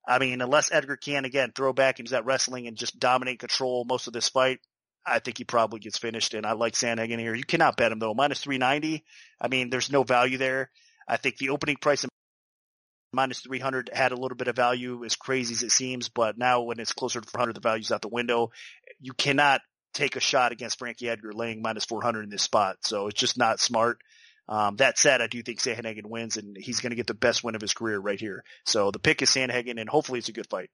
I 0.08 0.18
mean, 0.18 0.40
unless 0.40 0.72
Edgar 0.72 0.96
can 0.96 1.24
again 1.24 1.52
throw 1.54 1.72
back 1.72 1.98
use 1.98 2.10
that 2.10 2.24
wrestling 2.24 2.66
and 2.66 2.76
just 2.76 2.98
dominate 2.98 3.38
control 3.38 3.84
most 3.84 4.06
of 4.06 4.12
this 4.12 4.30
fight, 4.30 4.58
I 5.04 5.18
think 5.18 5.38
he 5.38 5.44
probably 5.44 5.80
gets 5.80 5.98
finished. 5.98 6.34
And 6.34 6.46
I 6.46 6.52
like 6.52 6.74
Sandhagen 6.74 7.18
here. 7.18 7.34
You 7.34 7.44
cannot 7.44 7.76
bet 7.76 7.92
him 7.92 7.98
though. 7.98 8.14
Minus 8.14 8.40
390. 8.40 9.04
I 9.40 9.48
mean, 9.48 9.70
there's 9.70 9.92
no 9.92 10.02
value 10.02 10.38
there. 10.38 10.70
I 11.06 11.16
think 11.16 11.36
the 11.36 11.50
opening 11.50 11.76
price 11.76 12.04
minus 13.12 13.40
300 13.40 13.90
had 13.92 14.12
a 14.12 14.16
little 14.16 14.36
bit 14.36 14.48
of 14.48 14.56
value 14.56 15.04
as 15.04 15.16
crazy 15.16 15.54
as 15.54 15.62
it 15.62 15.72
seems, 15.72 16.08
but 16.08 16.38
now 16.38 16.62
when 16.62 16.80
it's 16.80 16.92
closer 16.92 17.20
to 17.20 17.28
400, 17.28 17.54
the 17.54 17.60
value's 17.60 17.92
out 17.92 18.02
the 18.02 18.08
window. 18.08 18.50
You 19.00 19.12
cannot 19.12 19.60
take 19.92 20.16
a 20.16 20.20
shot 20.20 20.52
against 20.52 20.78
Frankie 20.78 21.08
Edgar 21.08 21.32
laying 21.32 21.62
minus 21.62 21.84
400 21.84 22.24
in 22.24 22.30
this 22.30 22.42
spot. 22.42 22.76
So 22.80 23.08
it's 23.08 23.20
just 23.20 23.36
not 23.36 23.60
smart. 23.60 23.98
Um, 24.48 24.76
that 24.76 24.98
said, 24.98 25.20
I 25.20 25.26
do 25.28 25.42
think 25.42 25.60
Sandhagen 25.60 26.06
wins 26.06 26.36
and 26.36 26.56
he's 26.56 26.80
going 26.80 26.90
to 26.90 26.96
get 26.96 27.06
the 27.06 27.14
best 27.14 27.44
win 27.44 27.54
of 27.54 27.60
his 27.60 27.74
career 27.74 27.98
right 27.98 28.18
here. 28.18 28.44
So 28.66 28.90
the 28.90 28.98
pick 28.98 29.22
is 29.22 29.30
Sandhagen 29.30 29.80
and 29.80 29.88
hopefully 29.88 30.18
it's 30.18 30.28
a 30.28 30.32
good 30.32 30.48
fight. 30.48 30.70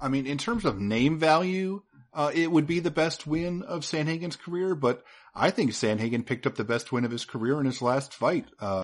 I 0.00 0.08
mean, 0.08 0.26
in 0.26 0.38
terms 0.38 0.64
of 0.64 0.80
name 0.80 1.18
value, 1.18 1.82
uh, 2.12 2.30
it 2.34 2.50
would 2.50 2.66
be 2.66 2.80
the 2.80 2.90
best 2.90 3.26
win 3.26 3.62
of 3.62 3.82
Sandhagen's 3.82 4.36
career, 4.36 4.74
but 4.74 5.04
I 5.34 5.50
think 5.50 5.70
Sandhagen 5.70 6.26
picked 6.26 6.46
up 6.46 6.56
the 6.56 6.64
best 6.64 6.90
win 6.92 7.04
of 7.04 7.10
his 7.10 7.24
career 7.24 7.60
in 7.60 7.66
his 7.66 7.80
last 7.80 8.12
fight. 8.12 8.46
Uh, 8.58 8.82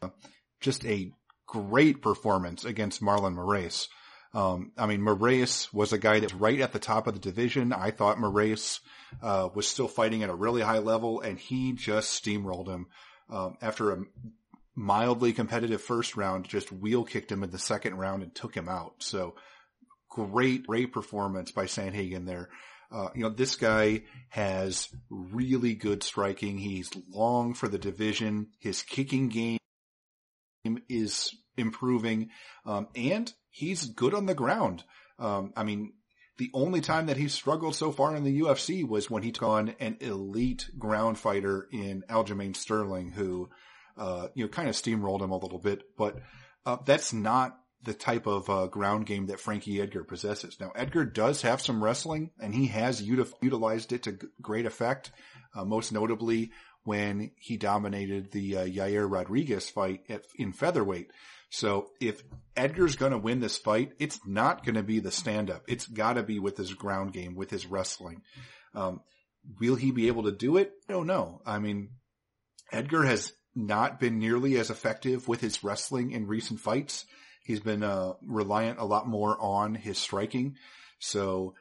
just 0.61 0.85
a 0.87 1.11
great 1.49 2.01
performance 2.03 2.65
against 2.65 3.03
Marlon 3.03 3.35
Moraes. 3.35 3.89
Um, 4.35 4.73
I 4.77 4.87
mean, 4.87 5.01
Moraes 5.01 5.73
was 5.73 5.93
a 5.93 5.99
guy 5.99 6.21
that's 6.21 6.35
right 6.35 6.61
at 6.61 6.73
the 6.73 6.79
top 6.79 7.07
of 7.07 7.15
the 7.15 7.21
division. 7.21 7.73
I 7.73 7.91
thought 7.91 8.19
Moraes, 8.19 8.81
uh, 9.23 9.49
was 9.55 9.67
still 9.67 9.89
fighting 9.89 10.23
at 10.23 10.31
a 10.31 10.35
really 10.35 10.61
high 10.61 10.79
level 10.79 11.23
and 11.23 11.39
he 11.39 11.73
just 11.73 12.23
steamrolled 12.23 12.69
him. 12.69 12.87
Um, 13.31 13.57
after 13.63 13.93
a 13.93 14.05
mildly 14.75 15.33
competitive 15.33 15.83
first 15.83 16.17
round, 16.17 16.47
just 16.47 16.71
wheel 16.71 17.05
kicked 17.05 17.33
him 17.33 17.43
in 17.43 17.51
the 17.51 17.59
second 17.59 17.97
round 17.97 18.23
and 18.23 18.35
took 18.35 18.55
him 18.55 18.69
out. 18.69 18.97
So 18.99 19.35
great, 20.11 20.67
great 20.67 20.93
performance 20.93 21.51
by 21.51 21.65
Sandhagen 21.65 22.27
there. 22.27 22.51
Uh, 22.91 23.09
you 23.15 23.23
know, 23.23 23.29
this 23.31 23.57
guy 23.57 24.03
has 24.29 24.89
really 25.11 25.75
good 25.75 26.03
striking. 26.03 26.59
He's 26.59 26.91
long 27.11 27.55
for 27.55 27.69
the 27.69 27.79
division. 27.79 28.49
His 28.61 28.83
kicking 28.83 29.29
game 29.29 29.59
is 30.89 31.35
improving. 31.57 32.31
Um, 32.65 32.89
and 32.95 33.33
he's 33.51 33.87
good 33.87 34.15
on 34.15 34.27
the 34.27 34.35
ground. 34.35 34.85
Um, 35.19 35.53
I 35.57 35.65
mean, 35.65 35.93
the 36.39 36.51
only 36.55 36.81
time 36.81 37.07
that 37.07 37.17
he's 37.17 37.35
struggled 37.35 37.75
so 37.75 37.91
far 37.91 38.15
in 38.15 38.23
the 38.23 38.41
UFC 38.41 38.89
was 38.89 39.11
when 39.11 39.25
he 39.25 39.33
took 39.33 39.49
on 39.49 39.75
an 39.81 39.97
elite 40.01 40.71
ground 40.79 41.19
fighter 41.19 41.69
in 41.73 42.05
Aljamain 42.09 42.55
Sterling, 42.55 43.11
who, 43.11 43.51
uh, 43.97 44.29
you 44.35 44.45
know, 44.45 44.49
kind 44.49 44.69
of 44.69 44.77
steamrolled 44.77 45.21
him 45.21 45.33
a 45.33 45.39
little 45.39 45.59
bit, 45.59 45.83
but, 45.97 46.17
uh, 46.65 46.77
that's 46.85 47.13
not 47.13 47.59
the 47.83 47.95
type 47.95 48.27
of 48.27 48.49
uh, 48.51 48.67
ground 48.67 49.07
game 49.07 49.27
that 49.27 49.41
Frankie 49.41 49.81
Edgar 49.81 50.05
possesses. 50.05 50.59
Now, 50.61 50.73
Edgar 50.75 51.05
does 51.05 51.43
have 51.43 51.61
some 51.61 51.83
wrestling, 51.83 52.31
and 52.41 52.55
he 52.55 52.67
has 52.69 53.03
util- 53.03 53.33
utilized 53.41 53.93
it 53.93 54.05
to 54.05 54.13
g- 54.13 54.27
great 54.43 54.67
effect. 54.67 55.11
Uh, 55.55 55.65
most 55.65 55.93
notably 55.93 56.51
when 56.89 57.33
he 57.37 57.59
dominated 57.59 58.31
the 58.33 58.57
uh, 58.57 58.65
Yair 58.65 59.07
Rodriguez 59.11 59.69
fight 59.69 60.01
at, 60.09 60.25
in 60.37 60.55
featherweight. 60.55 61.11
So 61.51 61.91
if 62.01 62.23
Edgar's 62.57 62.97
going 62.97 63.13
to 63.13 63.19
win 63.19 63.41
this 63.41 63.59
fight, 63.59 63.93
it's 63.99 64.19
not 64.27 64.65
going 64.65 64.77
to 64.77 64.83
be 64.83 64.99
the 64.99 65.11
stand 65.11 65.51
up. 65.51 65.65
It's 65.69 65.87
got 65.87 66.15
to 66.15 66.23
be 66.23 66.39
with 66.39 66.57
his 66.57 66.73
ground 66.73 67.13
game, 67.13 67.35
with 67.35 67.51
his 67.51 67.67
wrestling. 67.67 68.23
Um, 68.75 69.03
will 69.61 69.75
he 69.77 69.91
be 69.91 70.07
able 70.09 70.23
to 70.23 70.33
do 70.33 70.57
it? 70.57 70.73
I 70.89 70.95
don't 70.95 71.07
know. 71.07 71.43
I 71.45 71.59
mean, 71.59 71.91
Edgar 72.73 73.05
has 73.05 73.35
not 73.55 74.01
been 74.01 74.19
nearly 74.19 74.57
as 74.57 74.71
effective 74.71 75.29
with 75.29 75.43
his 75.43 75.63
wrestling 75.63 76.13
in 76.13 76.27
recent 76.27 76.59
fights. 76.59 77.05
He's 77.45 77.61
been 77.61 77.83
uh, 77.83 78.15
reliant 78.27 78.79
a 78.79 78.87
lot 78.87 79.07
more 79.07 79.37
on 79.39 79.75
his 79.75 79.99
striking. 79.99 80.57
So 81.01 81.55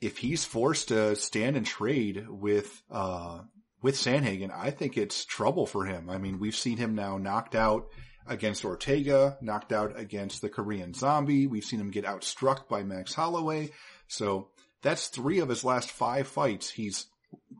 if 0.00 0.18
he's 0.18 0.44
forced 0.44 0.88
to 0.88 1.16
stand 1.16 1.56
and 1.56 1.66
trade 1.66 2.26
with 2.28 2.80
uh, 2.92 3.40
with 3.82 3.96
Sandhagen, 3.96 4.50
I 4.54 4.70
think 4.70 4.96
it's 4.96 5.24
trouble 5.24 5.66
for 5.66 5.84
him. 5.84 6.10
I 6.10 6.18
mean, 6.18 6.38
we've 6.38 6.56
seen 6.56 6.78
him 6.78 6.94
now 6.94 7.18
knocked 7.18 7.54
out 7.54 7.88
against 8.26 8.64
Ortega, 8.64 9.38
knocked 9.40 9.72
out 9.72 9.98
against 9.98 10.42
the 10.42 10.48
Korean 10.48 10.94
Zombie. 10.94 11.46
We've 11.46 11.64
seen 11.64 11.80
him 11.80 11.90
get 11.90 12.04
outstruck 12.04 12.68
by 12.68 12.82
Max 12.82 13.14
Holloway. 13.14 13.70
So 14.08 14.48
that's 14.82 15.08
three 15.08 15.38
of 15.38 15.48
his 15.48 15.64
last 15.64 15.90
five 15.90 16.28
fights. 16.28 16.70
He's 16.70 17.06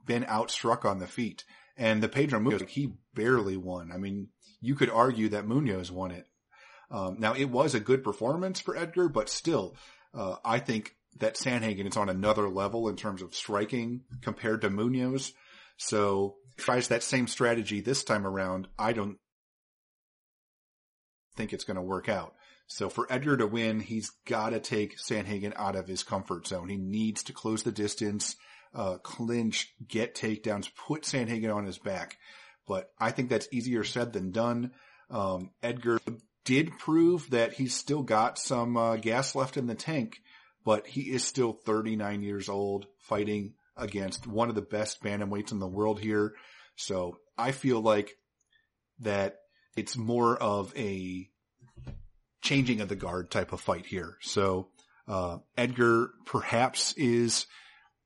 been 0.06 0.24
outstruck 0.24 0.84
on 0.84 0.98
the 0.98 1.06
feet. 1.06 1.44
And 1.76 2.02
the 2.02 2.08
Pedro 2.08 2.40
Munhoz, 2.40 2.68
he 2.68 2.92
barely 3.14 3.56
won. 3.56 3.92
I 3.92 3.98
mean, 3.98 4.28
you 4.60 4.74
could 4.74 4.90
argue 4.90 5.28
that 5.30 5.46
Munhoz 5.46 5.90
won 5.90 6.10
it. 6.10 6.26
Um, 6.90 7.16
now 7.18 7.34
it 7.34 7.50
was 7.50 7.74
a 7.74 7.80
good 7.80 8.02
performance 8.02 8.60
for 8.60 8.76
Edgar, 8.76 9.08
but 9.08 9.28
still, 9.28 9.76
uh, 10.14 10.36
I 10.44 10.58
think 10.58 10.96
that 11.18 11.34
Sandhagen 11.36 11.88
is 11.88 11.96
on 11.96 12.08
another 12.08 12.48
level 12.48 12.88
in 12.88 12.96
terms 12.96 13.22
of 13.22 13.34
striking 13.34 14.02
compared 14.22 14.62
to 14.62 14.70
Munhoz. 14.70 15.32
So 15.78 16.36
tries 16.56 16.88
that 16.88 17.02
same 17.02 17.26
strategy 17.26 17.80
this 17.80 18.04
time 18.04 18.26
around. 18.26 18.68
I 18.78 18.92
don't 18.92 19.16
think 21.36 21.52
it's 21.52 21.64
going 21.64 21.76
to 21.76 21.82
work 21.82 22.08
out. 22.08 22.34
So 22.66 22.90
for 22.90 23.06
Edgar 23.10 23.38
to 23.38 23.46
win, 23.46 23.80
he's 23.80 24.10
got 24.26 24.50
to 24.50 24.60
take 24.60 24.98
Sandhagen 24.98 25.54
out 25.56 25.76
of 25.76 25.88
his 25.88 26.02
comfort 26.02 26.46
zone. 26.46 26.68
He 26.68 26.76
needs 26.76 27.22
to 27.24 27.32
close 27.32 27.62
the 27.62 27.72
distance, 27.72 28.36
uh, 28.74 28.98
clinch, 28.98 29.72
get 29.86 30.14
takedowns, 30.14 30.68
put 30.86 31.02
Sandhagen 31.02 31.54
on 31.54 31.64
his 31.64 31.78
back. 31.78 32.18
But 32.66 32.90
I 32.98 33.12
think 33.12 33.30
that's 33.30 33.48
easier 33.50 33.84
said 33.84 34.12
than 34.12 34.32
done. 34.32 34.72
Um, 35.10 35.52
Edgar 35.62 35.98
did 36.44 36.76
prove 36.78 37.30
that 37.30 37.54
he's 37.54 37.74
still 37.74 38.02
got 38.02 38.38
some 38.38 38.76
uh, 38.76 38.96
gas 38.96 39.34
left 39.34 39.56
in 39.56 39.66
the 39.66 39.74
tank, 39.74 40.18
but 40.64 40.86
he 40.86 41.02
is 41.02 41.24
still 41.24 41.52
39 41.52 42.22
years 42.22 42.50
old 42.50 42.86
fighting 42.98 43.54
against 43.78 44.26
one 44.26 44.48
of 44.48 44.54
the 44.54 44.62
best 44.62 45.02
bantamweights 45.02 45.52
in 45.52 45.58
the 45.58 45.66
world 45.66 46.00
here. 46.00 46.34
So 46.76 47.18
I 47.36 47.52
feel 47.52 47.80
like 47.80 48.14
that 49.00 49.36
it's 49.76 49.96
more 49.96 50.36
of 50.36 50.72
a 50.76 51.28
changing 52.42 52.80
of 52.80 52.88
the 52.88 52.96
guard 52.96 53.30
type 53.30 53.52
of 53.52 53.60
fight 53.60 53.86
here. 53.86 54.16
So, 54.20 54.68
uh, 55.06 55.38
Edgar 55.56 56.10
perhaps 56.26 56.92
is 56.94 57.46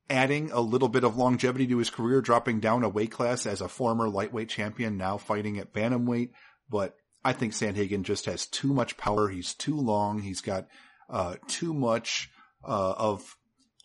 adding 0.08 0.50
a 0.52 0.60
little 0.60 0.88
bit 0.88 1.04
of 1.04 1.16
longevity 1.16 1.66
to 1.68 1.78
his 1.78 1.90
career, 1.90 2.20
dropping 2.20 2.60
down 2.60 2.84
a 2.84 2.88
weight 2.88 3.10
class 3.10 3.46
as 3.46 3.60
a 3.60 3.68
former 3.68 4.08
lightweight 4.08 4.48
champion, 4.48 4.96
now 4.96 5.16
fighting 5.16 5.58
at 5.58 5.72
bantamweight. 5.72 6.30
But 6.68 6.94
I 7.24 7.32
think 7.32 7.52
Sandhagen 7.52 8.02
just 8.02 8.26
has 8.26 8.46
too 8.46 8.72
much 8.72 8.96
power. 8.96 9.28
He's 9.28 9.54
too 9.54 9.76
long. 9.76 10.20
He's 10.20 10.40
got 10.40 10.66
uh, 11.08 11.36
too 11.46 11.72
much 11.72 12.30
uh, 12.64 12.92
of 12.92 13.36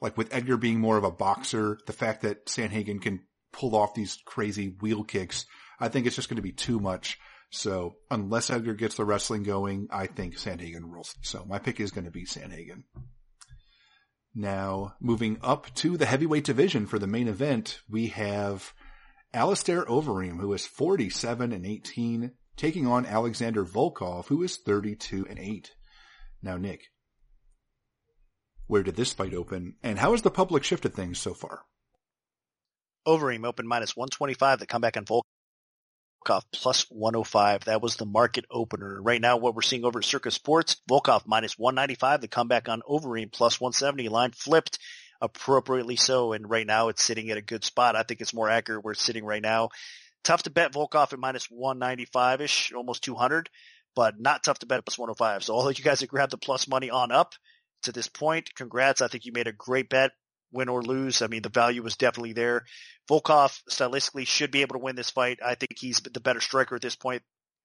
like 0.02 0.18
with 0.18 0.34
Edgar 0.34 0.58
being 0.58 0.80
more 0.80 0.98
of 0.98 1.04
a 1.04 1.12
boxer. 1.12 1.80
The 1.86 1.94
fact 1.94 2.22
that 2.22 2.46
Sandhagen 2.46 3.02
can 3.02 3.22
pull 3.52 3.76
off 3.76 3.94
these 3.94 4.18
crazy 4.26 4.76
wheel 4.82 5.04
kicks, 5.04 5.46
I 5.80 5.90
think 5.90 6.06
it's 6.06 6.16
just 6.16 6.30
going 6.30 6.38
to 6.38 6.42
be 6.42 6.52
too 6.52 6.80
much. 6.80 7.18
So 7.50 7.96
unless 8.12 8.50
Edgar 8.50 8.74
gets 8.74 8.96
the 8.96 9.06
wrestling 9.06 9.44
going, 9.44 9.88
I 9.90 10.08
think 10.08 10.36
Sandhagen 10.36 10.84
rules. 10.84 11.16
So 11.22 11.46
my 11.48 11.60
pick 11.60 11.80
is 11.80 11.92
going 11.92 12.06
to 12.06 12.12
be 12.12 12.26
Sandhagen. 12.26 12.84
Now 14.36 14.94
moving 15.00 15.38
up 15.42 15.74
to 15.76 15.98
the 15.98 16.06
heavyweight 16.06 16.44
division 16.44 16.86
for 16.86 17.00
the 17.00 17.08
main 17.08 17.28
event, 17.28 17.80
we 17.90 18.08
have 18.08 18.74
Alistair 19.34 19.86
Overeem, 19.86 20.40
who 20.40 20.54
is 20.54 20.68
47 20.68 21.52
and 21.52 21.66
18, 21.66 22.32
taking 22.56 22.86
on 22.86 23.06
Alexander 23.06 23.66
Volkov, 23.66 24.28
who 24.28 24.44
is 24.44 24.58
32 24.58 25.26
and 25.30 25.40
8. 25.40 25.72
Now, 26.42 26.58
Nick, 26.58 26.84
where 28.68 28.84
did 28.84 28.96
this 28.96 29.14
fight 29.14 29.34
open, 29.34 29.76
and 29.82 29.98
how 29.98 30.12
has 30.12 30.22
the 30.22 30.32
public 30.32 30.64
shifted 30.64 30.94
things 30.94 31.20
so 31.20 31.34
far? 31.34 31.64
Overeem 33.08 33.46
opened 33.46 33.70
minus 33.70 33.96
125. 33.96 34.60
The 34.60 34.68
comeback 34.68 34.98
on 34.98 35.06
Volkov 35.06 36.44
plus 36.52 36.86
105. 36.90 37.66
That 37.66 37.82
was 37.82 37.96
the 37.96 38.06
market 38.06 38.46
opener. 38.52 39.02
Right 39.02 39.22
now, 39.22 39.38
what 39.38 39.56
we're 39.56 39.62
seeing 39.62 39.86
over 39.86 40.00
at 40.00 40.06
Circa 40.06 40.30
Sports, 40.32 40.76
Volkov 40.90 41.24
minus 41.26 41.58
195. 41.58 42.20
The 42.20 42.28
comeback 42.28 42.68
on 42.68 42.82
Overeem 42.82 43.32
plus 43.32 43.62
170. 43.62 44.10
Line 44.10 44.32
flipped 44.32 44.80
appropriately 45.22 45.96
so, 45.96 46.34
and 46.34 46.50
right 46.50 46.68
now 46.68 46.90
it's 46.90 47.02
sitting 47.02 47.32
at 47.32 47.38
a 47.38 47.42
good 47.42 47.64
spot. 47.64 47.96
I 47.96 48.04
think 48.04 48.20
it's 48.20 48.34
more 48.34 48.50
accurate 48.50 48.84
where 48.84 48.92
it's 48.92 49.02
sitting 49.02 49.24
right 49.24 49.42
now. 49.42 49.70
Tough 50.26 50.44
to 50.44 50.50
bet 50.50 50.74
Volkov 50.74 51.14
at 51.14 51.20
minus 51.20 51.48
195-ish, 51.48 52.74
almost 52.74 53.04
200, 53.06 53.50
but 53.96 54.20
not 54.20 54.44
tough 54.44 54.60
to 54.60 54.66
bet 54.66 54.80
at 54.80 54.86
plus 54.86 54.98
105. 54.98 55.46
So 55.46 55.54
all 55.54 55.68
of 55.68 55.78
you 55.78 55.84
guys 55.86 56.02
that 56.02 56.30
the 56.30 56.38
plus 56.38 56.68
money 56.68 56.90
on 56.90 57.14
up 57.14 57.36
to 57.84 57.92
this 57.92 58.08
point, 58.08 58.54
congrats. 58.56 59.02
I 59.02 59.08
think 59.08 59.26
you 59.26 59.32
made 59.32 59.48
a 59.48 59.54
great 59.54 59.90
bet, 59.90 60.12
win 60.52 60.70
or 60.70 60.82
lose. 60.82 61.22
I 61.22 61.28
mean, 61.28 61.42
the 61.42 61.50
value 61.50 61.84
was 61.84 61.98
definitely 61.98 62.34
there. 62.34 62.66
Volkov 63.10 63.62
stylistically 63.70 64.28
should 64.28 64.52
be 64.52 64.62
able 64.62 64.74
to 64.74 64.84
win 64.84 64.96
this 64.96 65.10
fight. 65.10 65.40
I 65.46 65.56
think 65.56 65.74
he's 65.78 66.00
the 66.00 66.20
better 66.20 66.42
striker 66.42 66.76
at 66.76 66.82
this 66.82 66.96
point 66.96 67.22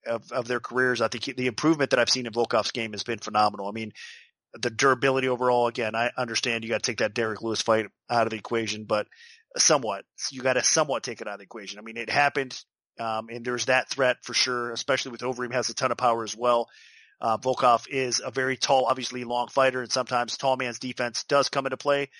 of, 0.07 0.31
of 0.33 0.47
their 0.47 0.61
careers. 0.61 1.01
I 1.01 1.09
think 1.09 1.25
he, 1.25 1.33
the 1.33 1.47
improvement 1.47 1.91
that 1.91 1.99
I've 1.99 2.11
seen 2.11 2.27
in 2.27 2.33
Volkov's 2.33 2.73
game 2.73 2.93
has 2.93 3.05
been 3.05 3.19
phenomenal. 3.19 3.69
I 3.69 3.73
mean, 3.73 3.93
the 4.55 4.71
durability 4.71 5.29
overall, 5.29 5.67
again, 5.67 5.95
I 5.95 6.11
understand 6.17 6.65
you 6.65 6.71
got 6.71 6.83
to 6.83 6.91
take 6.91 6.99
that 6.99 7.15
Derrick 7.15 7.43
Lewis 7.43 7.63
fight 7.63 7.87
out 8.11 8.27
of 8.27 8.31
the 8.31 8.37
equation, 8.37 8.85
but 8.85 9.07
somewhat. 9.57 10.05
You 10.31 10.43
got 10.43 10.55
to 10.55 10.65
somewhat 10.65 11.03
take 11.03 11.21
it 11.21 11.29
out 11.29 11.35
of 11.35 11.39
the 11.39 11.45
equation. 11.45 11.79
I 11.79 11.83
mean, 11.83 11.97
it 11.97 12.11
happened, 12.11 12.59
um, 12.99 13.29
and 13.31 13.45
there's 13.45 13.67
that 13.67 13.91
threat 13.91 14.19
for 14.23 14.35
sure, 14.35 14.73
especially 14.73 15.13
with 15.13 15.23
Overeem 15.23 15.53
has 15.53 15.69
a 15.71 15.75
ton 15.75 15.93
of 15.93 15.99
power 15.99 16.25
as 16.25 16.37
well. 16.37 16.69
Uh, 17.23 17.39
Volkov 17.39 17.87
is 17.89 18.21
a 18.23 18.33
very 18.33 18.57
tall, 18.57 18.87
obviously 18.87 19.23
long 19.23 19.47
fighter, 19.47 19.81
and 19.81 19.93
sometimes 19.93 20.37
tall 20.37 20.57
man's 20.57 20.81
defense 20.81 21.23
does 21.23 21.49
come 21.49 21.67
into 21.67 21.77
play, 21.77 22.11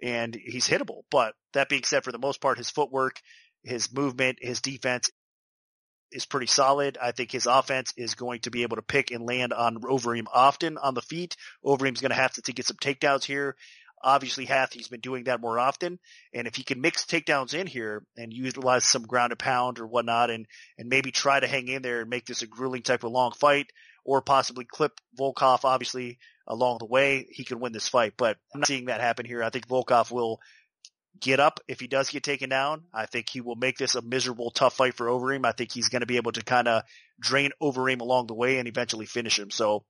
and 0.00 0.36
he's 0.36 0.68
hittable. 0.68 1.02
But 1.10 1.34
that 1.52 1.68
being 1.68 1.82
said, 1.82 2.04
for 2.04 2.12
the 2.12 2.18
most 2.18 2.40
part, 2.40 2.58
his 2.58 2.70
footwork, 2.70 3.20
his 3.64 3.92
movement, 3.92 4.38
his 4.40 4.60
defense 4.60 5.10
is 6.12 6.26
pretty 6.26 6.46
solid. 6.46 6.96
I 7.02 7.10
think 7.10 7.32
his 7.32 7.46
offense 7.46 7.92
is 7.96 8.14
going 8.14 8.40
to 8.42 8.52
be 8.52 8.62
able 8.62 8.76
to 8.76 8.82
pick 8.82 9.10
and 9.10 9.26
land 9.26 9.52
on 9.52 9.80
Overeem 9.80 10.26
often 10.32 10.78
on 10.78 10.94
the 10.94 11.02
feet. 11.02 11.36
Overeem's 11.64 12.00
going 12.00 12.10
to 12.10 12.16
have 12.16 12.34
to, 12.34 12.52
get 12.52 12.66
some 12.66 12.76
takedowns 12.76 13.24
here. 13.24 13.56
Obviously, 14.04 14.44
Hath, 14.44 14.72
he's 14.72 14.88
been 14.88 15.00
doing 15.00 15.24
that 15.24 15.40
more 15.40 15.58
often. 15.58 15.98
And 16.32 16.46
if 16.46 16.54
he 16.54 16.62
can 16.62 16.80
mix 16.80 17.04
takedowns 17.04 17.52
in 17.52 17.66
here 17.66 18.04
and 18.16 18.32
utilize 18.32 18.84
some 18.84 19.02
ground 19.02 19.32
and 19.32 19.38
pound 19.40 19.80
or 19.80 19.88
whatnot 19.88 20.30
and, 20.30 20.46
and 20.78 20.88
maybe 20.88 21.10
try 21.10 21.40
to 21.40 21.48
hang 21.48 21.66
in 21.66 21.82
there 21.82 22.02
and 22.02 22.10
make 22.10 22.26
this 22.26 22.42
a 22.42 22.46
grueling 22.46 22.82
type 22.82 23.02
of 23.02 23.10
long 23.10 23.32
fight 23.32 23.72
or 24.04 24.22
possibly 24.22 24.64
clip 24.64 25.00
Volkov, 25.18 25.64
obviously, 25.64 26.18
along 26.46 26.78
the 26.78 26.86
way, 26.86 27.26
he 27.30 27.44
could 27.44 27.60
win 27.60 27.72
this 27.72 27.88
fight. 27.88 28.14
But 28.16 28.36
I'm 28.54 28.60
not 28.60 28.68
seeing 28.68 28.86
that 28.86 29.00
happen 29.00 29.26
here. 29.26 29.42
I 29.42 29.50
think 29.50 29.68
Volkov 29.68 30.10
will 30.10 30.40
get 31.20 31.40
up 31.40 31.60
if 31.68 31.80
he 31.80 31.86
does 31.86 32.10
get 32.10 32.22
taken 32.22 32.50
down. 32.50 32.84
I 32.92 33.06
think 33.06 33.28
he 33.28 33.40
will 33.40 33.56
make 33.56 33.78
this 33.78 33.94
a 33.94 34.02
miserable, 34.02 34.50
tough 34.50 34.74
fight 34.74 34.94
for 34.94 35.06
Overeem. 35.06 35.46
I 35.46 35.52
think 35.52 35.72
he's 35.72 35.88
going 35.88 36.00
to 36.00 36.06
be 36.06 36.16
able 36.16 36.32
to 36.32 36.42
kind 36.42 36.68
of 36.68 36.82
drain 37.20 37.50
Overeem 37.62 38.00
along 38.00 38.26
the 38.26 38.34
way 38.34 38.58
and 38.58 38.68
eventually 38.68 39.06
finish 39.06 39.38
him. 39.38 39.50
So 39.50 39.84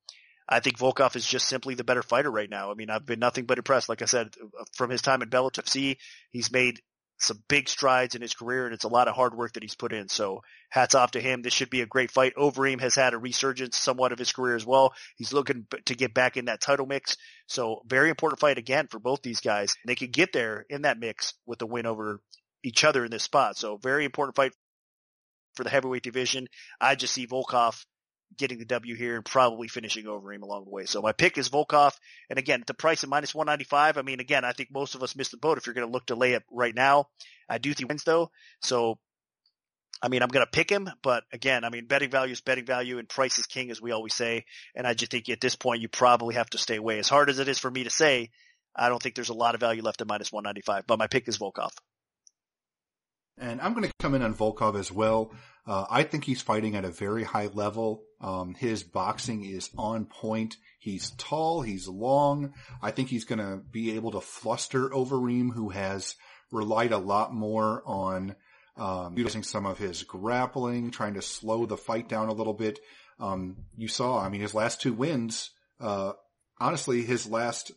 I 0.49 0.61
think 0.61 0.79
Volkov 0.79 1.17
is 1.17 1.27
just 1.27 1.49
simply 1.49 1.75
the 1.75 1.85
better 1.85 2.03
fighter 2.03 2.31
right 2.31 2.51
now. 2.51 2.71
I 2.71 2.75
mean, 2.75 2.91
I've 2.91 3.07
been 3.07 3.21
nothing 3.21 3.47
but 3.47 3.59
impressed. 3.59 3.89
Like 3.89 4.03
I 4.03 4.07
said, 4.07 4.35
uh, 4.43 4.65
from 4.75 4.91
his 4.91 5.03
time 5.03 5.23
at 5.23 5.31
Bellator 5.31 5.63
FC, 5.63 5.97
he's 6.31 6.53
made 6.53 6.81
some 7.23 7.43
big 7.49 7.69
strides 7.69 8.15
in 8.15 8.23
his 8.23 8.35
career 8.35 8.65
and 8.65 8.75
it's 8.75 8.85
a 8.85 8.89
lot 8.89 9.09
of 9.09 9.15
hard 9.15 9.35
work 9.35 9.53
that 9.55 9.63
he's 9.63 9.75
put 9.75 9.93
in. 9.93 10.09
So 10.09 10.43
hats 10.71 10.95
off 10.95 11.13
to 11.13 11.21
him. 11.21 11.43
This 11.43 11.53
should 11.53 11.71
be 11.71 11.81
a 11.81 11.87
great 11.87 12.11
fight. 12.11 12.35
Overeem 12.37 12.81
has 12.81 12.95
had 12.95 13.15
a 13.15 13.19
resurgence 13.19 13.77
somewhat 13.77 14.13
of 14.13 14.19
his 14.19 14.33
career 14.33 14.57
as 14.57 14.67
well. 14.67 14.93
He's 15.17 15.33
looking 15.33 15.67
to 15.87 15.95
get 15.95 16.15
back 16.15 16.37
in 16.37 16.47
that 16.47 16.61
title 16.61 16.87
mix. 16.87 17.17
So 17.47 17.83
very 17.87 18.11
important 18.11 18.41
fight 18.41 18.59
again 18.59 18.89
for 18.89 18.99
both 18.99 19.23
these 19.23 19.41
guys. 19.41 19.75
They 19.87 19.95
could 19.95 20.13
get 20.13 20.33
there 20.33 20.65
in 20.69 20.83
that 20.83 20.99
mix 20.99 21.35
with 21.47 21.59
the 21.59 21.67
win 21.67 21.87
over 21.87 22.21
each 22.63 22.85
other 22.85 23.05
in 23.05 23.11
this 23.11 23.25
spot. 23.25 23.57
So 23.57 23.77
very 23.77 24.05
important 24.05 24.37
fight 24.37 24.53
for 25.55 25.65
the 25.65 25.71
heavyweight 25.71 26.03
division. 26.03 26.47
I 26.81 26.95
just 26.95 27.15
see 27.15 27.27
Volkov 27.27 27.85
getting 28.37 28.59
the 28.59 28.65
W 28.65 28.95
here 28.95 29.17
and 29.17 29.25
probably 29.25 29.69
finishing 29.69 30.05
Overeem 30.05 30.43
along 30.43 30.65
the 30.65 30.71
way. 30.71 30.85
So 30.87 31.03
my 31.03 31.13
pick 31.13 31.39
is 31.39 31.49
Volkov. 31.49 31.93
And 32.31 32.39
again, 32.39 32.63
the 32.67 32.75
price 32.75 33.03
of 33.03 33.09
minus 33.09 33.35
195. 33.35 33.99
I 33.99 34.03
mean, 34.03 34.21
again, 34.21 34.45
I 34.45 34.53
think 34.53 34.71
most 34.73 34.95
of 34.95 35.03
us 35.03 35.17
missed 35.17 35.31
the 35.31 35.37
boat 35.37 35.59
if 35.59 35.67
you're 35.67 35.75
going 35.75 35.87
to 35.87 35.93
look 35.93 36.07
to 36.07 36.15
lay 36.15 36.33
it 36.33 36.43
right 36.51 36.75
now. 36.75 37.09
I 37.49 37.59
do 37.59 37.75
think 37.75 37.89
wins 37.89 38.05
though. 38.05 38.31
So, 38.61 38.99
I 40.03 40.09
mean, 40.09 40.23
I'm 40.23 40.29
going 40.29 40.45
to 40.45 40.51
pick 40.51 40.69
him, 40.69 40.91
but 41.03 41.23
again, 41.33 41.65
I 41.65 41.71
mean, 41.71 41.87
betting 41.87 42.11
value 42.11 42.33
is 42.33 42.41
betting 42.41 42.67
value 42.67 42.99
and 42.99 43.09
price 43.09 43.39
is 43.39 43.47
king, 43.47 43.71
as 43.71 43.81
we 43.81 43.93
always 43.93 44.15
say. 44.15 44.47
And 44.75 44.85
I 44.85 44.95
just 44.95 45.13
think 45.13 45.29
at 45.29 45.41
this 45.41 45.55
point, 45.55 45.81
you 45.81 45.89
probably 45.89 46.35
have 46.35 46.51
to 46.51 46.59
stay 46.59 46.77
away. 46.77 46.99
As 46.99 47.09
hard 47.09 47.31
as 47.31 47.39
it 47.39 47.47
is 47.47 47.61
for 47.61 47.71
me 47.71 47.85
to 47.85 47.91
say, 47.91 48.31
I 48.75 48.89
don't 48.89 49.01
think 49.01 49.15
there's 49.15 49.29
a 49.29 49.35
lot 49.35 49.55
of 49.55 49.61
value 49.61 49.83
left 49.83 50.01
at 50.01 50.09
minus 50.09 50.33
195, 50.33 50.87
but 50.87 50.99
my 50.99 51.07
pick 51.07 51.29
is 51.29 51.39
Volkov. 51.39 51.71
And 53.39 53.61
I'm 53.61 53.75
going 53.75 53.87
to 53.87 53.93
come 53.99 54.15
in 54.15 54.23
on 54.23 54.35
Volkov 54.35 54.79
as 54.79 54.93
well. 54.93 55.33
Uh, 55.67 55.87
I 55.89 56.03
think 56.03 56.25
he's 56.25 56.43
fighting 56.43 56.75
at 56.75 56.85
a 56.85 56.91
very 56.91 57.25
high 57.25 57.49
level. 57.53 58.03
Um, 58.21 58.55
his 58.55 58.83
boxing 58.83 59.45
is 59.45 59.71
on 59.77 60.07
point. 60.07 60.57
He's 60.81 61.13
tall. 61.13 61.63
He's 61.63 61.89
long. 61.89 62.55
I 62.83 62.91
think 62.91 63.09
he's 63.09 63.25
going 63.25 63.39
to 63.39 63.61
be 63.71 63.95
able 63.95 64.13
to 64.13 64.21
fluster 64.21 64.89
Overeem, 64.91 65.53
who 65.55 65.71
has 65.71 66.17
relied 66.51 66.93
a 66.93 66.99
lot 66.99 67.33
more 67.33 67.83
on 67.87 68.35
um, 68.77 69.17
using 69.17 69.43
some 69.43 69.67
of 69.67 69.79
his 69.79 70.03
grappling, 70.03 70.91
trying 70.91 71.15
to 71.15 71.23
slow 71.23 71.67
the 71.67 71.77
fight 71.77 72.09
down 72.09 72.29
a 72.29 72.35
little 72.35 72.55
bit. 72.55 72.81
Um, 73.21 73.65
you 73.77 73.89
saw, 73.89 74.19
I 74.19 74.29
mean, 74.29 74.41
his 74.41 74.55
last 74.55 74.81
two 74.81 74.93
wins, 74.93 75.51
uh, 75.81 76.13
honestly, 76.59 77.03
his 77.03 77.27
last 77.27 77.71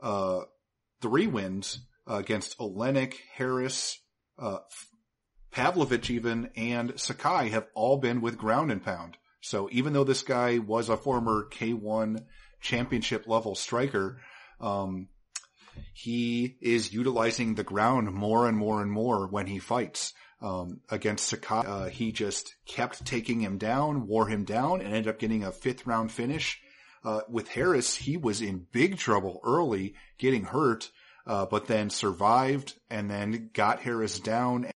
uh, 0.00 0.40
three 1.00 1.26
wins 1.26 1.80
against 2.06 2.58
Oleinik, 2.58 3.14
Harris, 3.34 3.98
uh, 4.38 4.58
Pavlovich 5.50 6.10
even 6.10 6.50
and 6.56 6.98
Sakai 7.00 7.48
have 7.48 7.66
all 7.74 7.96
been 7.96 8.20
with 8.20 8.36
ground 8.38 8.70
and 8.70 8.84
pound. 8.84 9.16
So 9.40 9.68
even 9.72 9.92
though 9.92 10.04
this 10.04 10.22
guy 10.22 10.58
was 10.58 10.88
a 10.88 10.96
former 10.96 11.48
K1 11.50 12.24
championship 12.60 13.26
level 13.26 13.54
striker, 13.54 14.20
um, 14.60 15.08
he 15.92 16.56
is 16.60 16.92
utilizing 16.92 17.54
the 17.54 17.64
ground 17.64 18.12
more 18.12 18.48
and 18.48 18.56
more 18.56 18.82
and 18.82 18.90
more 18.90 19.26
when 19.26 19.46
he 19.46 19.58
fights. 19.58 20.14
Um, 20.42 20.82
against 20.90 21.28
Sakai, 21.28 21.66
uh, 21.66 21.86
he 21.86 22.12
just 22.12 22.56
kept 22.66 23.06
taking 23.06 23.40
him 23.40 23.56
down, 23.56 24.06
wore 24.06 24.28
him 24.28 24.44
down, 24.44 24.82
and 24.82 24.88
ended 24.88 25.08
up 25.08 25.18
getting 25.18 25.42
a 25.44 25.50
fifth 25.50 25.86
round 25.86 26.12
finish. 26.12 26.60
Uh, 27.02 27.20
with 27.30 27.48
Harris, 27.48 27.94
he 27.94 28.18
was 28.18 28.42
in 28.42 28.66
big 28.70 28.98
trouble 28.98 29.40
early, 29.44 29.94
getting 30.18 30.44
hurt, 30.44 30.90
uh, 31.26 31.46
but 31.46 31.66
then 31.66 31.90
survived 31.90 32.74
and 32.88 33.10
then 33.10 33.50
got 33.52 33.80
Harris 33.80 34.20
down 34.20 34.70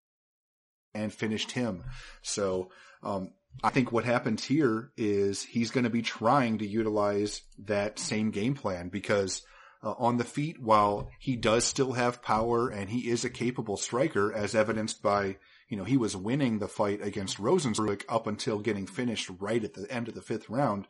and 0.93 1.13
finished 1.13 1.51
him. 1.51 1.83
So, 2.21 2.71
um, 3.03 3.31
I 3.63 3.69
think 3.69 3.91
what 3.91 4.05
happens 4.05 4.43
here 4.43 4.91
is 4.95 5.43
he's 5.43 5.71
going 5.71 5.83
to 5.83 5.89
be 5.89 6.01
trying 6.01 6.59
to 6.59 6.67
utilize 6.67 7.41
that 7.65 7.99
same 7.99 8.31
game 8.31 8.53
plan 8.53 8.89
because 8.89 9.41
uh, 9.83 9.93
on 9.97 10.17
the 10.17 10.23
feet, 10.23 10.61
while 10.61 11.09
he 11.19 11.35
does 11.35 11.63
still 11.65 11.93
have 11.93 12.21
power 12.21 12.69
and 12.69 12.89
he 12.89 13.09
is 13.09 13.25
a 13.25 13.29
capable 13.29 13.77
striker, 13.77 14.33
as 14.33 14.55
evidenced 14.55 15.01
by, 15.01 15.37
you 15.67 15.77
know, 15.77 15.83
he 15.83 15.97
was 15.97 16.15
winning 16.15 16.59
the 16.59 16.67
fight 16.67 17.01
against 17.01 17.37
Rozenstruik 17.37 18.03
up 18.09 18.27
until 18.27 18.59
getting 18.59 18.87
finished 18.87 19.29
right 19.39 19.63
at 19.63 19.73
the 19.73 19.91
end 19.91 20.07
of 20.07 20.15
the 20.15 20.21
fifth 20.21 20.49
round. 20.49 20.87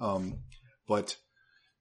Um, 0.00 0.40
but, 0.88 1.16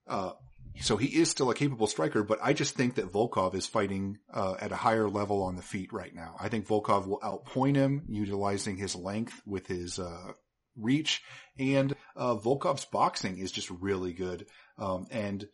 uh, 0.08 0.34
so 0.82 0.98
he 0.98 1.08
is 1.08 1.30
still 1.30 1.50
a 1.50 1.56
capable 1.56 1.88
striker, 1.88 2.24
but 2.24 2.40
I 2.42 2.54
just 2.54 2.76
think 2.76 2.96
that 2.96 3.12
Volkov 3.12 3.54
is 3.56 3.68
fighting 3.68 4.18
uh, 4.34 4.56
at 4.60 4.72
a 4.72 4.78
higher 4.78 5.10
level 5.10 5.44
on 5.44 5.56
the 5.56 5.62
feet 5.62 5.94
right 5.94 6.14
now. 6.14 6.36
I 6.40 6.50
think 6.50 6.68
Volkov 6.68 7.08
will 7.08 7.20
outpoint 7.20 7.76
him, 7.76 8.04
utilizing 8.10 8.78
his 8.78 8.96
length 8.96 9.42
with 9.46 9.68
his 9.68 10.00
uh, 10.00 10.34
reach, 10.76 11.22
and 11.60 11.96
uh, 12.16 12.36
Volkov's 12.36 12.86
boxing 12.86 13.38
is 13.38 13.52
just 13.52 13.70
really 13.70 14.14
good. 14.14 14.48
Um, 14.78 15.06
and 15.12 15.48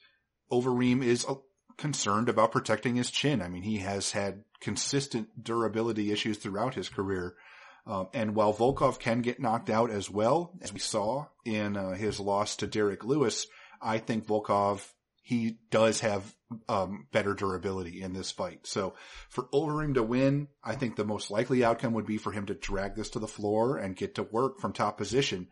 Overeem 0.51 1.03
is 1.03 1.25
uh, 1.25 1.35
concerned 1.77 2.29
about 2.29 2.51
protecting 2.51 2.95
his 2.95 3.11
chin. 3.11 3.41
I 3.41 3.49
mean, 3.49 3.63
he 3.63 3.77
has 3.79 4.11
had 4.11 4.43
consistent 4.61 5.43
durability 5.43 6.11
issues 6.11 6.37
throughout 6.37 6.75
his 6.75 6.89
career. 6.89 7.35
Um, 7.85 8.07
and 8.13 8.35
while 8.35 8.53
Volkov 8.53 8.99
can 8.99 9.21
get 9.21 9.39
knocked 9.39 9.69
out 9.69 9.89
as 9.89 10.09
well, 10.09 10.53
as 10.61 10.71
we 10.71 10.79
saw 10.79 11.25
in 11.45 11.75
uh, 11.75 11.91
his 11.91 12.19
loss 12.19 12.55
to 12.57 12.67
Derrick 12.67 13.03
Lewis, 13.03 13.47
I 13.81 13.97
think 13.97 14.27
Volkov 14.27 14.85
he 15.29 15.59
does 15.69 15.99
have 15.99 16.35
um, 16.67 17.05
better 17.11 17.35
durability 17.35 18.01
in 18.01 18.13
this 18.13 18.31
fight. 18.31 18.65
So 18.65 18.95
for 19.29 19.43
Overeem 19.53 19.93
to 19.93 20.01
win, 20.01 20.47
I 20.63 20.73
think 20.73 20.95
the 20.95 21.05
most 21.05 21.29
likely 21.29 21.63
outcome 21.63 21.93
would 21.93 22.07
be 22.07 22.17
for 22.17 22.31
him 22.31 22.47
to 22.47 22.55
drag 22.55 22.95
this 22.95 23.11
to 23.11 23.19
the 23.19 23.27
floor 23.27 23.77
and 23.77 23.95
get 23.95 24.15
to 24.15 24.23
work 24.23 24.59
from 24.59 24.73
top 24.73 24.97
position, 24.97 25.49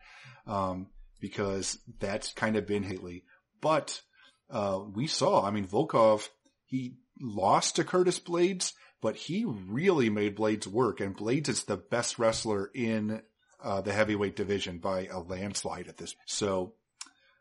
um, 0.47 0.87
because 1.19 1.77
that's 1.99 2.33
kind 2.33 2.55
of 2.55 2.65
been 2.65 2.81
Haley. 2.81 3.23
But 3.61 4.01
uh, 4.49 4.79
we 4.95 5.05
saw, 5.05 5.45
I 5.45 5.51
mean, 5.51 5.67
Volkov, 5.67 6.27
he 6.65 6.95
lost 7.21 7.75
to 7.75 7.83
Curtis 7.83 8.19
Blaydes, 8.19 8.73
but 8.99 9.15
he 9.15 9.45
really 9.45 10.09
made 10.09 10.35
Blaydes 10.35 10.65
work, 10.65 11.01
and 11.01 11.15
Blades 11.15 11.49
is 11.49 11.65
the 11.65 11.77
best 11.77 12.17
wrestler 12.17 12.71
in 12.73 13.21
uh, 13.63 13.81
the 13.81 13.93
heavyweight 13.93 14.35
division 14.35 14.79
by 14.79 15.05
a 15.05 15.19
landslide 15.19 15.87
at 15.87 15.97
this. 15.97 16.15
So 16.25 16.73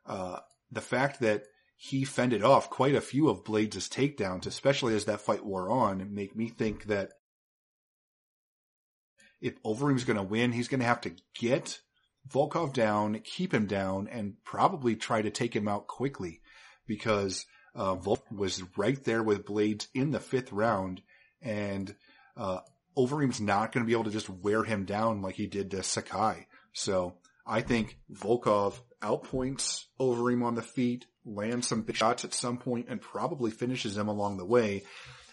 uh, 0.04 0.40
the 0.70 0.82
fact 0.82 1.20
that 1.20 1.44
he 1.76 2.04
fended 2.04 2.42
off 2.42 2.70
quite 2.70 2.94
a 2.94 3.00
few 3.00 3.28
of 3.28 3.44
Blaydes' 3.44 3.88
takedowns, 3.88 4.46
especially 4.46 4.94
as 4.94 5.04
that 5.04 5.20
fight 5.20 5.44
wore 5.44 5.70
on, 5.70 6.14
make 6.14 6.34
me 6.34 6.48
think 6.48 6.84
that 6.84 7.12
if 9.40 9.62
Overeem's 9.62 10.04
going 10.04 10.16
to 10.16 10.22
win, 10.22 10.52
he's 10.52 10.68
going 10.68 10.80
to 10.80 10.86
have 10.86 11.02
to 11.02 11.14
get 11.38 11.80
Volkov 12.28 12.72
down, 12.72 13.20
keep 13.20 13.52
him 13.52 13.66
down, 13.66 14.08
and 14.08 14.42
probably 14.42 14.96
try 14.96 15.20
to 15.20 15.30
take 15.30 15.54
him 15.54 15.68
out 15.68 15.86
quickly 15.86 16.40
because 16.86 17.44
uh, 17.74 17.94
Volk 17.94 18.24
was 18.30 18.62
right 18.76 19.02
there 19.04 19.22
with 19.22 19.44
Blaydes 19.44 19.86
in 19.94 20.10
the 20.10 20.20
fifth 20.20 20.52
round, 20.52 21.02
and 21.42 21.94
uh, 22.36 22.60
Overeem's 22.96 23.40
not 23.40 23.70
going 23.70 23.84
to 23.84 23.86
be 23.86 23.92
able 23.92 24.04
to 24.04 24.10
just 24.10 24.30
wear 24.30 24.64
him 24.64 24.86
down 24.86 25.20
like 25.20 25.34
he 25.34 25.46
did 25.46 25.70
to 25.72 25.82
Sakai. 25.82 26.46
So 26.72 27.18
I 27.46 27.60
think 27.60 27.98
Volkov 28.12 28.80
outpoints 29.02 29.84
Overeem 30.00 30.42
on 30.42 30.54
the 30.54 30.62
feet, 30.62 31.06
lands 31.24 31.68
some 31.68 31.86
shots 31.92 32.24
at 32.24 32.34
some 32.34 32.58
point, 32.58 32.86
and 32.88 33.00
probably 33.00 33.50
finishes 33.50 33.96
him 33.96 34.08
along 34.08 34.36
the 34.36 34.44
way. 34.44 34.82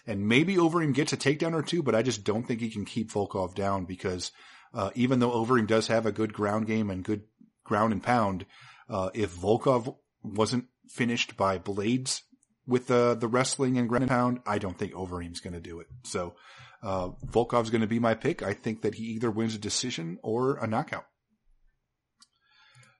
And 0.06 0.28
maybe 0.28 0.56
Overeem 0.56 0.94
gets 0.94 1.12
a 1.12 1.16
takedown 1.16 1.54
or 1.54 1.62
two, 1.62 1.82
but 1.82 1.94
I 1.94 2.02
just 2.02 2.24
don't 2.24 2.46
think 2.46 2.60
he 2.60 2.70
can 2.70 2.84
keep 2.84 3.10
Volkov 3.10 3.54
down 3.54 3.84
because 3.84 4.32
uh, 4.74 4.90
even 4.94 5.18
though 5.18 5.30
Overeem 5.30 5.66
does 5.66 5.86
have 5.88 6.06
a 6.06 6.12
good 6.12 6.32
ground 6.32 6.66
game 6.66 6.90
and 6.90 7.02
good 7.02 7.22
ground 7.64 7.92
and 7.92 8.02
pound, 8.02 8.44
uh, 8.88 9.10
if 9.14 9.34
Volkov 9.34 9.96
wasn't 10.22 10.66
finished 10.88 11.36
by 11.36 11.58
Blaydes 11.58 12.20
with 12.66 12.86
the 12.86 13.16
the 13.18 13.28
wrestling 13.28 13.78
and 13.78 13.88
ground 13.88 14.04
and 14.04 14.10
pound, 14.10 14.40
I 14.46 14.58
don't 14.58 14.78
think 14.78 14.92
Overeem's 14.92 15.40
going 15.40 15.54
to 15.54 15.60
do 15.60 15.80
it. 15.80 15.86
So 16.02 16.34
uh, 16.82 17.08
Volkov's 17.26 17.70
going 17.70 17.80
to 17.80 17.86
be 17.86 17.98
my 17.98 18.14
pick. 18.14 18.42
I 18.42 18.52
think 18.52 18.82
that 18.82 18.94
he 18.94 19.04
either 19.04 19.30
wins 19.30 19.54
a 19.54 19.58
decision 19.58 20.18
or 20.22 20.56
a 20.56 20.66
knockout. 20.66 21.06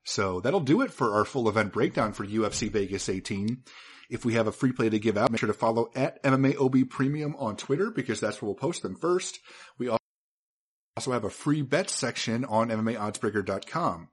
So 0.04 0.40
that'll 0.40 0.60
do 0.60 0.82
it 0.82 0.92
for 0.92 1.14
our 1.14 1.24
full 1.24 1.48
event 1.48 1.72
breakdown 1.72 2.12
for 2.12 2.26
UFC 2.26 2.70
Vegas 2.70 3.08
18. 3.08 3.62
If 4.10 4.24
we 4.24 4.34
have 4.34 4.46
a 4.46 4.52
free 4.52 4.72
play 4.72 4.90
to 4.90 4.98
give 4.98 5.16
out, 5.16 5.30
make 5.30 5.40
sure 5.40 5.46
to 5.46 5.54
follow 5.54 5.90
at 5.94 6.22
MMAOB 6.22 6.90
Premium 6.90 7.34
on 7.38 7.56
Twitter 7.56 7.90
because 7.90 8.20
that's 8.20 8.40
where 8.40 8.46
we'll 8.46 8.54
post 8.54 8.82
them 8.82 8.96
first. 8.96 9.40
We 9.78 9.88
also 9.88 11.12
have 11.12 11.24
a 11.24 11.30
free 11.30 11.62
bet 11.62 11.88
section 11.88 12.44
on 12.44 12.68
MMAOddsbreaker.com. 12.68 14.08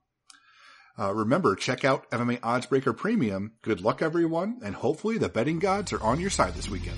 Uh, 1.00 1.14
remember, 1.14 1.56
check 1.56 1.86
out 1.86 2.10
MMA 2.12 2.40
Oddsbreaker 2.40 2.96
Premium. 2.96 3.54
Good 3.62 3.82
luck, 3.82 4.02
everyone, 4.02 4.60
and 4.64 4.76
hopefully 4.76 5.18
the 5.18 5.30
betting 5.30 5.60
gods 5.60 5.94
are 5.94 6.02
on 6.02 6.20
your 6.20 6.30
side 6.30 6.54
this 6.54 6.70
weekend. 6.70 6.98